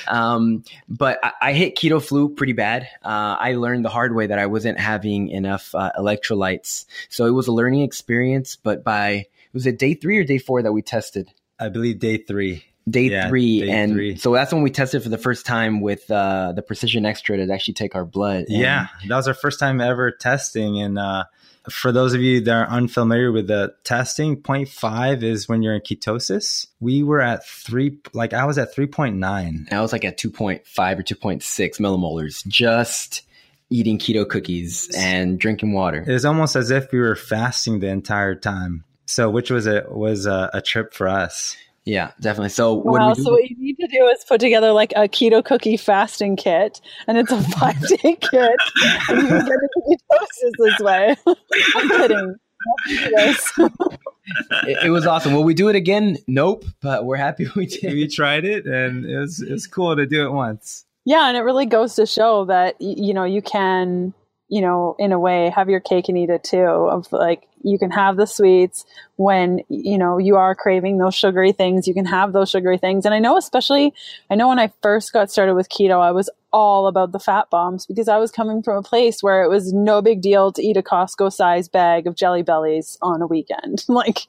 um, 0.08 0.64
but 0.88 1.18
I, 1.22 1.32
I, 1.40 1.52
hit 1.52 1.76
keto 1.76 2.02
flu 2.02 2.28
pretty 2.28 2.52
bad. 2.52 2.88
Uh, 3.02 3.36
I 3.38 3.54
learned 3.54 3.84
the 3.84 3.90
hard 3.90 4.14
way 4.14 4.26
that 4.26 4.38
I 4.38 4.46
wasn't 4.46 4.78
having 4.78 5.28
enough 5.28 5.74
uh, 5.74 5.92
electrolytes, 5.98 6.86
so 7.08 7.26
it 7.26 7.30
was 7.30 7.46
a 7.46 7.52
learning 7.52 7.82
experience 7.82 8.45
but 8.54 8.84
by 8.84 9.26
was 9.52 9.66
it 9.66 9.78
day 9.78 9.94
three 9.94 10.18
or 10.18 10.24
day 10.24 10.38
four 10.38 10.62
that 10.62 10.72
we 10.72 10.82
tested? 10.82 11.32
I 11.58 11.70
believe 11.70 11.98
day 11.98 12.18
three. 12.18 12.64
Day 12.88 13.10
yeah, 13.10 13.28
three, 13.28 13.62
day 13.62 13.70
and 13.70 13.92
three. 13.94 14.16
so 14.16 14.32
that's 14.32 14.52
when 14.52 14.62
we 14.62 14.70
tested 14.70 15.02
for 15.02 15.08
the 15.08 15.18
first 15.18 15.44
time 15.44 15.80
with 15.80 16.08
uh, 16.08 16.52
the 16.52 16.62
Precision 16.62 17.02
Xtra 17.02 17.44
to 17.44 17.52
actually 17.52 17.74
take 17.74 17.96
our 17.96 18.04
blood. 18.04 18.44
And 18.48 18.58
yeah, 18.58 18.86
that 19.08 19.16
was 19.16 19.26
our 19.26 19.34
first 19.34 19.58
time 19.58 19.80
ever 19.80 20.12
testing, 20.12 20.78
and 20.80 20.96
uh, 20.96 21.24
for 21.70 21.92
those 21.92 22.14
of 22.14 22.20
you 22.20 22.40
that 22.42 22.52
are 22.52 22.68
unfamiliar 22.68 23.32
with 23.32 23.48
the 23.48 23.74
testing, 23.84 24.36
0.5 24.36 25.22
is 25.22 25.48
when 25.48 25.62
you're 25.62 25.74
in 25.74 25.80
ketosis. 25.80 26.68
We 26.80 27.02
were 27.02 27.20
at 27.20 27.44
three, 27.44 27.98
like 28.12 28.32
I 28.32 28.44
was 28.44 28.58
at 28.58 28.74
3.9. 28.74 29.72
I 29.72 29.80
was 29.80 29.92
like 29.92 30.04
at 30.04 30.18
2.5 30.18 30.60
or 30.98 31.02
2.6 31.02 31.42
millimolars, 31.80 32.46
just 32.46 33.22
eating 33.70 33.98
Keto 33.98 34.24
Kookies 34.24 34.94
and 34.96 35.38
drinking 35.38 35.72
water. 35.72 36.04
It 36.06 36.12
was 36.12 36.24
almost 36.24 36.56
as 36.56 36.70
if 36.70 36.92
we 36.92 36.98
were 36.98 37.16
fasting 37.16 37.80
the 37.80 37.88
entire 37.88 38.34
time. 38.34 38.84
So, 39.06 39.30
which 39.30 39.50
was 39.50 39.66
a 39.66 39.84
was 39.88 40.26
a, 40.26 40.50
a 40.52 40.60
trip 40.60 40.92
for 40.92 41.08
us. 41.08 41.56
Yeah, 41.84 42.10
definitely. 42.20 42.48
So, 42.48 42.74
what 42.74 43.00
wow, 43.00 43.14
so 43.14 43.30
what 43.30 43.48
you 43.48 43.56
need 43.56 43.76
to 43.78 43.86
do 43.86 44.06
is 44.06 44.24
put 44.24 44.40
together 44.40 44.72
like 44.72 44.92
a 44.96 45.08
Keto 45.08 45.42
Kookie 45.42 45.78
fasting 45.78 46.34
kit, 46.34 46.80
and 47.06 47.16
it's 47.16 47.30
a 47.30 47.40
five 47.58 47.80
day 47.80 48.16
kit, 48.20 48.56
and 49.08 49.22
you 49.22 49.28
can 49.28 49.46
get 49.46 49.58
into 49.62 49.98
ketosis 50.10 50.52
this 50.58 50.80
way. 50.80 51.16
I'm 51.76 51.88
kidding. 51.88 52.34
it, 54.66 54.86
it, 54.86 54.90
was 54.90 55.06
awesome. 55.06 55.32
Will 55.32 55.44
we 55.44 55.54
do 55.54 55.68
it 55.68 55.76
again? 55.76 56.18
Nope, 56.26 56.64
but 56.80 57.04
we're 57.04 57.16
happy 57.16 57.46
we 57.54 57.66
did. 57.66 57.92
We 57.92 58.08
tried 58.08 58.44
it, 58.44 58.66
and 58.66 59.04
it 59.04 59.18
was 59.18 59.40
it 59.40 59.52
was 59.52 59.68
cool 59.68 59.94
to 59.94 60.06
do 60.06 60.26
it 60.26 60.32
once. 60.32 60.85
Yeah, 61.06 61.28
and 61.28 61.36
it 61.36 61.42
really 61.42 61.66
goes 61.66 61.94
to 61.94 62.04
show 62.04 62.44
that 62.46 62.74
you 62.80 63.14
know 63.14 63.24
you 63.24 63.40
can 63.40 64.12
you 64.48 64.60
know 64.60 64.94
in 64.98 65.12
a 65.12 65.18
way 65.18 65.50
have 65.50 65.68
your 65.68 65.80
cake 65.80 66.08
and 66.08 66.16
eat 66.16 66.30
it 66.30 66.44
too 66.44 66.58
of 66.58 67.10
like 67.12 67.48
you 67.62 67.78
can 67.78 67.90
have 67.90 68.16
the 68.16 68.26
sweets 68.26 68.84
when 69.16 69.60
you 69.68 69.98
know 69.98 70.18
you 70.18 70.36
are 70.36 70.54
craving 70.54 70.98
those 70.98 71.14
sugary 71.14 71.52
things 71.52 71.88
you 71.88 71.94
can 71.94 72.06
have 72.06 72.32
those 72.32 72.50
sugary 72.50 72.78
things. 72.78 73.04
And 73.04 73.14
i 73.14 73.18
know 73.18 73.36
especially 73.36 73.92
i 74.30 74.34
know 74.34 74.48
when 74.48 74.58
i 74.58 74.72
first 74.82 75.12
got 75.12 75.30
started 75.30 75.54
with 75.54 75.68
keto 75.68 76.00
i 76.00 76.12
was 76.12 76.30
all 76.52 76.86
about 76.86 77.12
the 77.12 77.18
fat 77.18 77.50
bombs 77.50 77.84
because 77.86 78.08
i 78.08 78.16
was 78.16 78.30
coming 78.30 78.62
from 78.62 78.76
a 78.76 78.82
place 78.82 79.22
where 79.22 79.42
it 79.42 79.48
was 79.48 79.72
no 79.72 80.00
big 80.00 80.22
deal 80.22 80.52
to 80.52 80.62
eat 80.62 80.76
a 80.76 80.82
costco 80.82 81.32
size 81.32 81.68
bag 81.68 82.06
of 82.06 82.14
jelly 82.14 82.42
bellies 82.42 82.96
on 83.02 83.20
a 83.22 83.26
weekend. 83.26 83.84
Like 83.96 84.26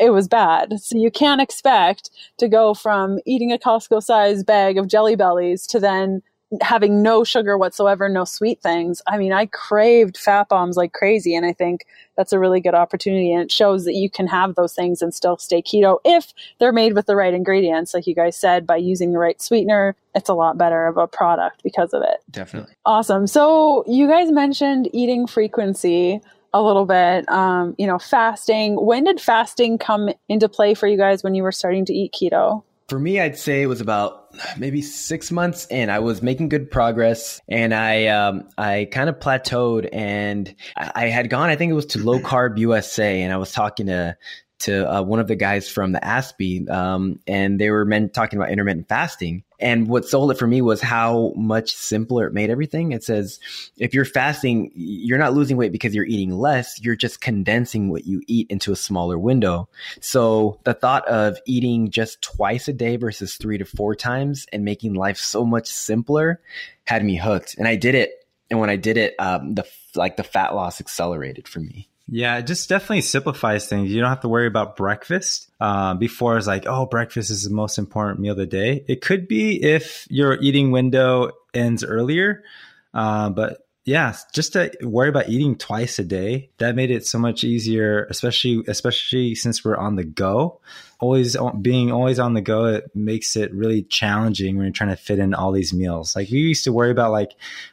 it 0.00 0.10
was 0.10 0.26
bad. 0.26 0.80
So 0.80 0.98
you 0.98 1.08
can't 1.08 1.40
expect 1.40 2.10
to 2.38 2.48
go 2.48 2.74
from 2.74 3.20
eating 3.26 3.52
a 3.52 3.58
costco 3.58 4.02
size 4.02 4.42
bag 4.42 4.76
of 4.76 4.88
jelly 4.88 5.14
bellies 5.14 5.68
to 5.68 5.78
then 5.78 6.20
having 6.60 7.02
no 7.02 7.24
sugar 7.24 7.56
whatsoever, 7.58 8.08
no 8.08 8.24
sweet 8.24 8.60
things. 8.60 9.00
I 9.06 9.18
mean, 9.18 9.32
I 9.32 9.46
craved 9.46 10.16
fat 10.16 10.48
bombs 10.48 10.76
like 10.76 10.92
crazy. 10.92 11.34
And 11.34 11.46
I 11.46 11.52
think 11.52 11.86
that's 12.16 12.32
a 12.32 12.38
really 12.38 12.60
good 12.60 12.74
opportunity. 12.74 13.32
And 13.32 13.42
it 13.42 13.52
shows 13.52 13.84
that 13.84 13.94
you 13.94 14.10
can 14.10 14.26
have 14.26 14.54
those 14.54 14.74
things 14.74 15.02
and 15.02 15.14
still 15.14 15.36
stay 15.36 15.62
keto 15.62 15.98
if 16.04 16.32
they're 16.58 16.72
made 16.72 16.94
with 16.94 17.06
the 17.06 17.16
right 17.16 17.34
ingredients. 17.34 17.94
Like 17.94 18.06
you 18.06 18.14
guys 18.14 18.36
said, 18.36 18.66
by 18.66 18.76
using 18.76 19.12
the 19.12 19.18
right 19.18 19.40
sweetener, 19.40 19.96
it's 20.14 20.28
a 20.28 20.34
lot 20.34 20.58
better 20.58 20.86
of 20.86 20.96
a 20.96 21.06
product 21.06 21.62
because 21.62 21.92
of 21.92 22.02
it. 22.02 22.22
Definitely. 22.30 22.74
Awesome. 22.86 23.26
So 23.26 23.84
you 23.86 24.06
guys 24.06 24.30
mentioned 24.30 24.88
eating 24.92 25.26
frequency 25.26 26.20
a 26.52 26.62
little 26.62 26.86
bit 26.86 27.28
um, 27.30 27.74
you 27.78 27.86
know 27.86 27.98
fasting 27.98 28.76
when 28.76 29.02
did 29.02 29.20
fasting 29.20 29.76
come 29.76 30.08
into 30.28 30.48
play 30.48 30.72
for 30.72 30.86
you 30.86 30.96
guys 30.96 31.24
when 31.24 31.34
you 31.34 31.42
were 31.42 31.50
starting 31.50 31.84
to 31.84 31.92
eat 31.92 32.12
keto 32.12 32.62
for 32.88 32.98
me, 32.98 33.20
I'd 33.20 33.38
say 33.38 33.62
it 33.62 33.66
was 33.66 33.80
about 33.80 34.23
maybe 34.58 34.82
six 34.82 35.30
months 35.30 35.66
in. 35.70 35.90
I 35.90 35.98
was 35.98 36.22
making 36.22 36.48
good 36.48 36.70
progress, 36.70 37.40
and 37.48 37.74
I 37.74 38.06
um, 38.06 38.48
I 38.58 38.88
kind 38.90 39.08
of 39.08 39.18
plateaued, 39.18 39.88
and 39.92 40.54
I 40.76 41.06
had 41.06 41.30
gone. 41.30 41.50
I 41.50 41.56
think 41.56 41.70
it 41.70 41.74
was 41.74 41.86
to 41.86 41.98
Low 41.98 42.20
Carb 42.20 42.58
USA, 42.58 43.22
and 43.22 43.32
I 43.32 43.36
was 43.36 43.52
talking 43.52 43.86
to 43.86 44.16
to 44.60 44.90
uh, 44.90 45.02
one 45.02 45.20
of 45.20 45.28
the 45.28 45.36
guys 45.36 45.68
from 45.68 45.92
the 45.92 46.04
ASPE, 46.04 46.68
um, 46.70 47.20
and 47.26 47.60
they 47.60 47.70
were 47.70 47.84
men 47.84 48.08
talking 48.10 48.38
about 48.38 48.50
intermittent 48.50 48.88
fasting. 48.88 49.44
And 49.64 49.88
what 49.88 50.04
sold 50.04 50.30
it 50.30 50.38
for 50.38 50.46
me 50.46 50.60
was 50.60 50.82
how 50.82 51.32
much 51.36 51.74
simpler 51.74 52.26
it 52.26 52.34
made 52.34 52.50
everything. 52.50 52.92
It 52.92 53.02
says 53.02 53.40
if 53.78 53.94
you're 53.94 54.04
fasting, 54.04 54.70
you're 54.74 55.16
not 55.16 55.32
losing 55.32 55.56
weight 55.56 55.72
because 55.72 55.94
you're 55.94 56.04
eating 56.04 56.32
less, 56.32 56.78
you're 56.82 56.94
just 56.94 57.22
condensing 57.22 57.88
what 57.88 58.06
you 58.06 58.20
eat 58.26 58.46
into 58.50 58.72
a 58.72 58.76
smaller 58.76 59.18
window. 59.18 59.70
So 60.00 60.60
the 60.64 60.74
thought 60.74 61.08
of 61.08 61.38
eating 61.46 61.90
just 61.90 62.20
twice 62.20 62.68
a 62.68 62.74
day 62.74 62.96
versus 62.96 63.36
three 63.36 63.56
to 63.56 63.64
four 63.64 63.94
times 63.94 64.46
and 64.52 64.66
making 64.66 64.92
life 64.92 65.16
so 65.16 65.46
much 65.46 65.66
simpler 65.68 66.42
had 66.84 67.02
me 67.02 67.16
hooked. 67.16 67.56
And 67.56 67.66
I 67.66 67.76
did 67.76 67.94
it. 67.94 68.12
And 68.50 68.60
when 68.60 68.68
I 68.68 68.76
did 68.76 68.98
it, 68.98 69.14
um, 69.18 69.54
the 69.54 69.66
like 69.94 70.18
the 70.18 70.24
fat 70.24 70.54
loss 70.54 70.78
accelerated 70.78 71.48
for 71.48 71.60
me. 71.60 71.88
Yeah, 72.08 72.36
it 72.38 72.46
just 72.46 72.68
definitely 72.68 73.00
simplifies 73.00 73.66
things. 73.66 73.90
You 73.90 74.00
don't 74.00 74.10
have 74.10 74.20
to 74.20 74.28
worry 74.28 74.46
about 74.46 74.76
breakfast. 74.76 75.50
Uh, 75.58 75.94
before 75.94 76.36
it's 76.36 76.46
like, 76.46 76.64
oh, 76.66 76.86
breakfast 76.86 77.30
is 77.30 77.44
the 77.44 77.54
most 77.54 77.78
important 77.78 78.20
meal 78.20 78.32
of 78.32 78.38
the 78.38 78.46
day. 78.46 78.84
It 78.86 79.00
could 79.00 79.26
be 79.26 79.62
if 79.62 80.06
your 80.10 80.34
eating 80.34 80.70
window 80.70 81.32
ends 81.54 81.82
earlier. 81.82 82.44
Uh, 82.92 83.30
but 83.30 83.66
yeah, 83.86 84.14
just 84.32 84.52
to 84.52 84.70
worry 84.82 85.08
about 85.08 85.28
eating 85.30 85.56
twice 85.56 85.98
a 85.98 86.04
day, 86.04 86.50
that 86.58 86.74
made 86.74 86.90
it 86.90 87.06
so 87.06 87.18
much 87.18 87.42
easier, 87.42 88.06
especially 88.10 88.62
especially 88.66 89.34
since 89.34 89.64
we're 89.64 89.76
on 89.76 89.96
the 89.96 90.04
go. 90.04 90.60
Always 91.00 91.36
being 91.60 91.90
always 91.90 92.18
on 92.18 92.34
the 92.34 92.40
go, 92.40 92.66
it 92.66 92.94
makes 92.94 93.36
it 93.36 93.52
really 93.52 93.82
challenging 93.82 94.56
when 94.56 94.66
you're 94.66 94.72
trying 94.72 94.90
to 94.90 94.96
fit 94.96 95.18
in 95.18 95.34
all 95.34 95.52
these 95.52 95.74
meals. 95.74 96.16
Like 96.16 96.30
we 96.30 96.38
used 96.38 96.64
to 96.64 96.72
worry 96.72 96.90
about 96.90 97.12
like, 97.12 97.32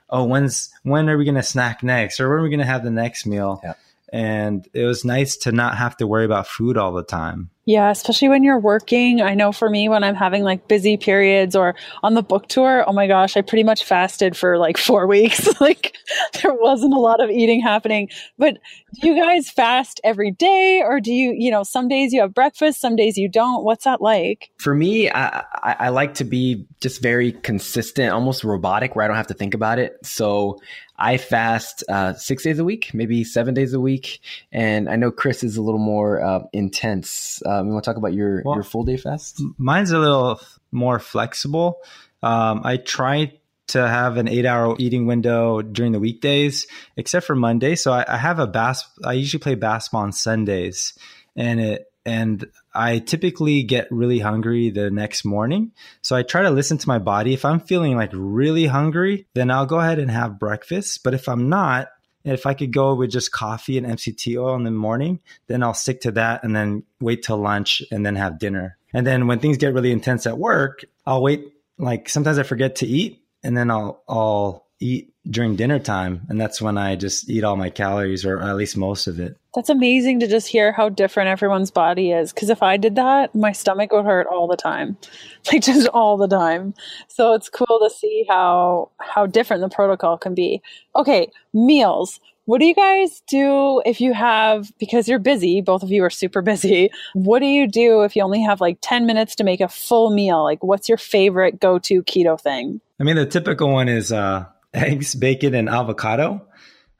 oh, 0.10 0.26
when's 0.26 0.74
when 0.84 1.10
are 1.10 1.18
we 1.18 1.24
gonna 1.26 1.44
snack 1.44 1.82
next, 1.82 2.20
or 2.20 2.30
when 2.30 2.40
are 2.40 2.44
we 2.44 2.50
gonna 2.50 2.66
have 2.66 2.84
the 2.84 2.92
next 2.92 3.26
meal? 3.26 3.62
Yeah 3.64 3.74
and 4.12 4.68
it 4.74 4.86
was 4.86 5.06
nice 5.06 5.38
to 5.38 5.52
not 5.52 5.78
have 5.78 5.96
to 5.98 6.08
worry 6.08 6.26
about 6.26 6.48
food 6.48 6.78
all 6.78 6.92
the 6.92 7.04
time. 7.04 7.50
Yeah, 7.66 7.92
especially 7.92 8.30
when 8.30 8.44
you're 8.44 8.60
working. 8.60 9.22
I 9.22 9.36
know 9.36 9.52
for 9.52 9.70
me, 9.70 9.88
when 9.88 10.04
I'm 10.04 10.16
having 10.16 10.44
like 10.44 10.68
busy 10.68 10.98
periods 10.98 11.56
or 11.56 11.76
on 12.02 12.16
the 12.16 12.24
book 12.24 12.48
tour, 12.48 12.84
oh 12.88 12.94
my 12.94 13.06
gosh, 13.06 13.38
I 13.38 13.42
pretty 13.42 13.64
much 13.64 13.84
fasted 13.84 14.36
for 14.36 14.58
like 14.58 14.78
four 14.80 15.06
weeks. 15.06 15.48
like 15.62 15.96
there 16.42 16.54
wasn't 16.54 16.94
a 16.94 17.00
lot 17.00 17.24
of 17.24 17.30
eating 17.30 17.62
happening. 17.62 18.10
But 18.38 18.58
do 19.00 19.08
you 19.08 19.16
guys 19.16 19.50
fast 19.50 20.02
every 20.04 20.32
day 20.32 20.82
or 20.84 21.00
do 21.00 21.14
you, 21.14 21.34
you 21.38 21.52
know, 21.52 21.64
some 21.64 21.88
days 21.88 22.14
you 22.14 22.22
have 22.22 22.34
breakfast, 22.34 22.82
some 22.82 22.96
days 22.96 23.16
you 23.16 23.30
don't? 23.30 23.64
What's 23.64 23.84
that 23.84 24.02
like? 24.02 24.50
For 24.58 24.74
me, 24.74 25.12
I, 25.12 25.44
I, 25.64 25.76
I 25.80 25.90
like 25.90 26.16
to 26.16 26.24
be 26.24 26.66
just 26.82 27.02
very 27.02 27.32
consistent, 27.32 28.12
almost 28.12 28.44
robotic, 28.44 28.96
where 28.96 29.06
I 29.06 29.08
don't 29.08 29.18
have 29.18 29.28
to 29.28 29.36
think 29.36 29.54
about 29.54 29.78
it. 29.78 29.98
So 30.04 30.60
I 31.02 31.18
fast 31.18 31.84
uh, 31.90 32.14
six 32.14 32.44
days 32.44 32.60
a 32.60 32.64
week, 32.64 32.94
maybe 32.94 33.24
seven 33.24 33.56
days 33.56 33.74
a 33.74 33.80
week, 33.80 34.20
and 34.52 34.88
I 34.88 34.96
know 34.98 35.12
Chris 35.12 35.44
is 35.44 35.58
a 35.58 35.62
little 35.62 35.80
more 35.80 36.22
uh, 36.24 36.42
intense. 36.54 37.42
Um, 37.52 37.68
you 37.68 37.74
want 37.74 37.84
to 37.84 37.90
talk 37.90 37.98
about 37.98 38.14
your 38.14 38.42
well, 38.46 38.56
your 38.56 38.64
full 38.64 38.84
day 38.84 38.98
fast? 38.98 39.42
Mine's 39.58 39.92
a 39.92 40.00
little 40.00 40.40
more 40.72 41.00
flexible. 41.00 41.82
Um, 42.24 42.62
I 42.64 42.78
try 42.78 43.34
to 43.68 43.88
have 43.88 44.18
an 44.18 44.28
eight 44.28 44.46
hour 44.46 44.76
eating 44.80 45.06
window 45.06 45.62
during 45.62 45.92
the 45.92 46.00
weekdays, 46.00 46.68
except 46.98 47.26
for 47.26 47.36
Monday. 47.36 47.76
So 47.76 47.92
I, 47.92 48.06
I 48.08 48.18
have 48.18 48.40
a 48.40 48.48
bass. 48.48 48.86
I 49.04 49.14
usually 49.14 49.40
play 49.40 49.56
basketball 49.56 50.04
on 50.04 50.12
Sundays, 50.12 50.94
and 51.36 51.60
it 51.60 51.88
and 52.06 52.46
I 52.74 53.00
typically 53.00 53.64
get 53.64 53.88
really 53.92 54.20
hungry 54.20 54.70
the 54.70 54.90
next 54.90 55.24
morning. 55.24 55.72
So 56.02 56.16
I 56.16 56.24
try 56.24 56.44
to 56.44 56.50
listen 56.50 56.78
to 56.80 56.88
my 56.88 56.98
body. 56.98 57.34
If 57.34 57.46
I'm 57.46 57.60
feeling 57.60 57.96
like 57.96 58.12
really 58.14 58.66
hungry, 58.66 59.28
then 59.36 59.52
I'll 59.52 59.68
go 59.68 59.80
ahead 59.80 60.00
and 60.00 60.10
have 60.10 60.40
breakfast. 60.40 61.04
But 61.04 61.14
if 61.14 61.30
I'm 61.30 61.50
not, 61.50 61.90
if 62.24 62.46
I 62.46 62.54
could 62.54 62.72
go 62.72 62.94
with 62.96 63.12
just 63.12 63.32
coffee 63.32 63.78
and 63.78 63.88
MCT 63.88 64.42
oil 64.42 64.56
in 64.56 64.64
the 64.64 64.72
morning, 64.72 65.20
then 65.48 65.64
I'll 65.64 65.74
stick 65.74 66.02
to 66.02 66.12
that 66.12 66.44
and 66.44 66.56
then 66.56 66.84
wait 67.00 67.24
till 67.24 67.38
lunch 67.38 67.82
and 67.92 68.06
then 68.06 68.16
have 68.16 68.40
dinner. 68.40 68.78
And 68.94 69.06
then 69.08 69.28
when 69.28 69.40
things 69.40 69.58
get 69.58 69.74
really 69.74 69.92
intense 69.92 70.28
at 70.28 70.38
work, 70.38 70.84
I'll 71.06 71.22
wait. 71.22 71.54
Like 71.78 72.10
sometimes 72.10 72.38
I 72.38 72.44
forget 72.44 72.76
to 72.78 72.88
eat 72.88 73.24
and 73.44 73.58
then 73.58 73.72
I'll, 73.72 74.04
I'll 74.08 74.68
eat 74.82 75.14
during 75.30 75.56
dinner 75.56 75.78
time 75.78 76.22
and 76.30 76.42
that's 76.42 76.60
when 76.60 76.78
i 76.80 76.96
just 76.96 77.30
eat 77.30 77.44
all 77.44 77.56
my 77.56 77.70
calories 77.70 78.26
or 78.26 78.40
at 78.42 78.56
least 78.56 78.76
most 78.76 79.06
of 79.06 79.20
it. 79.20 79.38
That's 79.54 79.70
amazing 79.70 80.22
to 80.22 80.28
just 80.28 80.48
hear 80.48 80.72
how 80.72 80.90
different 80.90 81.28
everyone's 81.28 81.70
body 81.70 82.12
is 82.12 82.34
because 82.34 82.50
if 82.50 82.64
i 82.64 82.78
did 82.78 82.96
that 82.96 83.36
my 83.36 83.52
stomach 83.52 83.92
would 83.92 84.06
hurt 84.06 84.28
all 84.28 84.48
the 84.48 84.58
time. 84.58 84.98
Like 85.52 85.64
just 85.64 85.88
all 85.88 86.18
the 86.18 86.28
time. 86.28 86.76
So 87.08 87.34
it's 87.34 87.50
cool 87.50 87.80
to 87.82 87.90
see 87.90 88.26
how 88.30 88.92
how 89.00 89.26
different 89.26 89.62
the 89.62 89.70
protocol 89.70 90.18
can 90.18 90.36
be. 90.36 90.62
Okay 90.96 91.32
meals. 91.54 92.20
What 92.46 92.60
do 92.60 92.66
you 92.66 92.76
guys 92.76 93.22
do 93.28 93.82
if 93.86 94.02
you 94.02 94.14
have 94.14 94.72
because 94.78 95.08
you're 95.08 95.20
busy 95.20 95.62
both 95.62 95.84
of 95.84 95.92
you 95.92 96.04
are 96.04 96.10
super 96.10 96.42
busy 96.42 96.90
what 97.14 97.40
do 97.40 97.46
you 97.46 97.68
do 97.68 98.02
if 98.02 98.16
you 98.16 98.24
only 98.24 98.42
have 98.42 98.62
like 98.62 98.78
10 98.82 99.06
minutes 99.06 99.36
to 99.36 99.44
make 99.44 99.62
a 99.62 99.68
full 99.68 100.12
meal? 100.12 100.44
Like 100.44 100.64
what's 100.64 100.88
your 100.90 100.98
favorite 100.98 101.60
go-to 101.60 102.04
keto 102.04 102.40
thing? 102.40 102.82
I 103.00 103.04
mean 103.04 103.16
the 103.16 103.26
typical 103.26 103.72
one 103.72 103.90
is 103.90 104.12
uh 104.12 104.46
eggs, 104.74 105.16
bacon, 105.16 105.54
and 105.54 105.70
avocado 105.70 106.46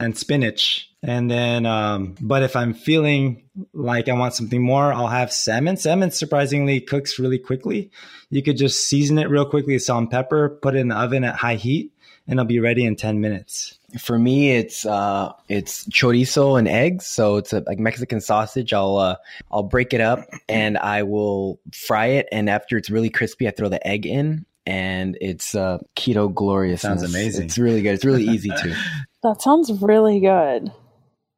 and 0.02 0.18
spinach. 0.18 0.90
And 1.04 1.32
then, 1.32 1.66
um, 1.66 2.16
but 2.22 2.44
if 2.44 2.56
I'm 2.56 2.74
feeling 2.74 3.44
like 3.74 4.08
I 4.08 4.14
want 4.14 4.36
something 4.36 4.62
more, 4.62 4.94
I'll 4.94 5.08
have 5.08 5.32
salmon. 5.32 5.78
Salmon 5.78 6.12
surprisingly 6.12 6.80
cooks 6.80 7.18
really 7.18 7.40
quickly. 7.40 7.92
You 8.30 8.44
could 8.44 8.58
just 8.58 8.88
season 8.88 9.18
it 9.18 9.30
real 9.30 9.46
quickly 9.46 9.78
salt 9.80 10.02
and 10.02 10.12
pepper, 10.12 10.60
put 10.62 10.76
it 10.76 10.80
in 10.80 10.90
the 10.90 10.98
oven 10.98 11.24
at 11.24 11.36
high 11.36 11.56
heat, 11.56 11.92
and 12.28 12.40
it'll 12.40 12.48
be 12.48 12.60
ready 12.60 12.86
in 12.86 12.96
10 12.96 13.20
minutes. 13.20 13.80
For 14.00 14.18
me, 14.18 14.52
it's 14.52 14.86
uh, 14.86 15.34
it's 15.50 15.86
chorizo 15.90 16.58
and 16.58 16.68
eggs. 16.68 17.06
So 17.06 17.38
it's 17.38 17.52
a, 17.52 17.62
like 17.66 17.80
Mexican 17.80 18.22
sausage. 18.22 18.72
I'll 18.72 18.98
uh, 18.98 19.16
I'll 19.52 19.64
break 19.64 19.94
it 19.94 20.02
up 20.02 20.26
and 20.48 20.78
I 20.78 21.04
will 21.04 21.60
fry 21.74 22.08
it. 22.08 22.30
And 22.32 22.50
after 22.50 22.78
it's 22.78 22.90
really 22.90 23.10
crispy, 23.10 23.48
I 23.48 23.52
throw 23.52 23.68
the 23.68 23.86
egg 23.86 24.06
in 24.06 24.46
and 24.66 25.18
it's 25.22 25.56
uh, 25.56 25.80
keto 25.96 26.34
glorious. 26.34 26.82
Sounds 26.82 27.04
amazing. 27.04 27.46
It's 27.46 27.58
really 27.58 27.82
good. 27.82 27.94
It's 27.96 28.06
really 28.06 28.28
easy 28.28 28.52
too. 28.62 28.74
That 29.24 29.40
sounds 29.40 29.72
really 29.84 30.20
good. 30.20 30.72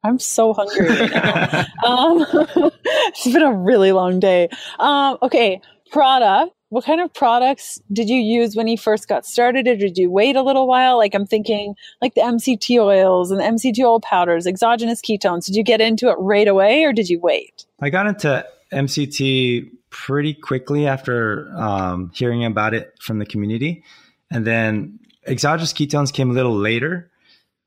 I'm 0.04 0.18
so 0.18 0.54
hungry 0.54 0.88
right 0.88 1.10
now. 1.10 1.64
um, 1.86 2.24
it's 2.84 3.24
been 3.24 3.42
a 3.42 3.54
really 3.54 3.92
long 3.92 4.20
day. 4.20 4.48
Um, 4.78 5.18
okay, 5.20 5.60
product. 5.90 6.52
What 6.70 6.86
kind 6.86 7.02
of 7.02 7.12
products 7.12 7.80
did 7.92 8.08
you 8.08 8.16
use 8.16 8.56
when 8.56 8.68
you 8.68 8.78
first 8.78 9.06
got 9.06 9.26
started, 9.26 9.68
or 9.68 9.76
did 9.76 9.98
you 9.98 10.10
wait 10.10 10.34
a 10.34 10.42
little 10.42 10.66
while? 10.66 10.96
Like 10.96 11.14
I'm 11.14 11.26
thinking, 11.26 11.74
like 12.00 12.14
the 12.14 12.22
MCT 12.22 12.80
oils 12.80 13.30
and 13.30 13.38
the 13.38 13.44
MCT 13.44 13.84
oil 13.84 14.00
powders, 14.00 14.46
exogenous 14.46 15.02
ketones. 15.02 15.44
Did 15.44 15.56
you 15.56 15.62
get 15.62 15.82
into 15.82 16.08
it 16.08 16.16
right 16.18 16.48
away, 16.48 16.84
or 16.84 16.92
did 16.94 17.10
you 17.10 17.20
wait? 17.20 17.66
I 17.80 17.90
got 17.90 18.06
into 18.06 18.46
MCT 18.72 19.70
pretty 19.94 20.34
quickly 20.34 20.88
after 20.88 21.48
um, 21.56 22.10
hearing 22.12 22.44
about 22.44 22.74
it 22.74 22.92
from 23.00 23.20
the 23.20 23.24
community. 23.24 23.84
And 24.28 24.44
then 24.44 24.98
exogenous 25.24 25.72
ketones 25.72 26.12
came 26.12 26.30
a 26.30 26.34
little 26.34 26.56
later. 26.56 27.12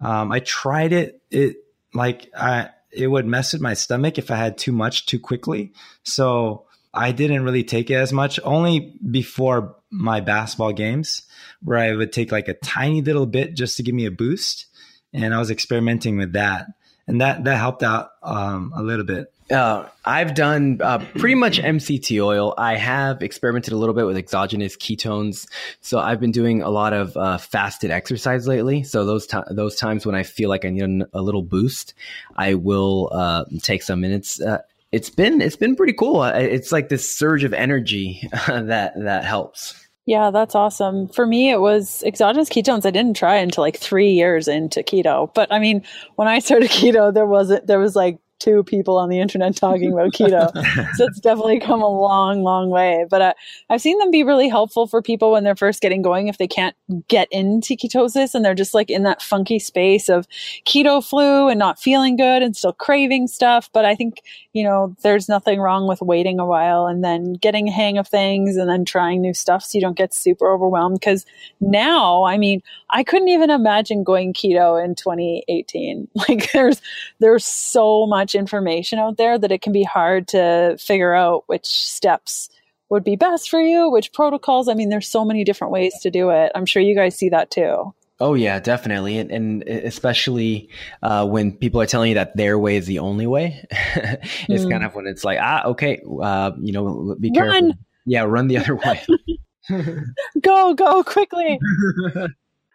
Um, 0.02 0.34
I 0.34 0.42
tried 0.42 0.92
it. 0.92 1.22
It 1.32 1.56
like 1.94 2.30
I 2.38 2.70
it 2.92 3.08
would 3.08 3.26
mess 3.26 3.54
with 3.54 3.62
my 3.62 3.76
stomach 3.76 4.18
if 4.18 4.30
I 4.30 4.36
had 4.36 4.58
too 4.58 4.74
much 4.74 5.06
too 5.06 5.20
quickly. 5.20 5.72
So 6.04 6.66
I 6.94 7.14
didn't 7.14 7.44
really 7.44 7.64
take 7.64 7.90
it 7.90 7.96
as 7.96 8.12
much. 8.12 8.42
Only 8.44 9.00
before 9.10 9.78
my 9.90 10.20
basketball 10.20 10.74
games, 10.74 11.22
where 11.64 11.78
I 11.78 11.96
would 11.96 12.12
take 12.12 12.34
like 12.34 12.50
a 12.50 12.56
tiny 12.56 13.02
little 13.02 13.26
bit 13.26 13.56
just 13.56 13.78
to 13.78 13.84
give 13.84 13.96
me 13.96 14.06
a 14.06 14.12
boost, 14.12 14.66
and 15.14 15.34
I 15.34 15.40
was 15.40 15.50
experimenting 15.50 16.18
with 16.18 16.34
that, 16.34 16.68
and 17.08 17.22
that 17.22 17.44
that 17.46 17.58
helped 17.58 17.84
out 17.84 18.12
um, 18.22 18.74
a 18.76 18.84
little 18.84 19.06
bit. 19.06 19.32
Uh, 19.50 19.88
I've 20.04 20.36
done 20.36 20.82
uh, 20.82 21.00
pretty 21.18 21.36
much 21.36 21.60
MCT 21.60 22.22
oil. 22.22 22.54
I 22.58 22.76
have 22.76 23.24
experimented 23.24 23.72
a 23.72 23.78
little 23.78 23.96
bit 23.96 24.06
with 24.06 24.18
exogenous 24.18 24.76
ketones. 24.76 25.48
So 25.80 26.00
I've 26.00 26.20
been 26.20 26.34
doing 26.34 26.62
a 26.62 26.70
lot 26.70 26.92
of 26.92 27.16
uh, 27.16 27.38
fasted 27.38 27.90
exercise 27.90 28.46
lately. 28.46 28.84
So 28.84 29.06
those 29.06 29.26
t- 29.26 29.38
those 29.50 29.78
times 29.78 30.06
when 30.06 30.16
I 30.16 30.24
feel 30.24 30.50
like 30.50 30.66
I 30.66 30.70
need 30.70 31.06
a, 31.14 31.22
little 31.22 31.44
boost, 31.44 31.94
I 32.36 32.56
will 32.56 33.10
uh, 33.14 33.46
take 33.62 33.84
some 33.84 34.02
minutes. 34.02 34.42
Uh, 34.42 34.62
it's 34.92 35.10
been 35.10 35.42
it's 35.42 35.56
been 35.56 35.78
pretty 35.78 35.94
cool. 35.94 36.24
It's 36.24 36.74
like 36.74 36.90
this 36.90 37.10
surge 37.10 37.46
of 37.46 37.54
energy 37.54 38.28
that 38.48 38.94
that 38.98 39.24
helps. 39.24 39.87
Yeah, 40.08 40.32
that's 40.32 40.56
awesome. 40.56 41.10
For 41.10 41.28
me, 41.28 41.52
it 41.52 41.60
was 41.60 42.02
exogenous 42.04 42.50
ketones. 42.50 42.86
I 42.86 42.92
didn't 42.92 43.18
try 43.18 43.36
until 43.36 43.62
like 43.64 43.78
three 43.78 44.12
years 44.12 44.48
into 44.48 44.82
keto. 44.82 45.34
But 45.34 45.52
I 45.52 45.60
mean, 45.60 45.84
when 46.16 46.30
I 46.30 46.40
started 46.40 46.70
keto, 46.72 47.14
there 47.14 47.26
wasn't 47.28 47.68
there 47.68 47.80
was 47.80 47.96
like 47.96 48.20
two 48.40 48.64
people 48.64 48.98
on 48.98 49.10
the 49.10 49.20
internet 49.20 49.56
talking 49.56 49.94
about 49.94 50.12
keto. 50.12 50.52
so 50.96 51.06
it's 51.06 51.20
definitely 51.20 51.60
come 51.60 51.82
a 51.82 51.90
long, 51.90 52.44
long 52.44 52.70
way. 52.70 53.06
But 53.10 53.22
uh, 53.22 53.34
I've 53.70 53.82
seen 53.82 53.98
them 54.00 54.12
be 54.12 54.24
really 54.24 54.50
helpful 54.50 54.88
for 54.88 55.02
people 55.02 55.32
when 55.32 55.44
they're 55.44 55.56
first 55.56 55.82
getting 55.82 56.02
going 56.02 56.28
if 56.28 56.38
they 56.38 56.48
can't 56.48 56.76
get 57.08 57.28
into 57.32 57.76
ketosis 57.76 58.36
and 58.36 58.44
they're 58.44 58.54
just 58.54 58.74
like 58.74 58.90
in 58.90 59.04
that 59.04 59.22
funky 59.22 59.60
space 59.60 60.10
of 60.10 60.28
keto 60.66 61.04
flu 61.04 61.48
and 61.48 61.60
not 61.60 61.80
feeling 61.80 62.16
good 62.16 62.42
and 62.42 62.56
still 62.56 62.74
craving 62.74 63.28
stuff. 63.28 63.70
But 63.74 63.86
I 63.86 63.96
think, 63.96 64.22
you 64.54 64.64
know, 64.64 64.96
there's 65.04 65.28
nothing 65.28 65.60
wrong 65.60 65.88
with 65.88 66.02
waiting 66.02 66.40
a 66.40 66.46
while 66.46 66.88
and 66.88 67.04
then 67.04 67.34
getting 67.34 67.68
a 67.68 67.72
hang 67.72 67.98
of 67.98 68.08
things 68.08 68.56
and 68.56 68.70
then 68.70 68.86
trying 68.86 69.22
new 69.22 69.34
stuff 69.34 69.64
so 69.64 69.78
you 69.78 69.82
don't 69.82 69.98
get 69.98 70.14
super 70.14 70.52
overwhelmed. 70.52 71.00
Because 71.00 71.26
now, 71.60 72.24
I 72.24 72.38
mean, 72.38 72.62
I 72.90 73.04
couldn't 73.04 73.30
even 73.30 73.50
imagine 73.50 74.04
going 74.04 74.34
keto 74.34 74.84
in 74.84 74.96
2018. 74.96 76.08
Like 76.28 76.52
there's 76.52 76.82
there's 77.20 77.46
so 77.46 78.06
much 78.06 78.27
information 78.36 79.00
out 79.00 79.18
there 79.18 79.38
that 79.38 79.52
it 79.52 79.62
can 79.62 79.74
be 79.74 79.84
hard 79.84 80.28
to 80.30 80.78
figure 80.80 81.14
out 81.14 81.44
which 81.48 81.66
steps 81.66 82.50
would 82.90 83.04
be 83.04 83.16
best 83.16 83.50
for 83.50 83.62
you, 83.62 83.90
which 83.90 84.14
protocols. 84.14 84.70
I 84.70 84.74
mean, 84.74 84.90
there's 84.90 85.08
so 85.08 85.26
many 85.26 85.44
different 85.44 85.74
ways 85.74 85.94
to 86.02 86.10
do 86.10 86.30
it. 86.30 86.52
I'm 86.56 86.66
sure 86.66 86.82
you 86.82 86.96
guys 86.96 87.16
see 87.16 87.30
that 87.30 87.52
too. 87.52 87.94
Oh 88.20 88.34
yeah, 88.34 88.60
definitely, 88.60 89.20
and, 89.20 89.30
and 89.30 89.64
especially 89.64 90.70
uh, 91.04 91.28
when 91.28 91.52
people 91.52 91.80
are 91.80 91.86
telling 91.86 92.10
you 92.10 92.16
that 92.16 92.36
their 92.36 92.58
way 92.58 92.76
is 92.76 92.88
the 92.88 92.98
only 92.98 93.28
way. 93.28 93.64
it's 93.72 94.66
mm. 94.66 94.72
kind 94.72 94.84
of 94.84 94.96
when 94.96 95.06
it's 95.06 95.24
like, 95.24 95.38
ah, 95.40 95.64
okay, 95.66 96.02
uh, 96.22 96.52
you 96.60 96.74
know, 96.74 97.16
be 97.20 97.30
careful. 97.30 97.54
Run. 97.54 97.78
Yeah, 98.08 98.24
run 98.24 98.48
the 98.48 98.58
other 98.58 98.76
way. 98.76 99.06
go, 100.42 100.74
go 100.74 101.04
quickly. 101.04 101.60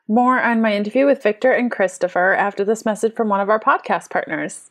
More 0.07 0.41
on 0.41 0.61
my 0.61 0.77
interview 0.77 1.07
with 1.07 1.23
Victor 1.23 1.53
and 1.53 1.73
Kristoffer 1.73 2.37
after 2.37 2.65
this 2.65 2.85
message 2.85 3.15
from 3.15 3.29
one 3.29 3.41
of 3.41 3.49
our 3.49 3.59
podcast 3.59 4.11
partners. 4.11 4.71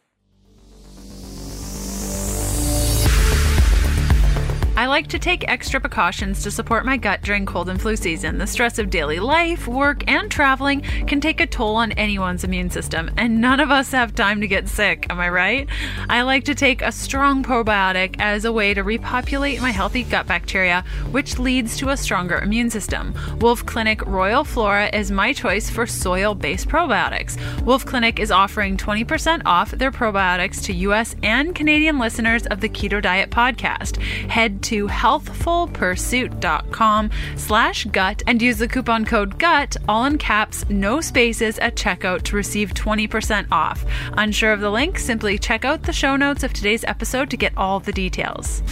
I 4.82 4.88
like 4.88 5.06
to 5.10 5.20
take 5.20 5.48
extra 5.48 5.80
precautions 5.80 6.42
to 6.42 6.50
support 6.50 6.88
my 6.88 6.98
gut 6.98 7.22
during 7.22 7.46
cold 7.46 7.70
and 7.70 7.80
flu 7.80 7.96
season. 7.96 8.40
The 8.40 8.48
stress 8.48 8.80
of 8.80 8.90
daily 8.90 9.20
life, 9.20 9.68
work, 9.68 10.04
and 10.10 10.32
traveling 10.32 10.82
can 11.06 11.22
take 11.22 11.40
a 11.40 11.46
toll 11.46 11.76
on 11.76 11.92
anyone's 11.92 12.44
immune 12.44 12.72
system, 12.72 13.12
and 13.16 13.40
none 13.40 13.60
of 13.60 13.70
us 13.70 13.92
have 13.92 14.16
time 14.16 14.42
to 14.42 14.48
get 14.48 14.68
sick, 14.68 15.06
am 15.12 15.20
I 15.20 15.30
right? 15.30 15.70
I 16.10 16.24
like 16.24 16.46
to 16.46 16.56
take 16.56 16.82
a 16.82 16.92
strong 16.92 17.44
probiotic 17.44 18.16
as 18.18 18.44
a 18.44 18.52
way 18.52 18.74
to 18.74 18.82
repopulate 18.82 19.62
my 19.62 19.70
healthy 19.70 20.02
gut 20.02 20.26
bacteria, 20.26 20.84
which 21.12 21.38
leads 21.38 21.78
to 21.78 21.90
a 21.90 21.96
stronger 21.96 22.40
immune 22.40 22.72
system. 22.72 23.14
Wolfe 23.40 23.64
Clinic 23.68 24.04
Royal 24.08 24.44
Flora 24.44 24.90
is 24.96 25.12
my 25.12 25.32
choice 25.32 25.70
for 25.70 25.86
soil 25.86 26.34
based 26.34 26.68
probiotics. 26.68 27.38
Wolfe 27.62 27.86
Clinic 27.86 28.20
is 28.20 28.32
offering 28.32 28.78
20% 28.78 29.44
off 29.46 29.70
their 29.70 29.92
probiotics 29.92 30.64
to 30.64 30.74
US 30.74 31.16
and 31.22 31.54
Canadian 31.54 32.00
listeners 32.00 32.48
of 32.48 32.62
the 32.62 32.70
Keto 32.70 33.00
Diet 33.00 33.30
podcast. 33.30 34.02
Head 34.28 34.64
to 34.64 34.71
healthfulpursuit.com 34.76 37.12
slash 37.36 37.86
gut 37.86 38.24
and 38.28 38.42
use 38.42 38.58
the 38.58 38.68
coupon 38.68 39.06
code 39.06 39.38
GUT, 39.38 39.78
all 39.88 40.06
in 40.06 40.18
caps, 40.18 40.68
no 40.70 41.02
spaces 41.02 41.60
at 41.60 41.76
checkout 41.76 42.24
to 42.24 42.36
receive 42.36 42.74
20% 42.74 43.48
off. 43.52 43.86
Unsure 44.14 44.54
of 44.54 44.62
the 44.62 44.72
link? 44.72 44.98
Simply 44.98 45.38
check 45.38 45.66
out 45.66 45.84
the 45.84 45.94
show 45.94 46.16
notes 46.16 46.44
of 46.44 46.54
today's 46.54 46.84
episode 46.86 47.30
to 47.30 47.38
get 47.38 47.56
all 47.58 47.80
the 47.80 47.92
details. 47.92 48.64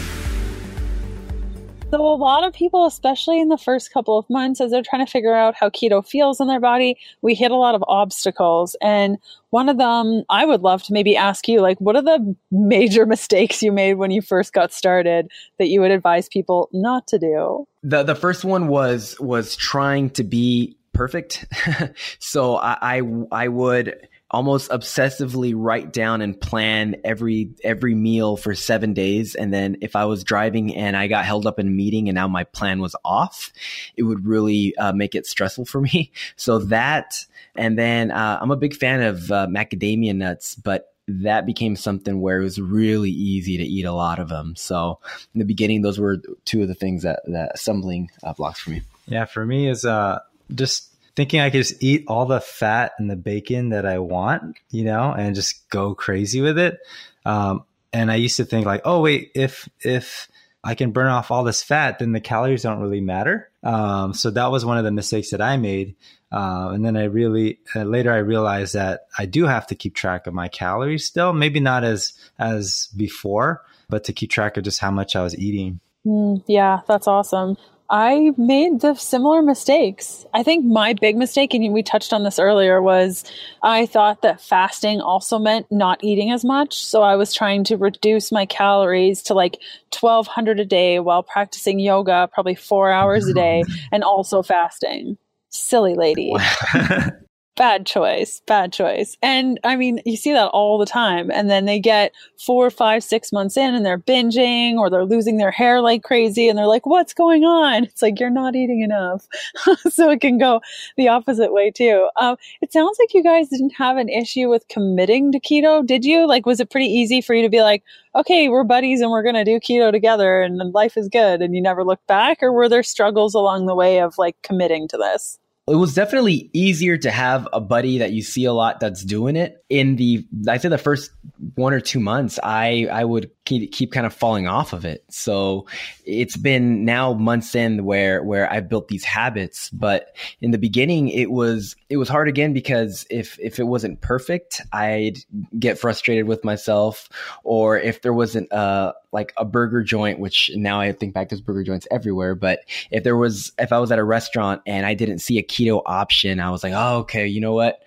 So, 1.91 2.05
a 2.05 2.15
lot 2.15 2.43
of 2.43 2.53
people, 2.53 2.85
especially 2.85 3.41
in 3.41 3.49
the 3.49 3.57
first 3.57 3.91
couple 3.91 4.15
of 4.15 4.29
months, 4.29 4.61
as 4.61 4.69
they're 4.69 4.83
trying 4.83 5.03
to 5.03 5.11
figure 5.11 5.33
out 5.33 5.55
how 5.55 5.69
keto 5.69 6.07
feels 6.07 6.39
in 6.39 6.45
their 6.45 6.59
body, 6.59 6.99
we 7.23 7.33
hit 7.33 7.49
a 7.49 7.55
lot 7.55 7.73
of 7.73 7.83
obstacles. 7.87 8.75
And 8.79 9.17
one 9.49 9.69
of 9.69 9.79
them, 9.79 10.23
I 10.29 10.45
would 10.45 10.61
love 10.61 10.83
to 10.83 10.93
maybe 10.93 11.17
ask 11.17 11.47
you, 11.47 11.61
like, 11.61 11.81
what 11.81 11.95
are 11.95 12.03
the 12.03 12.35
major 12.51 13.05
mistakes 13.07 13.63
you 13.63 13.71
made 13.71 13.95
when 13.95 14.11
you 14.11 14.21
first 14.21 14.53
got 14.53 14.71
started 14.71 15.31
that 15.57 15.69
you 15.69 15.81
would 15.81 15.89
advise 15.89 16.29
people 16.29 16.69
not 16.71 17.07
to 17.07 17.17
do? 17.17 17.67
The 17.81 18.03
the 18.03 18.15
first 18.15 18.45
one 18.45 18.67
was 18.67 19.19
was 19.19 19.55
trying 19.55 20.11
to 20.11 20.23
be 20.23 20.77
perfect. 20.93 21.47
so 22.19 22.57
I, 22.57 22.99
I 22.99 23.01
I 23.31 23.47
would 23.47 24.07
almost 24.31 24.69
obsessively 24.69 25.53
write 25.55 25.91
down 25.91 26.21
and 26.21 26.39
plan 26.39 26.95
every 27.03 27.51
every 27.63 27.95
meal 27.95 28.37
for 28.37 28.53
seven 28.53 28.93
days. 28.93 29.35
And 29.35 29.53
then 29.53 29.77
if 29.81 29.95
i 29.95 30.05
was 30.05 30.23
driving 30.23 30.75
and 30.75 30.95
i 30.95 31.07
got 31.07 31.25
held 31.25 31.47
up 31.47 31.59
in 31.59 31.67
a 31.67 31.71
meeting 31.71 32.09
and 32.09 32.15
now 32.15 32.27
my 32.27 32.43
plan 32.43 32.79
was 32.79 32.95
off 33.03 33.51
it 33.95 34.03
would 34.03 34.25
really 34.25 34.75
uh, 34.77 34.93
make 34.93 35.15
it 35.15 35.25
stressful 35.25 35.65
for 35.65 35.81
me. 35.81 36.11
So 36.35 36.59
that 36.59 37.25
and 37.55 37.77
then 37.77 38.11
uh, 38.11 38.39
i'm 38.41 38.51
a 38.51 38.55
big 38.55 38.75
fan 38.75 39.01
of 39.01 39.31
uh, 39.31 39.47
macadamia 39.47 40.15
nuts 40.15 40.55
but 40.55 40.93
that 41.07 41.45
became 41.45 41.75
something 41.75 42.21
where 42.21 42.39
it 42.39 42.43
was 42.43 42.61
really 42.61 43.09
easy 43.09 43.57
to 43.57 43.63
eat 43.63 43.85
a 43.85 43.91
lot 43.91 44.19
of 44.19 44.29
them 44.29 44.55
so 44.55 44.99
in 45.33 45.39
the 45.39 45.45
beginning 45.45 45.81
those 45.81 45.99
were 45.99 46.17
two 46.45 46.61
of 46.61 46.67
the 46.67 46.75
things 46.75 47.03
that 47.03 47.21
that 47.25 47.57
stumbling 47.57 48.09
uh, 48.23 48.33
blocks 48.33 48.59
for 48.59 48.69
me. 48.69 48.81
Yeah 49.07 49.25
for 49.25 49.45
me 49.45 49.67
is 49.67 49.85
uh 49.85 50.19
just 50.53 50.88
thinking 51.19 51.41
I 51.41 51.49
could 51.49 51.63
just 51.63 51.83
eat 51.83 52.05
all 52.07 52.25
the 52.25 52.39
fat 52.39 52.93
and 52.97 53.11
the 53.11 53.17
bacon 53.17 53.69
that 53.69 53.85
I 53.85 53.99
want, 53.99 54.55
you 54.71 54.85
know, 54.85 55.11
and 55.11 55.35
just 55.35 55.67
go 55.69 55.93
crazy 55.93 56.39
with 56.39 56.57
it. 56.57 56.79
Um, 57.25 57.65
and 57.91 58.09
I 58.09 58.15
used 58.15 58.37
to 58.37 58.45
think 58.45 58.65
like, 58.65 58.83
oh 58.85 59.01
wait, 59.01 59.31
if 59.35 59.67
if 59.81 60.29
I 60.63 60.75
can 60.75 60.91
burn 60.91 61.07
off 61.07 61.29
all 61.29 61.43
this 61.43 61.61
fat, 61.61 61.99
then 61.99 62.13
the 62.13 62.21
calories 62.21 62.63
don't 62.63 62.79
really 62.79 63.01
matter. 63.01 63.49
Um, 63.63 64.13
so 64.13 64.31
that 64.31 64.49
was 64.49 64.63
one 64.63 64.77
of 64.77 64.85
the 64.85 64.93
mistakes 64.93 65.31
that 65.31 65.41
I 65.41 65.57
made. 65.57 65.97
Uh, 66.31 66.69
and 66.71 66.85
then 66.85 66.95
I 66.95 67.03
really 67.03 67.59
uh, 67.75 67.83
later 67.83 68.13
I 68.13 68.19
realized 68.19 68.75
that 68.75 69.01
I 69.17 69.25
do 69.25 69.45
have 69.45 69.67
to 69.67 69.75
keep 69.75 69.95
track 69.95 70.25
of 70.25 70.33
my 70.33 70.47
calories 70.47 71.03
still, 71.03 71.33
maybe 71.33 71.59
not 71.59 71.83
as 71.83 72.13
as 72.37 72.87
before, 72.95 73.61
but 73.89 74.05
to 74.05 74.13
keep 74.13 74.31
track 74.31 74.55
of 74.55 74.63
just 74.63 74.79
how 74.79 74.91
much 74.91 75.17
I 75.17 75.23
was 75.23 75.37
eating. 75.37 75.81
Mm, 76.05 76.45
yeah, 76.47 76.79
that's 76.87 77.07
awesome. 77.09 77.57
I 77.89 78.31
made 78.37 78.81
the 78.81 78.93
similar 78.93 79.41
mistakes. 79.41 80.25
I 80.33 80.43
think 80.43 80.63
my 80.63 80.93
big 80.93 81.17
mistake, 81.17 81.53
and 81.53 81.73
we 81.73 81.81
touched 81.81 82.13
on 82.13 82.23
this 82.23 82.37
earlier, 82.37 82.81
was 82.81 83.23
I 83.63 83.87
thought 83.87 84.21
that 84.21 84.41
fasting 84.41 85.01
also 85.01 85.39
meant 85.39 85.65
not 85.71 86.03
eating 86.03 86.31
as 86.31 86.45
much. 86.45 86.85
So 86.85 87.01
I 87.01 87.15
was 87.15 87.33
trying 87.33 87.63
to 87.65 87.77
reduce 87.77 88.31
my 88.31 88.45
calories 88.45 89.23
to 89.23 89.33
like 89.33 89.57
1200 89.99 90.59
a 90.59 90.65
day 90.65 90.99
while 90.99 91.23
practicing 91.23 91.79
yoga, 91.79 92.29
probably 92.31 92.55
four 92.55 92.91
hours 92.91 93.27
a 93.27 93.33
day, 93.35 93.63
and 93.91 94.03
also 94.03 94.43
fasting. 94.43 95.17
Silly 95.49 95.95
lady. 95.95 96.33
bad 97.59 97.85
choice, 97.85 98.41
bad 98.47 98.71
choice. 98.71 99.17
And 99.21 99.59
I 99.65 99.75
mean, 99.75 100.01
you 100.05 100.15
see 100.15 100.31
that 100.31 100.47
all 100.47 100.77
the 100.77 100.85
time. 100.85 101.29
And 101.29 101.49
then 101.49 101.65
they 101.65 101.77
get 101.77 102.13
four, 102.37 102.71
five, 102.71 103.03
six 103.03 103.33
months 103.33 103.57
in 103.57 103.75
and 103.75 103.85
they're 103.85 103.99
binging 103.99 104.75
or 104.75 104.89
they're 104.89 105.03
losing 105.03 105.35
their 105.35 105.51
hair 105.51 105.81
like 105.81 106.01
crazy 106.01 106.47
and 106.47 106.57
they're 106.57 106.67
like, 106.67 106.85
what's 106.85 107.13
going 107.13 107.43
on? 107.43 107.83
It's 107.83 108.01
like, 108.01 108.17
you're 108.17 108.29
not 108.29 108.55
eating 108.55 108.79
enough. 108.79 109.27
so 109.89 110.09
it 110.09 110.21
can 110.21 110.37
go 110.37 110.61
the 110.95 111.09
opposite 111.09 111.51
way 111.51 111.69
too. 111.69 112.07
Um, 112.15 112.37
it 112.61 112.71
sounds 112.71 112.97
like 112.97 113.13
you 113.13 113.21
guys 113.21 113.49
didn't 113.49 113.73
have 113.77 113.97
an 113.97 114.07
issue 114.07 114.47
with 114.47 114.65
committing 114.69 115.33
to 115.33 115.39
keto, 115.41 115.85
did 115.85 116.05
you? 116.05 116.25
Like, 116.25 116.45
was 116.45 116.61
it 116.61 116.69
pretty 116.69 116.87
easy 116.87 117.19
for 117.19 117.33
you 117.33 117.41
to 117.41 117.49
be 117.49 117.61
like, 117.61 117.83
okay, 118.15 118.47
we're 118.47 118.63
buddies 118.63 119.01
and 119.01 119.11
we're 119.11 119.21
going 119.21 119.35
to 119.35 119.43
do 119.43 119.59
keto 119.59 119.91
together 119.91 120.41
and 120.41 120.57
life 120.73 120.95
is 120.95 121.09
good 121.09 121.41
and 121.41 121.53
you 121.53 121.61
never 121.61 121.83
look 121.83 121.99
back? 122.07 122.41
Or 122.41 122.53
were 122.53 122.69
there 122.69 122.83
struggles 122.83 123.33
along 123.33 123.65
the 123.65 123.75
way 123.75 123.99
of 123.99 124.17
like 124.17 124.37
committing 124.43 124.87
to 124.87 124.97
this? 124.97 125.37
It 125.69 125.75
was 125.75 125.93
definitely 125.93 126.49
easier 126.53 126.97
to 126.97 127.11
have 127.11 127.47
a 127.53 127.61
buddy 127.61 127.99
that 127.99 128.11
you 128.11 128.21
see 128.21 128.45
a 128.45 128.53
lot 128.53 128.79
that's 128.79 129.03
doing 129.03 129.35
it. 129.35 129.63
In 129.69 129.95
the 129.95 130.25
i 130.47 130.57
say 130.57 130.69
the 130.69 130.77
first 130.77 131.11
one 131.55 131.73
or 131.73 131.79
two 131.79 131.99
months 131.99 132.39
i 132.41 132.87
i 132.91 133.03
would 133.03 133.31
keep, 133.49 133.71
keep 133.71 133.91
kind 133.91 134.05
of 134.05 134.13
falling 134.13 134.47
off 134.47 134.73
of 134.73 134.85
it 134.85 135.03
so 135.09 135.65
it's 136.05 136.37
been 136.37 136.85
now 136.85 137.13
months 137.13 137.55
in 137.55 137.83
where 137.83 138.23
where 138.23 138.51
i've 138.51 138.69
built 138.69 138.87
these 138.87 139.03
habits 139.03 139.69
but 139.71 140.15
in 140.39 140.51
the 140.51 140.57
beginning 140.57 141.09
it 141.09 141.31
was 141.31 141.75
it 141.89 141.97
was 141.97 142.07
hard 142.07 142.27
again 142.27 142.53
because 142.53 143.07
if 143.09 143.39
if 143.39 143.59
it 143.59 143.63
wasn't 143.63 143.99
perfect 144.01 144.61
i'd 144.73 145.17
get 145.57 145.79
frustrated 145.79 146.27
with 146.27 146.43
myself 146.45 147.09
or 147.43 147.77
if 147.79 148.03
there 148.03 148.13
wasn't 148.13 148.47
a 148.51 148.93
like 149.11 149.33
a 149.37 149.45
burger 149.45 149.81
joint, 149.81 150.19
which 150.19 150.51
now 150.55 150.79
I 150.79 150.91
think 150.91 151.13
back 151.13 151.29
there's 151.29 151.41
burger 151.41 151.63
joints 151.63 151.87
everywhere. 151.89 152.35
But 152.35 152.59
if 152.91 153.03
there 153.03 153.17
was, 153.17 153.51
if 153.57 153.73
I 153.73 153.79
was 153.79 153.91
at 153.91 153.99
a 153.99 154.03
restaurant 154.03 154.61
and 154.65 154.85
I 154.85 154.93
didn't 154.93 155.19
see 155.19 155.37
a 155.39 155.43
keto 155.43 155.81
option, 155.85 156.39
I 156.39 156.51
was 156.51 156.63
like, 156.63 156.73
oh, 156.75 156.99
okay, 156.99 157.25
you 157.25 157.41
know 157.41 157.53
what? 157.53 157.81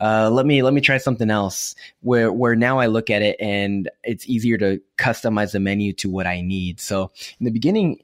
Uh, 0.00 0.30
let 0.30 0.44
me 0.44 0.62
let 0.62 0.74
me 0.74 0.80
try 0.80 0.98
something 0.98 1.30
else. 1.30 1.74
Where 2.02 2.32
where 2.32 2.54
now 2.54 2.78
I 2.78 2.86
look 2.86 3.10
at 3.10 3.22
it 3.22 3.36
and 3.40 3.90
it's 4.04 4.28
easier 4.28 4.58
to 4.58 4.80
customize 4.98 5.52
the 5.52 5.60
menu 5.60 5.92
to 5.94 6.10
what 6.10 6.26
I 6.26 6.40
need. 6.40 6.80
So 6.80 7.10
in 7.38 7.44
the 7.44 7.50
beginning, 7.50 8.00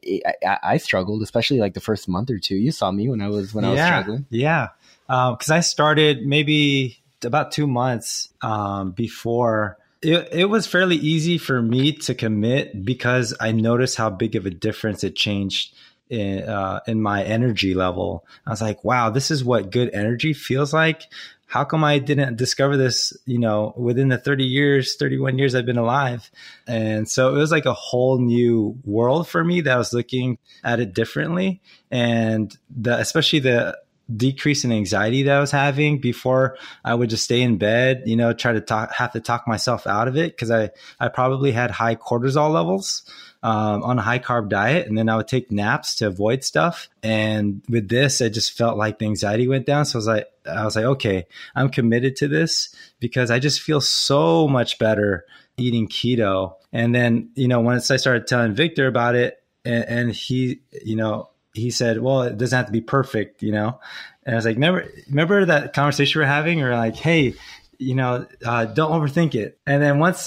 I, 0.46 0.58
I 0.62 0.76
struggled, 0.76 1.22
especially 1.22 1.58
like 1.58 1.74
the 1.74 1.80
first 1.80 2.08
month 2.08 2.30
or 2.30 2.38
two. 2.38 2.56
You 2.56 2.72
saw 2.72 2.90
me 2.90 3.08
when 3.08 3.20
I 3.20 3.28
was 3.28 3.54
when 3.54 3.64
I 3.64 3.70
was 3.70 3.80
struggling. 3.80 4.26
Yeah, 4.30 4.68
because 5.06 5.50
um, 5.50 5.56
I 5.56 5.60
started 5.60 6.26
maybe 6.26 7.02
about 7.24 7.52
two 7.52 7.66
months 7.66 8.28
um, 8.42 8.92
before 8.92 9.78
it, 10.02 10.28
it 10.32 10.44
was 10.46 10.66
fairly 10.66 10.96
easy 10.96 11.38
for 11.38 11.62
me 11.62 11.92
to 11.92 12.14
commit 12.14 12.84
because 12.84 13.34
I 13.40 13.52
noticed 13.52 13.96
how 13.96 14.10
big 14.10 14.34
of 14.34 14.46
a 14.46 14.50
difference 14.50 15.04
it 15.04 15.14
changed 15.14 15.74
in, 16.10 16.42
uh, 16.42 16.80
in 16.86 17.00
my 17.00 17.22
energy 17.22 17.74
level. 17.74 18.26
I 18.46 18.50
was 18.50 18.60
like, 18.60 18.84
wow, 18.84 19.10
this 19.10 19.30
is 19.30 19.44
what 19.44 19.70
good 19.70 19.90
energy 19.94 20.32
feels 20.32 20.74
like. 20.74 21.04
How 21.52 21.64
come 21.64 21.84
I 21.84 21.98
didn't 21.98 22.36
discover 22.36 22.78
this, 22.78 23.12
you 23.26 23.38
know, 23.38 23.74
within 23.76 24.08
the 24.08 24.16
30 24.16 24.42
years, 24.42 24.96
31 24.96 25.36
years 25.36 25.54
I've 25.54 25.66
been 25.66 25.76
alive? 25.76 26.30
And 26.66 27.06
so 27.06 27.34
it 27.34 27.36
was 27.36 27.50
like 27.50 27.66
a 27.66 27.74
whole 27.74 28.18
new 28.18 28.78
world 28.86 29.28
for 29.28 29.44
me 29.44 29.60
that 29.60 29.74
I 29.74 29.76
was 29.76 29.92
looking 29.92 30.38
at 30.64 30.80
it 30.80 30.94
differently. 30.94 31.60
And 31.90 32.56
the, 32.74 32.98
especially 32.98 33.40
the, 33.40 33.76
decrease 34.14 34.62
in 34.64 34.72
anxiety 34.72 35.22
that 35.22 35.34
I 35.34 35.40
was 35.40 35.52
having 35.52 35.98
before 35.98 36.58
I 36.84 36.94
would 36.94 37.08
just 37.08 37.24
stay 37.24 37.40
in 37.40 37.56
bed, 37.56 38.02
you 38.04 38.16
know, 38.16 38.34
try 38.34 38.52
to 38.52 38.60
talk, 38.60 38.92
have 38.92 39.12
to 39.12 39.20
talk 39.20 39.46
myself 39.46 39.86
out 39.86 40.06
of 40.06 40.16
it 40.18 40.32
because 40.32 40.50
I, 40.50 40.70
I 41.00 41.08
probably 41.08 41.52
had 41.52 41.70
high 41.70 41.94
cortisol 41.94 42.52
levels 42.52 43.04
um, 43.42 43.82
on 43.82 43.98
a 43.98 44.02
high 44.02 44.18
carb 44.18 44.48
diet. 44.48 44.86
And 44.86 44.96
then 44.96 45.08
I 45.08 45.16
would 45.16 45.28
take 45.28 45.50
naps 45.50 45.96
to 45.96 46.06
avoid 46.06 46.44
stuff. 46.44 46.88
And 47.02 47.62
with 47.68 47.88
this, 47.88 48.20
I 48.20 48.28
just 48.28 48.56
felt 48.56 48.78
like 48.78 48.98
the 48.98 49.06
anxiety 49.06 49.48
went 49.48 49.66
down. 49.66 49.84
So 49.84 49.96
I 49.96 49.98
was 49.98 50.06
like, 50.06 50.26
I 50.46 50.64
was 50.64 50.76
like, 50.76 50.84
okay, 50.84 51.26
I'm 51.54 51.68
committed 51.68 52.16
to 52.16 52.28
this 52.28 52.74
because 53.00 53.30
I 53.30 53.38
just 53.38 53.60
feel 53.60 53.80
so 53.80 54.48
much 54.48 54.78
better 54.78 55.24
eating 55.56 55.88
keto. 55.88 56.54
And 56.72 56.94
then, 56.94 57.30
you 57.34 57.48
know, 57.48 57.60
once 57.60 57.90
I 57.90 57.96
started 57.96 58.26
telling 58.26 58.54
Victor 58.54 58.86
about 58.86 59.14
it 59.14 59.42
and, 59.64 59.84
and 59.84 60.12
he, 60.12 60.60
you 60.84 60.96
know, 60.96 61.28
he 61.54 61.70
said, 61.70 62.00
"Well, 62.00 62.22
it 62.22 62.38
doesn't 62.38 62.56
have 62.56 62.66
to 62.66 62.72
be 62.72 62.80
perfect," 62.80 63.42
you 63.42 63.52
know. 63.52 63.78
And 64.24 64.34
I 64.34 64.36
was 64.36 64.46
like, 64.46 64.56
"Remember, 64.56 64.88
remember 65.08 65.44
that 65.44 65.74
conversation 65.74 66.18
we 66.18 66.24
are 66.24 66.28
having? 66.28 66.62
Or 66.62 66.74
like, 66.74 66.96
hey, 66.96 67.34
you 67.82 67.94
know, 67.94 68.26
uh, 68.44 68.66
don't 68.66 68.92
overthink 68.92 69.34
it." 69.34 69.58
And 69.66 69.82
then 69.82 69.98
once 69.98 70.26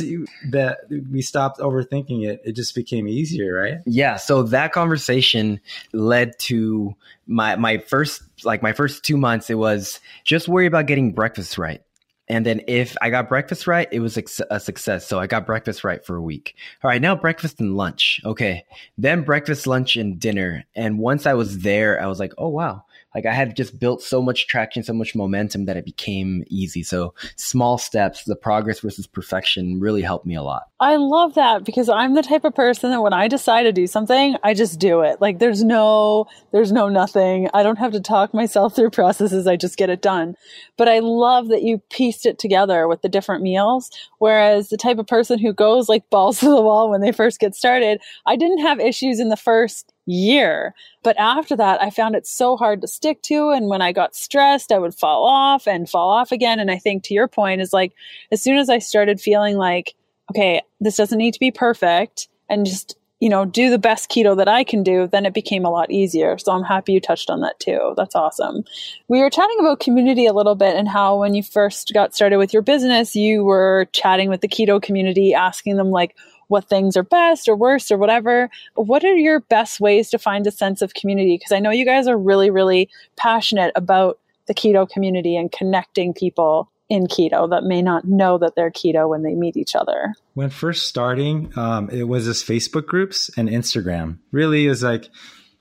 that 0.51 0.78
we 1.12 1.22
stopped 1.22 1.60
overthinking 1.60 2.26
it, 2.28 2.41
it 2.45 2.53
just 2.53 2.76
became 2.76 3.08
easier, 3.08 3.53
right? 3.53 3.78
Yeah. 3.86 4.18
So 4.18 4.43
that 4.43 4.74
conversation 4.74 5.60
led 5.93 6.38
to 6.39 6.95
my 7.28 7.56
my 7.56 7.78
first 7.80 8.22
like 8.43 8.62
my 8.62 8.74
first 8.74 9.03
two 9.03 9.18
months. 9.18 9.49
It 9.49 9.56
was 9.56 9.99
just 10.24 10.47
worry 10.47 10.66
about 10.68 10.86
getting 10.88 11.14
breakfast 11.14 11.58
right 11.58 11.82
And 12.28 12.45
then 12.45 12.62
if 12.68 12.95
I 13.01 13.10
got 13.12 13.30
breakfast 13.30 13.68
right, 13.68 13.88
it 13.91 13.99
was 13.99 14.18
a 14.49 14.60
success. 14.60 15.08
So 15.08 15.20
I 15.20 15.28
got 15.28 15.45
breakfast 15.45 15.84
right 15.84 16.03
for 16.03 16.16
a 16.16 16.22
week. 16.22 16.56
All 16.84 16.89
right, 16.89 17.01
now 17.01 17.16
breakfast 17.16 17.60
and 17.60 17.78
lunch. 17.78 18.20
Okay. 18.26 18.66
Then 18.97 19.22
breakfast, 19.22 19.68
lunch, 19.68 19.95
and 19.95 20.20
dinner. 20.20 20.66
And 20.76 20.97
once 20.97 21.28
I 21.28 21.34
was 21.36 21.60
there, 21.60 22.01
I 22.01 22.08
was 22.08 22.20
like, 22.20 22.34
oh, 22.38 22.49
wow 22.49 22.85
like 23.16 23.26
I 23.26 23.34
had 23.34 23.55
just 23.55 23.80
built 23.80 24.01
so 24.01 24.22
much 24.22 24.45
traction, 24.45 24.84
so 24.84 24.91
much 24.91 25.16
momentum 25.16 25.66
that 25.66 25.78
it 25.78 25.86
became 25.86 26.43
easy. 26.47 26.84
So 26.84 27.13
small 27.38 27.78
steps, 27.78 28.26
the 28.26 28.36
progress 28.36 28.82
versus 28.82 29.07
perfection 29.07 29.80
really 29.80 30.01
helped 30.01 30.26
me 30.26 30.36
a 30.36 30.43
lot. 30.43 30.63
I 30.82 30.97
love 30.97 31.36
that 31.36 31.63
because 31.63 31.88
I'm 31.88 32.13
the 32.13 32.22
type 32.22 32.43
of 32.43 32.53
person 32.53 32.91
that 32.91 33.01
when 33.01 33.13
I 33.13 33.30
decide 33.30 33.63
to 33.63 33.72
do 33.72 33.88
something, 33.88 34.36
I 34.43 34.53
just 34.53 34.80
do 34.80 34.99
it. 34.99 35.22
Like 35.22 35.39
there's 35.39 35.63
no, 35.63 36.26
there's 36.51 36.74
no 36.74 36.89
nothing. 36.89 37.49
I 37.53 37.63
don't 37.63 37.80
have 37.80 37.93
to 37.93 38.01
talk 38.01 38.34
myself 38.34 38.76
through 38.76 38.89
processes. 38.89 39.47
I 39.47 39.55
just 39.55 39.78
get 39.78 39.89
it 39.89 40.01
done. 40.01 40.36
But 40.76 40.89
I 40.89 40.99
love 40.99 41.47
that 41.47 41.63
you 41.63 41.82
pieced 41.89 42.26
it 42.26 42.38
together 42.38 42.86
with 42.86 43.01
the 43.01 43.09
different 43.09 43.43
meals. 43.43 43.91
Whereas 44.20 44.68
the 44.68 44.78
type 44.78 44.99
of 44.99 45.07
person 45.07 45.39
who 45.39 45.53
goes 45.53 45.88
like 45.88 46.09
balls 46.09 46.39
to 46.41 46.49
the 46.49 46.61
wall 46.61 46.91
when 46.91 46.99
they 46.99 47.13
first 47.13 47.39
get 47.39 47.55
started, 47.55 48.01
I 48.26 48.36
didn't 48.36 48.59
have 48.59 48.82
issues 48.82 49.22
in 49.22 49.30
the 49.30 49.38
first 49.38 49.93
year. 50.06 50.74
But 51.03 51.18
after 51.18 51.56
that, 51.56 51.82
I 51.82 51.89
found 51.89 52.16
it 52.16 52.28
so 52.28 52.58
hard 52.58 52.82
to 52.82 52.88
stick 52.88 53.22
to. 53.24 53.49
And 53.49 53.68
when 53.68 53.82
I 53.82 53.91
got 53.91 54.16
stressed, 54.16 54.72
I 54.72 54.80
would 54.80 54.95
fall 54.95 55.26
off 55.26 55.68
and 55.68 55.89
fall 55.89 56.10
off 56.10 56.32
again. 56.32 56.60
And 56.60 56.72
I 56.72 56.78
think 56.78 57.03
to 57.03 57.14
your 57.14 57.28
point 57.28 57.62
is 57.62 57.74
like, 57.74 57.93
as 58.32 58.41
soon 58.41 58.58
as 58.58 58.70
I 58.70 58.80
started 58.80 59.20
feeling 59.20 59.58
like, 59.58 59.95
okay, 60.32 60.62
this 60.80 60.97
doesn't 60.97 61.18
need 61.18 61.34
to 61.34 61.39
be 61.39 61.51
perfect 61.51 62.28
and 62.49 62.66
just, 62.66 62.97
you 63.20 63.30
know, 63.30 63.45
do 63.45 63.70
the 63.70 63.80
best 63.80 64.10
keto 64.10 64.36
that 64.38 64.47
I 64.47 64.64
can 64.64 64.84
do, 64.84 65.08
then 65.08 65.26
it 65.26 65.34
became 65.34 65.66
a 65.66 65.70
lot 65.70 65.89
easier. 65.89 66.38
So 66.38 66.51
I'm 66.51 66.64
happy 66.64 66.93
you 66.93 66.99
touched 66.99 67.30
on 67.30 67.41
that 67.41 67.60
too. 67.60 67.93
That's 67.95 68.16
awesome. 68.16 68.64
We 69.08 69.22
were 69.22 69.30
chatting 69.30 69.58
about 69.60 69.80
community 69.80 70.26
a 70.26 70.34
little 70.34 70.56
bit 70.56 70.76
and 70.76 70.88
how 70.88 71.20
when 71.20 71.34
you 71.34 71.41
first 71.41 71.91
got 71.93 72.14
started 72.14 72.38
with 72.38 72.53
your 72.53 72.62
business, 72.62 73.16
you 73.16 73.43
were 73.43 73.88
chatting 73.93 74.30
with 74.30 74.41
the 74.41 74.47
keto 74.47 74.82
community, 74.82 75.34
asking 75.34 75.78
them 75.78 75.91
like, 75.91 76.16
what 76.48 76.70
things 76.70 76.96
are 76.98 77.04
best 77.04 77.48
or 77.48 77.56
worst 77.56 77.91
or 77.91 77.98
whatever. 77.98 78.50
What 78.76 79.04
are 79.04 79.16
your 79.16 79.39
best 79.41 79.80
ways 79.80 80.10
to 80.12 80.20
find 80.20 80.46
a 80.48 80.52
sense 80.52 80.82
of 80.82 80.93
community? 80.93 81.38
Because 81.38 81.52
I 81.52 81.60
know 81.60 81.72
you 81.72 81.86
guys 81.86 82.08
are 82.08 82.18
really, 82.18 82.50
really 82.50 82.89
passionate 83.16 83.72
about 83.76 84.20
the 84.48 84.54
keto 84.54 84.88
community 84.88 85.36
and 85.36 85.52
connecting 85.52 86.14
people 86.14 86.70
in 86.88 87.08
keto 87.08 87.50
that 87.50 87.64
may 87.64 87.82
not 87.82 88.06
know 88.06 88.38
that 88.38 88.56
they're 88.56 88.72
keto 88.72 89.10
when 89.10 89.24
they 89.24 89.34
meet 89.34 89.58
each 89.58 89.76
other. 89.76 90.14
When 90.34 90.50
first 90.50 90.88
starting, 90.88 91.52
um, 91.56 91.89
it 91.89 92.04
was 92.04 92.26
just 92.26 92.48
Facebook 92.48 92.86
groups 92.86 93.30
and 93.38 93.50
Instagram. 93.50 94.20
Really, 94.32 94.68
is 94.68 94.84
like, 94.84 95.10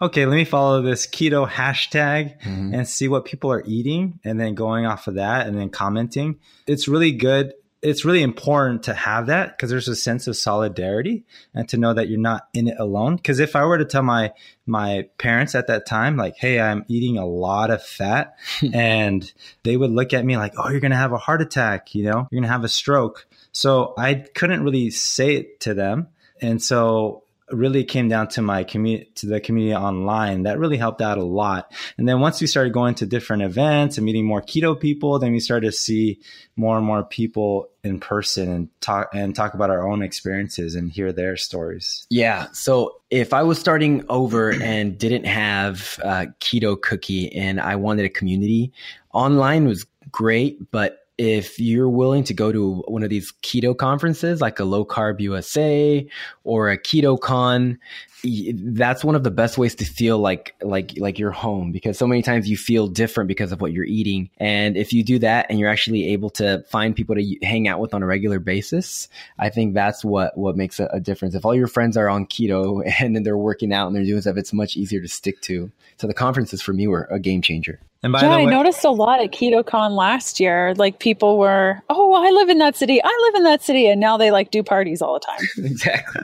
okay, 0.02 0.26
let 0.26 0.36
me 0.36 0.44
follow 0.44 0.82
this 0.82 1.06
keto 1.06 1.48
hashtag 1.48 2.38
mm-hmm. 2.42 2.74
and 2.74 2.86
see 2.86 3.08
what 3.08 3.24
people 3.24 3.50
are 3.50 3.62
eating, 3.66 4.20
and 4.22 4.38
then 4.38 4.54
going 4.54 4.84
off 4.84 5.06
of 5.06 5.14
that 5.14 5.46
and 5.46 5.58
then 5.58 5.70
commenting. 5.70 6.38
It's 6.66 6.88
really 6.88 7.12
good 7.12 7.54
it's 7.84 8.04
really 8.04 8.22
important 8.22 8.84
to 8.84 8.94
have 8.94 9.26
that 9.26 9.50
because 9.50 9.68
there's 9.68 9.88
a 9.88 9.94
sense 9.94 10.26
of 10.26 10.36
solidarity 10.36 11.24
and 11.52 11.68
to 11.68 11.76
know 11.76 11.92
that 11.92 12.08
you're 12.08 12.18
not 12.18 12.48
in 12.54 12.68
it 12.68 12.78
alone. 12.78 13.16
Because 13.16 13.40
if 13.40 13.54
I 13.54 13.64
were 13.66 13.76
to 13.76 13.84
tell 13.84 14.02
my 14.02 14.32
my 14.66 15.06
parents 15.18 15.54
at 15.54 15.66
that 15.66 15.84
time, 15.84 16.16
like, 16.16 16.36
"Hey, 16.36 16.58
I'm 16.58 16.86
eating 16.88 17.18
a 17.18 17.26
lot 17.26 17.70
of 17.70 17.82
fat," 17.82 18.36
and 18.72 19.30
they 19.64 19.76
would 19.76 19.90
look 19.90 20.14
at 20.14 20.24
me 20.24 20.38
like, 20.38 20.54
"Oh, 20.56 20.70
you're 20.70 20.80
gonna 20.80 20.96
have 20.96 21.12
a 21.12 21.18
heart 21.18 21.42
attack," 21.42 21.94
you 21.94 22.04
know, 22.04 22.26
you're 22.30 22.40
gonna 22.40 22.52
have 22.52 22.64
a 22.64 22.68
stroke. 22.68 23.26
So 23.52 23.92
I 23.98 24.14
couldn't 24.14 24.64
really 24.64 24.90
say 24.90 25.36
it 25.36 25.60
to 25.60 25.74
them, 25.74 26.08
and 26.40 26.62
so 26.62 27.23
really 27.50 27.84
came 27.84 28.08
down 28.08 28.28
to 28.28 28.42
my 28.42 28.64
community 28.64 29.10
to 29.16 29.26
the 29.26 29.40
community 29.40 29.74
online. 29.74 30.44
That 30.44 30.58
really 30.58 30.76
helped 30.76 31.02
out 31.02 31.18
a 31.18 31.24
lot. 31.24 31.72
And 31.98 32.08
then 32.08 32.20
once 32.20 32.40
we 32.40 32.46
started 32.46 32.72
going 32.72 32.94
to 32.96 33.06
different 33.06 33.42
events 33.42 33.98
and 33.98 34.04
meeting 34.04 34.24
more 34.24 34.40
keto 34.40 34.78
people 34.78 35.18
then 35.18 35.32
we 35.32 35.40
started 35.40 35.66
to 35.66 35.72
see 35.72 36.20
more 36.56 36.76
and 36.76 36.86
more 36.86 37.04
people 37.04 37.68
in 37.82 38.00
person 38.00 38.50
and 38.50 38.80
talk 38.80 39.10
and 39.12 39.34
talk 39.34 39.54
about 39.54 39.70
our 39.70 39.86
own 39.86 40.02
experiences 40.02 40.74
and 40.74 40.90
hear 40.90 41.12
their 41.12 41.36
stories. 41.36 42.06
Yeah. 42.10 42.46
So 42.52 43.00
if 43.10 43.32
i 43.32 43.42
was 43.42 43.58
starting 43.58 44.04
over 44.08 44.50
and 44.50 44.98
didn't 44.98 45.24
have 45.24 46.00
a 46.02 46.26
Keto 46.40 46.76
Kookie 46.76 47.30
and 47.34 47.60
i 47.60 47.76
wanted 47.76 48.04
a 48.04 48.08
community 48.08 48.72
online 49.12 49.66
was 49.66 49.86
great 50.10 50.70
but 50.70 51.03
if 51.18 51.60
you're 51.60 51.88
willing 51.88 52.24
to 52.24 52.34
go 52.34 52.50
to 52.50 52.82
one 52.88 53.02
of 53.02 53.10
these 53.10 53.32
keto 53.42 53.76
conferences 53.76 54.40
like 54.40 54.58
a 54.58 54.64
low 54.64 54.84
carb 54.84 55.20
USA 55.20 56.06
or 56.42 56.70
a 56.70 56.78
keto 56.78 57.18
con, 57.18 57.78
that's 58.24 59.04
one 59.04 59.14
of 59.14 59.22
the 59.22 59.30
best 59.30 59.58
ways 59.58 59.74
to 59.74 59.84
feel 59.84 60.18
like 60.18 60.54
like 60.62 60.94
like 60.96 61.18
you're 61.18 61.30
home 61.30 61.72
because 61.72 61.98
so 61.98 62.06
many 62.06 62.22
times 62.22 62.48
you 62.48 62.56
feel 62.56 62.88
different 62.88 63.28
because 63.28 63.52
of 63.52 63.60
what 63.60 63.72
you're 63.72 63.84
eating 63.84 64.30
and 64.38 64.76
if 64.76 64.92
you 64.92 65.04
do 65.04 65.18
that 65.18 65.46
and 65.48 65.58
you're 65.58 65.68
actually 65.68 66.08
able 66.08 66.30
to 66.30 66.62
find 66.68 66.96
people 66.96 67.14
to 67.14 67.36
hang 67.42 67.68
out 67.68 67.80
with 67.80 67.92
on 67.92 68.02
a 68.02 68.06
regular 68.06 68.38
basis 68.38 69.08
i 69.38 69.48
think 69.48 69.74
that's 69.74 70.04
what 70.04 70.36
what 70.38 70.56
makes 70.56 70.80
a, 70.80 70.86
a 70.86 71.00
difference 71.00 71.34
if 71.34 71.44
all 71.44 71.54
your 71.54 71.66
friends 71.66 71.96
are 71.96 72.08
on 72.08 72.26
keto 72.26 72.82
and 73.00 73.14
then 73.14 73.22
they're 73.22 73.36
working 73.36 73.72
out 73.72 73.86
and 73.86 73.96
they're 73.96 74.04
doing 74.04 74.20
stuff 74.20 74.36
it's 74.36 74.52
much 74.52 74.76
easier 74.76 75.00
to 75.00 75.08
stick 75.08 75.40
to 75.40 75.70
so 75.96 76.06
the 76.06 76.14
conferences 76.14 76.62
for 76.62 76.72
me 76.72 76.86
were 76.86 77.06
a 77.10 77.18
game 77.18 77.42
changer 77.42 77.78
and 78.04 78.12
by 78.12 78.20
yeah, 78.20 78.28
the 78.28 78.36
way, 78.36 78.42
I 78.42 78.50
noticed 78.50 78.84
a 78.84 78.90
lot 78.90 79.22
at 79.22 79.32
KetoCon 79.32 79.96
last 79.96 80.38
year. 80.38 80.74
Like 80.74 80.98
people 80.98 81.38
were, 81.38 81.80
oh, 81.88 82.12
I 82.12 82.30
live 82.32 82.50
in 82.50 82.58
that 82.58 82.76
city. 82.76 83.00
I 83.02 83.20
live 83.22 83.34
in 83.36 83.44
that 83.44 83.62
city, 83.62 83.88
and 83.88 83.98
now 83.98 84.18
they 84.18 84.30
like 84.30 84.50
do 84.50 84.62
parties 84.62 85.00
all 85.00 85.14
the 85.14 85.20
time. 85.20 85.48
exactly. 85.64 86.20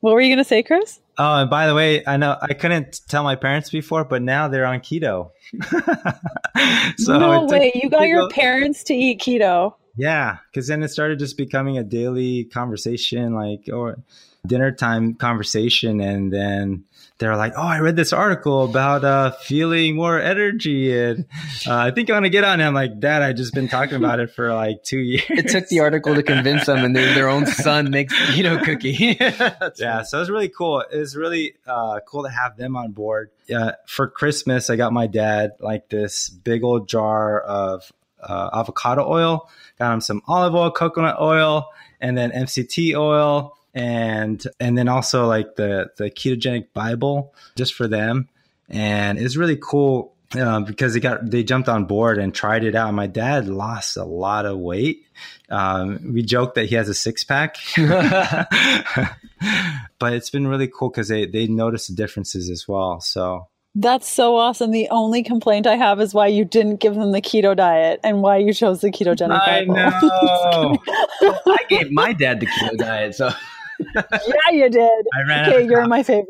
what 0.00 0.14
were 0.14 0.20
you 0.20 0.28
going 0.28 0.38
to 0.38 0.44
say, 0.44 0.62
Chris? 0.62 0.79
Oh, 1.18 1.42
and 1.42 1.50
by 1.50 1.66
the 1.66 1.74
way, 1.74 2.04
I 2.06 2.16
know 2.16 2.36
I 2.40 2.54
couldn't 2.54 3.02
tell 3.08 3.24
my 3.24 3.36
parents 3.36 3.70
before, 3.70 4.04
but 4.04 4.22
now 4.22 4.48
they're 4.48 4.64
on 4.64 4.80
keto. 4.80 5.30
so 6.96 7.18
no 7.18 7.44
way! 7.44 7.72
You 7.74 7.90
got 7.90 8.08
your 8.08 8.28
parents 8.30 8.84
to 8.84 8.94
eat 8.94 9.20
keto. 9.20 9.74
Yeah, 9.96 10.38
because 10.50 10.68
then 10.68 10.82
it 10.82 10.88
started 10.88 11.18
just 11.18 11.36
becoming 11.36 11.76
a 11.76 11.84
daily 11.84 12.44
conversation, 12.44 13.34
like 13.34 13.68
or 13.72 13.98
dinner 14.46 14.72
time 14.72 15.14
conversation, 15.14 16.00
and 16.00 16.32
then 16.32 16.84
they're 17.20 17.36
like, 17.36 17.52
"Oh, 17.54 17.62
I 17.62 17.80
read 17.80 17.96
this 17.96 18.12
article 18.14 18.64
about 18.64 19.04
uh, 19.04 19.30
feeling 19.30 19.94
more 19.94 20.18
energy, 20.18 20.98
and 20.98 21.26
uh, 21.66 21.76
I 21.76 21.90
think 21.90 22.08
I 22.08 22.14
want 22.14 22.24
to 22.24 22.30
get 22.30 22.44
on." 22.44 22.60
it. 22.60 22.64
I'm 22.64 22.74
like, 22.74 22.98
"Dad, 22.98 23.22
I 23.22 23.34
just 23.34 23.52
been 23.54 23.68
talking 23.68 23.96
about 23.96 24.20
it 24.20 24.30
for 24.30 24.52
like 24.52 24.82
two 24.82 24.98
years." 24.98 25.26
It 25.28 25.48
took 25.48 25.68
the 25.68 25.80
article 25.80 26.14
to 26.14 26.22
convince 26.22 26.66
them, 26.66 26.78
and 26.82 26.96
their, 26.96 27.14
their 27.14 27.28
own 27.28 27.46
son 27.46 27.90
makes 27.90 28.14
Keto 28.14 28.58
Kookie. 28.58 29.20
yeah, 29.78 30.02
so 30.02 30.20
it's 30.20 30.30
really 30.30 30.48
cool. 30.48 30.80
It 30.80 30.96
was 30.96 31.14
really 31.14 31.54
uh, 31.66 32.00
cool 32.06 32.24
to 32.24 32.30
have 32.30 32.56
them 32.56 32.74
on 32.74 32.92
board. 32.92 33.30
Yeah, 33.46 33.72
for 33.86 34.08
Christmas, 34.08 34.70
I 34.70 34.76
got 34.76 34.92
my 34.94 35.06
dad 35.06 35.52
like 35.60 35.90
this 35.90 36.30
big 36.30 36.64
old 36.64 36.88
jar 36.88 37.38
of 37.38 37.92
uh, 38.22 38.48
avocado 38.54 39.06
oil. 39.06 39.50
Got 39.78 39.92
him 39.92 40.00
some 40.00 40.22
olive 40.26 40.54
oil, 40.54 40.70
coconut 40.70 41.20
oil, 41.20 41.68
and 42.00 42.16
then 42.16 42.30
MCT 42.30 42.96
oil 42.96 43.58
and 43.74 44.44
and 44.58 44.76
then 44.76 44.88
also 44.88 45.26
like 45.26 45.56
the 45.56 45.90
the 45.96 46.10
ketogenic 46.10 46.68
bible 46.72 47.34
just 47.56 47.74
for 47.74 47.88
them. 47.88 48.28
And 48.68 49.18
it's 49.18 49.36
really 49.36 49.58
cool 49.60 50.14
um, 50.38 50.64
because 50.64 50.94
they 50.94 51.00
got 51.00 51.28
they 51.28 51.42
jumped 51.42 51.68
on 51.68 51.86
board 51.86 52.18
and 52.18 52.34
tried 52.34 52.64
it 52.64 52.74
out. 52.74 52.94
My 52.94 53.06
dad 53.06 53.48
lost 53.48 53.96
a 53.96 54.04
lot 54.04 54.46
of 54.46 54.58
weight. 54.58 55.04
Um, 55.48 56.12
we 56.12 56.22
joke 56.22 56.54
that 56.54 56.66
he 56.66 56.76
has 56.76 56.88
a 56.88 56.94
six-pack. 56.94 57.56
But 59.98 60.14
it's 60.14 60.30
been 60.30 60.46
really 60.46 60.68
cool 60.68 60.90
because 60.90 61.08
they 61.08 61.26
they 61.26 61.46
notice 61.46 61.86
the 61.86 61.94
differences 61.94 62.50
as 62.50 62.68
well. 62.68 63.00
So 63.00 63.48
that's 63.74 64.08
so 64.08 64.36
awesome. 64.36 64.70
The 64.70 64.88
only 64.90 65.22
complaint 65.22 65.66
I 65.66 65.76
have 65.76 66.00
is 66.00 66.12
why 66.12 66.26
you 66.26 66.44
didn't 66.44 66.76
give 66.76 66.94
them 66.94 67.12
the 67.12 67.20
keto 67.20 67.56
diet 67.56 68.00
and 68.02 68.20
why 68.20 68.38
you 68.38 68.52
chose 68.52 68.80
the 68.80 68.90
ketogenic 68.90 69.40
I 69.40 69.64
Bible. 69.64 69.74
know. 71.22 71.38
I 71.46 71.58
gave 71.68 71.90
my 71.90 72.12
dad 72.12 72.40
the 72.40 72.46
keto 72.46 72.76
diet, 72.76 73.14
so 73.14 73.30
yeah, 73.94 74.50
you 74.52 74.70
did. 74.70 75.06
I 75.14 75.28
ran 75.28 75.48
okay, 75.48 75.66
you're 75.66 75.86
my 75.86 76.02
favorite. 76.02 76.28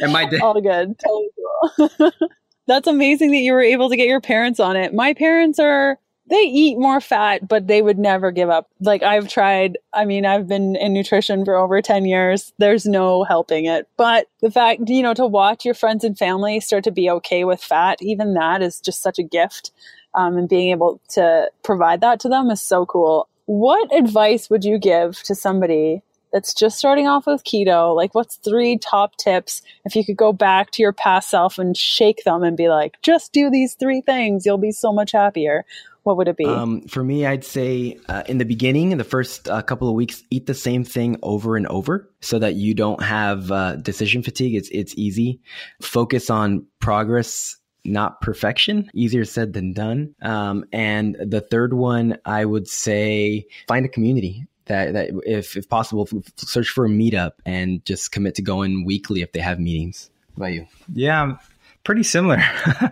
and 0.00 0.12
my 0.12 0.24
dad. 0.26 0.40
All 0.40 0.60
good. 0.60 0.98
Totally 0.98 1.28
cool. 1.76 2.12
That's 2.66 2.86
amazing 2.86 3.32
that 3.32 3.38
you 3.38 3.52
were 3.52 3.62
able 3.62 3.88
to 3.90 3.96
get 3.96 4.06
your 4.06 4.20
parents 4.20 4.60
on 4.60 4.76
it. 4.76 4.94
My 4.94 5.14
parents 5.14 5.58
are 5.58 5.98
they 6.32 6.42
eat 6.42 6.78
more 6.78 7.00
fat, 7.00 7.46
but 7.46 7.66
they 7.66 7.82
would 7.82 7.98
never 7.98 8.30
give 8.30 8.48
up. 8.48 8.68
Like 8.80 9.02
I've 9.02 9.28
tried, 9.28 9.76
I 9.92 10.04
mean, 10.04 10.24
I've 10.24 10.46
been 10.46 10.76
in 10.76 10.92
nutrition 10.92 11.44
for 11.44 11.56
over 11.56 11.82
10 11.82 12.06
years. 12.06 12.52
There's 12.58 12.86
no 12.86 13.24
helping 13.24 13.66
it. 13.66 13.88
But 13.96 14.28
the 14.40 14.50
fact, 14.50 14.82
you 14.86 15.02
know, 15.02 15.14
to 15.14 15.26
watch 15.26 15.64
your 15.64 15.74
friends 15.74 16.04
and 16.04 16.16
family 16.16 16.60
start 16.60 16.84
to 16.84 16.92
be 16.92 17.10
okay 17.10 17.44
with 17.44 17.62
fat, 17.62 17.98
even 18.00 18.34
that 18.34 18.62
is 18.62 18.80
just 18.80 19.02
such 19.02 19.18
a 19.18 19.24
gift. 19.24 19.72
Um, 20.14 20.36
and 20.36 20.48
being 20.48 20.70
able 20.70 21.00
to 21.10 21.50
provide 21.62 22.02
that 22.02 22.20
to 22.20 22.28
them 22.28 22.50
is 22.50 22.62
so 22.62 22.86
cool. 22.86 23.28
What 23.46 23.94
advice 23.96 24.48
would 24.50 24.64
you 24.64 24.78
give 24.78 25.22
to 25.24 25.34
somebody 25.34 26.02
that's 26.32 26.54
just 26.54 26.78
starting 26.78 27.06
off 27.06 27.26
with 27.26 27.44
keto? 27.44 27.94
Like, 27.94 28.14
what's 28.14 28.36
three 28.36 28.78
top 28.78 29.16
tips 29.16 29.62
if 29.84 29.94
you 29.94 30.04
could 30.04 30.16
go 30.16 30.32
back 30.32 30.70
to 30.72 30.82
your 30.82 30.92
past 30.92 31.30
self 31.30 31.58
and 31.58 31.76
shake 31.76 32.24
them 32.24 32.42
and 32.42 32.56
be 32.56 32.68
like, 32.68 33.00
just 33.02 33.32
do 33.32 33.50
these 33.50 33.74
three 33.74 34.00
things, 34.00 34.46
you'll 34.46 34.58
be 34.58 34.72
so 34.72 34.92
much 34.92 35.12
happier? 35.12 35.64
What 36.04 36.16
would 36.16 36.26
it 36.26 36.36
be? 36.36 36.44
Um, 36.44 36.82
for 36.88 37.04
me, 37.04 37.26
I'd 37.26 37.44
say 37.44 37.96
uh, 38.08 38.24
in 38.26 38.38
the 38.38 38.44
beginning, 38.44 38.90
in 38.90 38.98
the 38.98 39.04
first 39.04 39.48
uh, 39.48 39.62
couple 39.62 39.88
of 39.88 39.94
weeks, 39.94 40.24
eat 40.30 40.46
the 40.46 40.54
same 40.54 40.82
thing 40.82 41.16
over 41.22 41.56
and 41.56 41.66
over 41.68 42.10
so 42.20 42.40
that 42.40 42.54
you 42.54 42.74
don't 42.74 43.00
have 43.02 43.52
uh, 43.52 43.76
decision 43.76 44.22
fatigue. 44.22 44.56
It's 44.56 44.68
it's 44.70 44.94
easy. 44.96 45.40
Focus 45.80 46.28
on 46.28 46.66
progress 46.80 47.56
not 47.84 48.20
perfection. 48.20 48.90
Easier 48.94 49.24
said 49.24 49.52
than 49.52 49.72
done. 49.72 50.14
Um, 50.22 50.64
and 50.72 51.16
the 51.20 51.40
third 51.40 51.74
one, 51.74 52.18
I 52.24 52.44
would 52.44 52.68
say 52.68 53.46
find 53.68 53.84
a 53.84 53.88
community 53.88 54.46
that, 54.66 54.92
that 54.92 55.10
if, 55.26 55.56
if 55.56 55.68
possible, 55.68 56.08
search 56.36 56.68
for 56.68 56.86
a 56.86 56.88
meetup 56.88 57.32
and 57.44 57.84
just 57.84 58.12
commit 58.12 58.36
to 58.36 58.42
going 58.42 58.84
weekly 58.84 59.22
if 59.22 59.32
they 59.32 59.40
have 59.40 59.58
meetings. 59.58 60.10
About 60.36 60.52
you? 60.52 60.66
Yeah, 60.92 61.36
pretty 61.84 62.04
similar. 62.04 62.42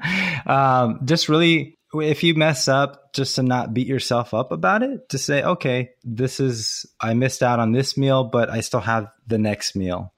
um, 0.46 1.00
just 1.04 1.28
really, 1.28 1.78
if 1.94 2.22
you 2.22 2.34
mess 2.34 2.68
up, 2.68 3.12
just 3.12 3.36
to 3.36 3.42
not 3.42 3.72
beat 3.72 3.86
yourself 3.86 4.34
up 4.34 4.52
about 4.52 4.82
it, 4.82 5.08
to 5.10 5.18
say, 5.18 5.42
okay, 5.42 5.90
this 6.04 6.40
is, 6.40 6.86
I 7.00 7.14
missed 7.14 7.42
out 7.42 7.60
on 7.60 7.72
this 7.72 7.96
meal, 7.96 8.24
but 8.24 8.50
I 8.50 8.60
still 8.60 8.80
have 8.80 9.10
the 9.26 9.38
next 9.38 9.74
meal 9.74 10.12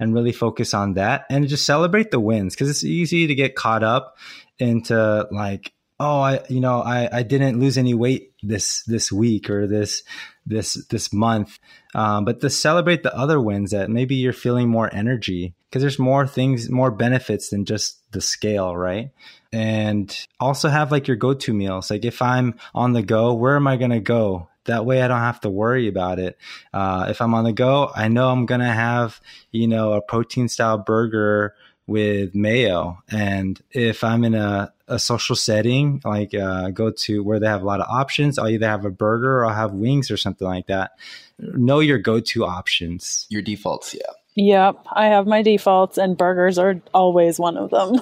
and 0.00 0.14
really 0.14 0.32
focus 0.32 0.74
on 0.74 0.94
that 0.94 1.24
and 1.30 1.48
just 1.48 1.66
celebrate 1.66 2.10
the 2.10 2.20
wins 2.20 2.54
because 2.54 2.70
it's 2.70 2.84
easy 2.84 3.26
to 3.26 3.34
get 3.34 3.56
caught 3.56 3.82
up 3.82 4.16
into 4.58 5.26
like, 5.30 5.72
oh, 6.00 6.20
I, 6.20 6.40
you 6.48 6.60
know, 6.60 6.80
I, 6.80 7.08
I 7.10 7.22
didn't 7.22 7.58
lose 7.58 7.76
any 7.76 7.94
weight 7.94 8.32
this, 8.42 8.82
this 8.84 9.10
week 9.10 9.50
or 9.50 9.66
this, 9.66 10.02
this, 10.46 10.74
this 10.86 11.12
month. 11.12 11.58
Um, 11.94 12.24
but 12.24 12.40
to 12.40 12.50
celebrate 12.50 13.02
the 13.02 13.16
other 13.16 13.40
wins 13.40 13.72
that 13.72 13.90
maybe 13.90 14.14
you're 14.14 14.32
feeling 14.32 14.68
more 14.68 14.92
energy 14.94 15.54
because 15.68 15.82
there's 15.82 15.98
more 15.98 16.26
things, 16.26 16.70
more 16.70 16.92
benefits 16.92 17.50
than 17.50 17.64
just 17.64 18.00
the 18.12 18.20
scale, 18.20 18.76
right? 18.76 19.10
And 19.52 20.16
also 20.38 20.68
have 20.68 20.92
like 20.92 21.08
your 21.08 21.16
go 21.16 21.34
to 21.34 21.52
meals. 21.52 21.90
Like 21.90 22.04
if 22.04 22.22
I'm 22.22 22.54
on 22.74 22.92
the 22.92 23.02
go, 23.02 23.34
where 23.34 23.56
am 23.56 23.66
I 23.66 23.76
going 23.76 23.90
to 23.90 24.00
go? 24.00 24.48
That 24.68 24.86
way 24.86 25.02
I 25.02 25.08
don't 25.08 25.18
have 25.18 25.40
to 25.40 25.50
worry 25.50 25.88
about 25.88 26.18
it. 26.18 26.38
Uh, 26.72 27.06
if 27.08 27.20
I'm 27.20 27.34
on 27.34 27.44
the 27.44 27.52
go, 27.52 27.90
I 27.94 28.08
know 28.08 28.30
I'm 28.30 28.46
to 28.46 28.66
have, 28.66 29.20
you 29.50 29.66
know, 29.66 29.94
a 29.94 30.00
protein 30.00 30.48
style 30.48 30.78
burger 30.78 31.54
with 31.88 32.34
mayo. 32.34 33.02
And 33.10 33.60
if 33.72 34.04
I'm 34.04 34.22
in 34.22 34.34
a, 34.34 34.72
a 34.86 34.98
social 34.98 35.34
setting, 35.34 36.00
like 36.04 36.34
uh, 36.34 36.70
go 36.70 36.90
to 36.90 37.24
where 37.24 37.40
they 37.40 37.46
have 37.46 37.62
a 37.62 37.66
lot 37.66 37.80
of 37.80 37.88
options, 37.88 38.38
I'll 38.38 38.48
either 38.48 38.68
have 38.68 38.84
a 38.84 38.90
burger 38.90 39.38
or 39.38 39.46
I'll 39.46 39.54
have 39.54 39.72
wings 39.72 40.10
or 40.10 40.16
something 40.16 40.46
like 40.46 40.66
that. 40.66 40.92
Know 41.38 41.80
your 41.80 41.98
go 41.98 42.20
to 42.20 42.44
options. 42.44 43.26
Your 43.30 43.42
defaults, 43.42 43.94
yeah. 43.94 44.12
Yep, 44.40 44.86
I 44.92 45.06
have 45.06 45.26
my 45.26 45.42
defaults, 45.42 45.98
and 45.98 46.16
burgers 46.16 46.58
are 46.58 46.80
always 46.94 47.40
one 47.40 47.56
of 47.56 47.70
them. 47.70 48.00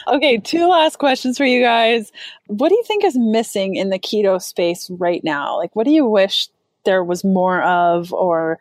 okay, 0.08 0.38
two 0.38 0.66
last 0.66 0.98
questions 0.98 1.38
for 1.38 1.44
you 1.44 1.62
guys. 1.62 2.10
What 2.48 2.70
do 2.70 2.74
you 2.74 2.82
think 2.82 3.04
is 3.04 3.16
missing 3.16 3.76
in 3.76 3.90
the 3.90 3.98
keto 4.00 4.42
space 4.42 4.90
right 4.90 5.22
now? 5.22 5.56
Like, 5.56 5.76
what 5.76 5.84
do 5.84 5.92
you 5.92 6.04
wish 6.04 6.48
there 6.84 7.04
was 7.04 7.22
more 7.22 7.62
of 7.62 8.12
or 8.12 8.58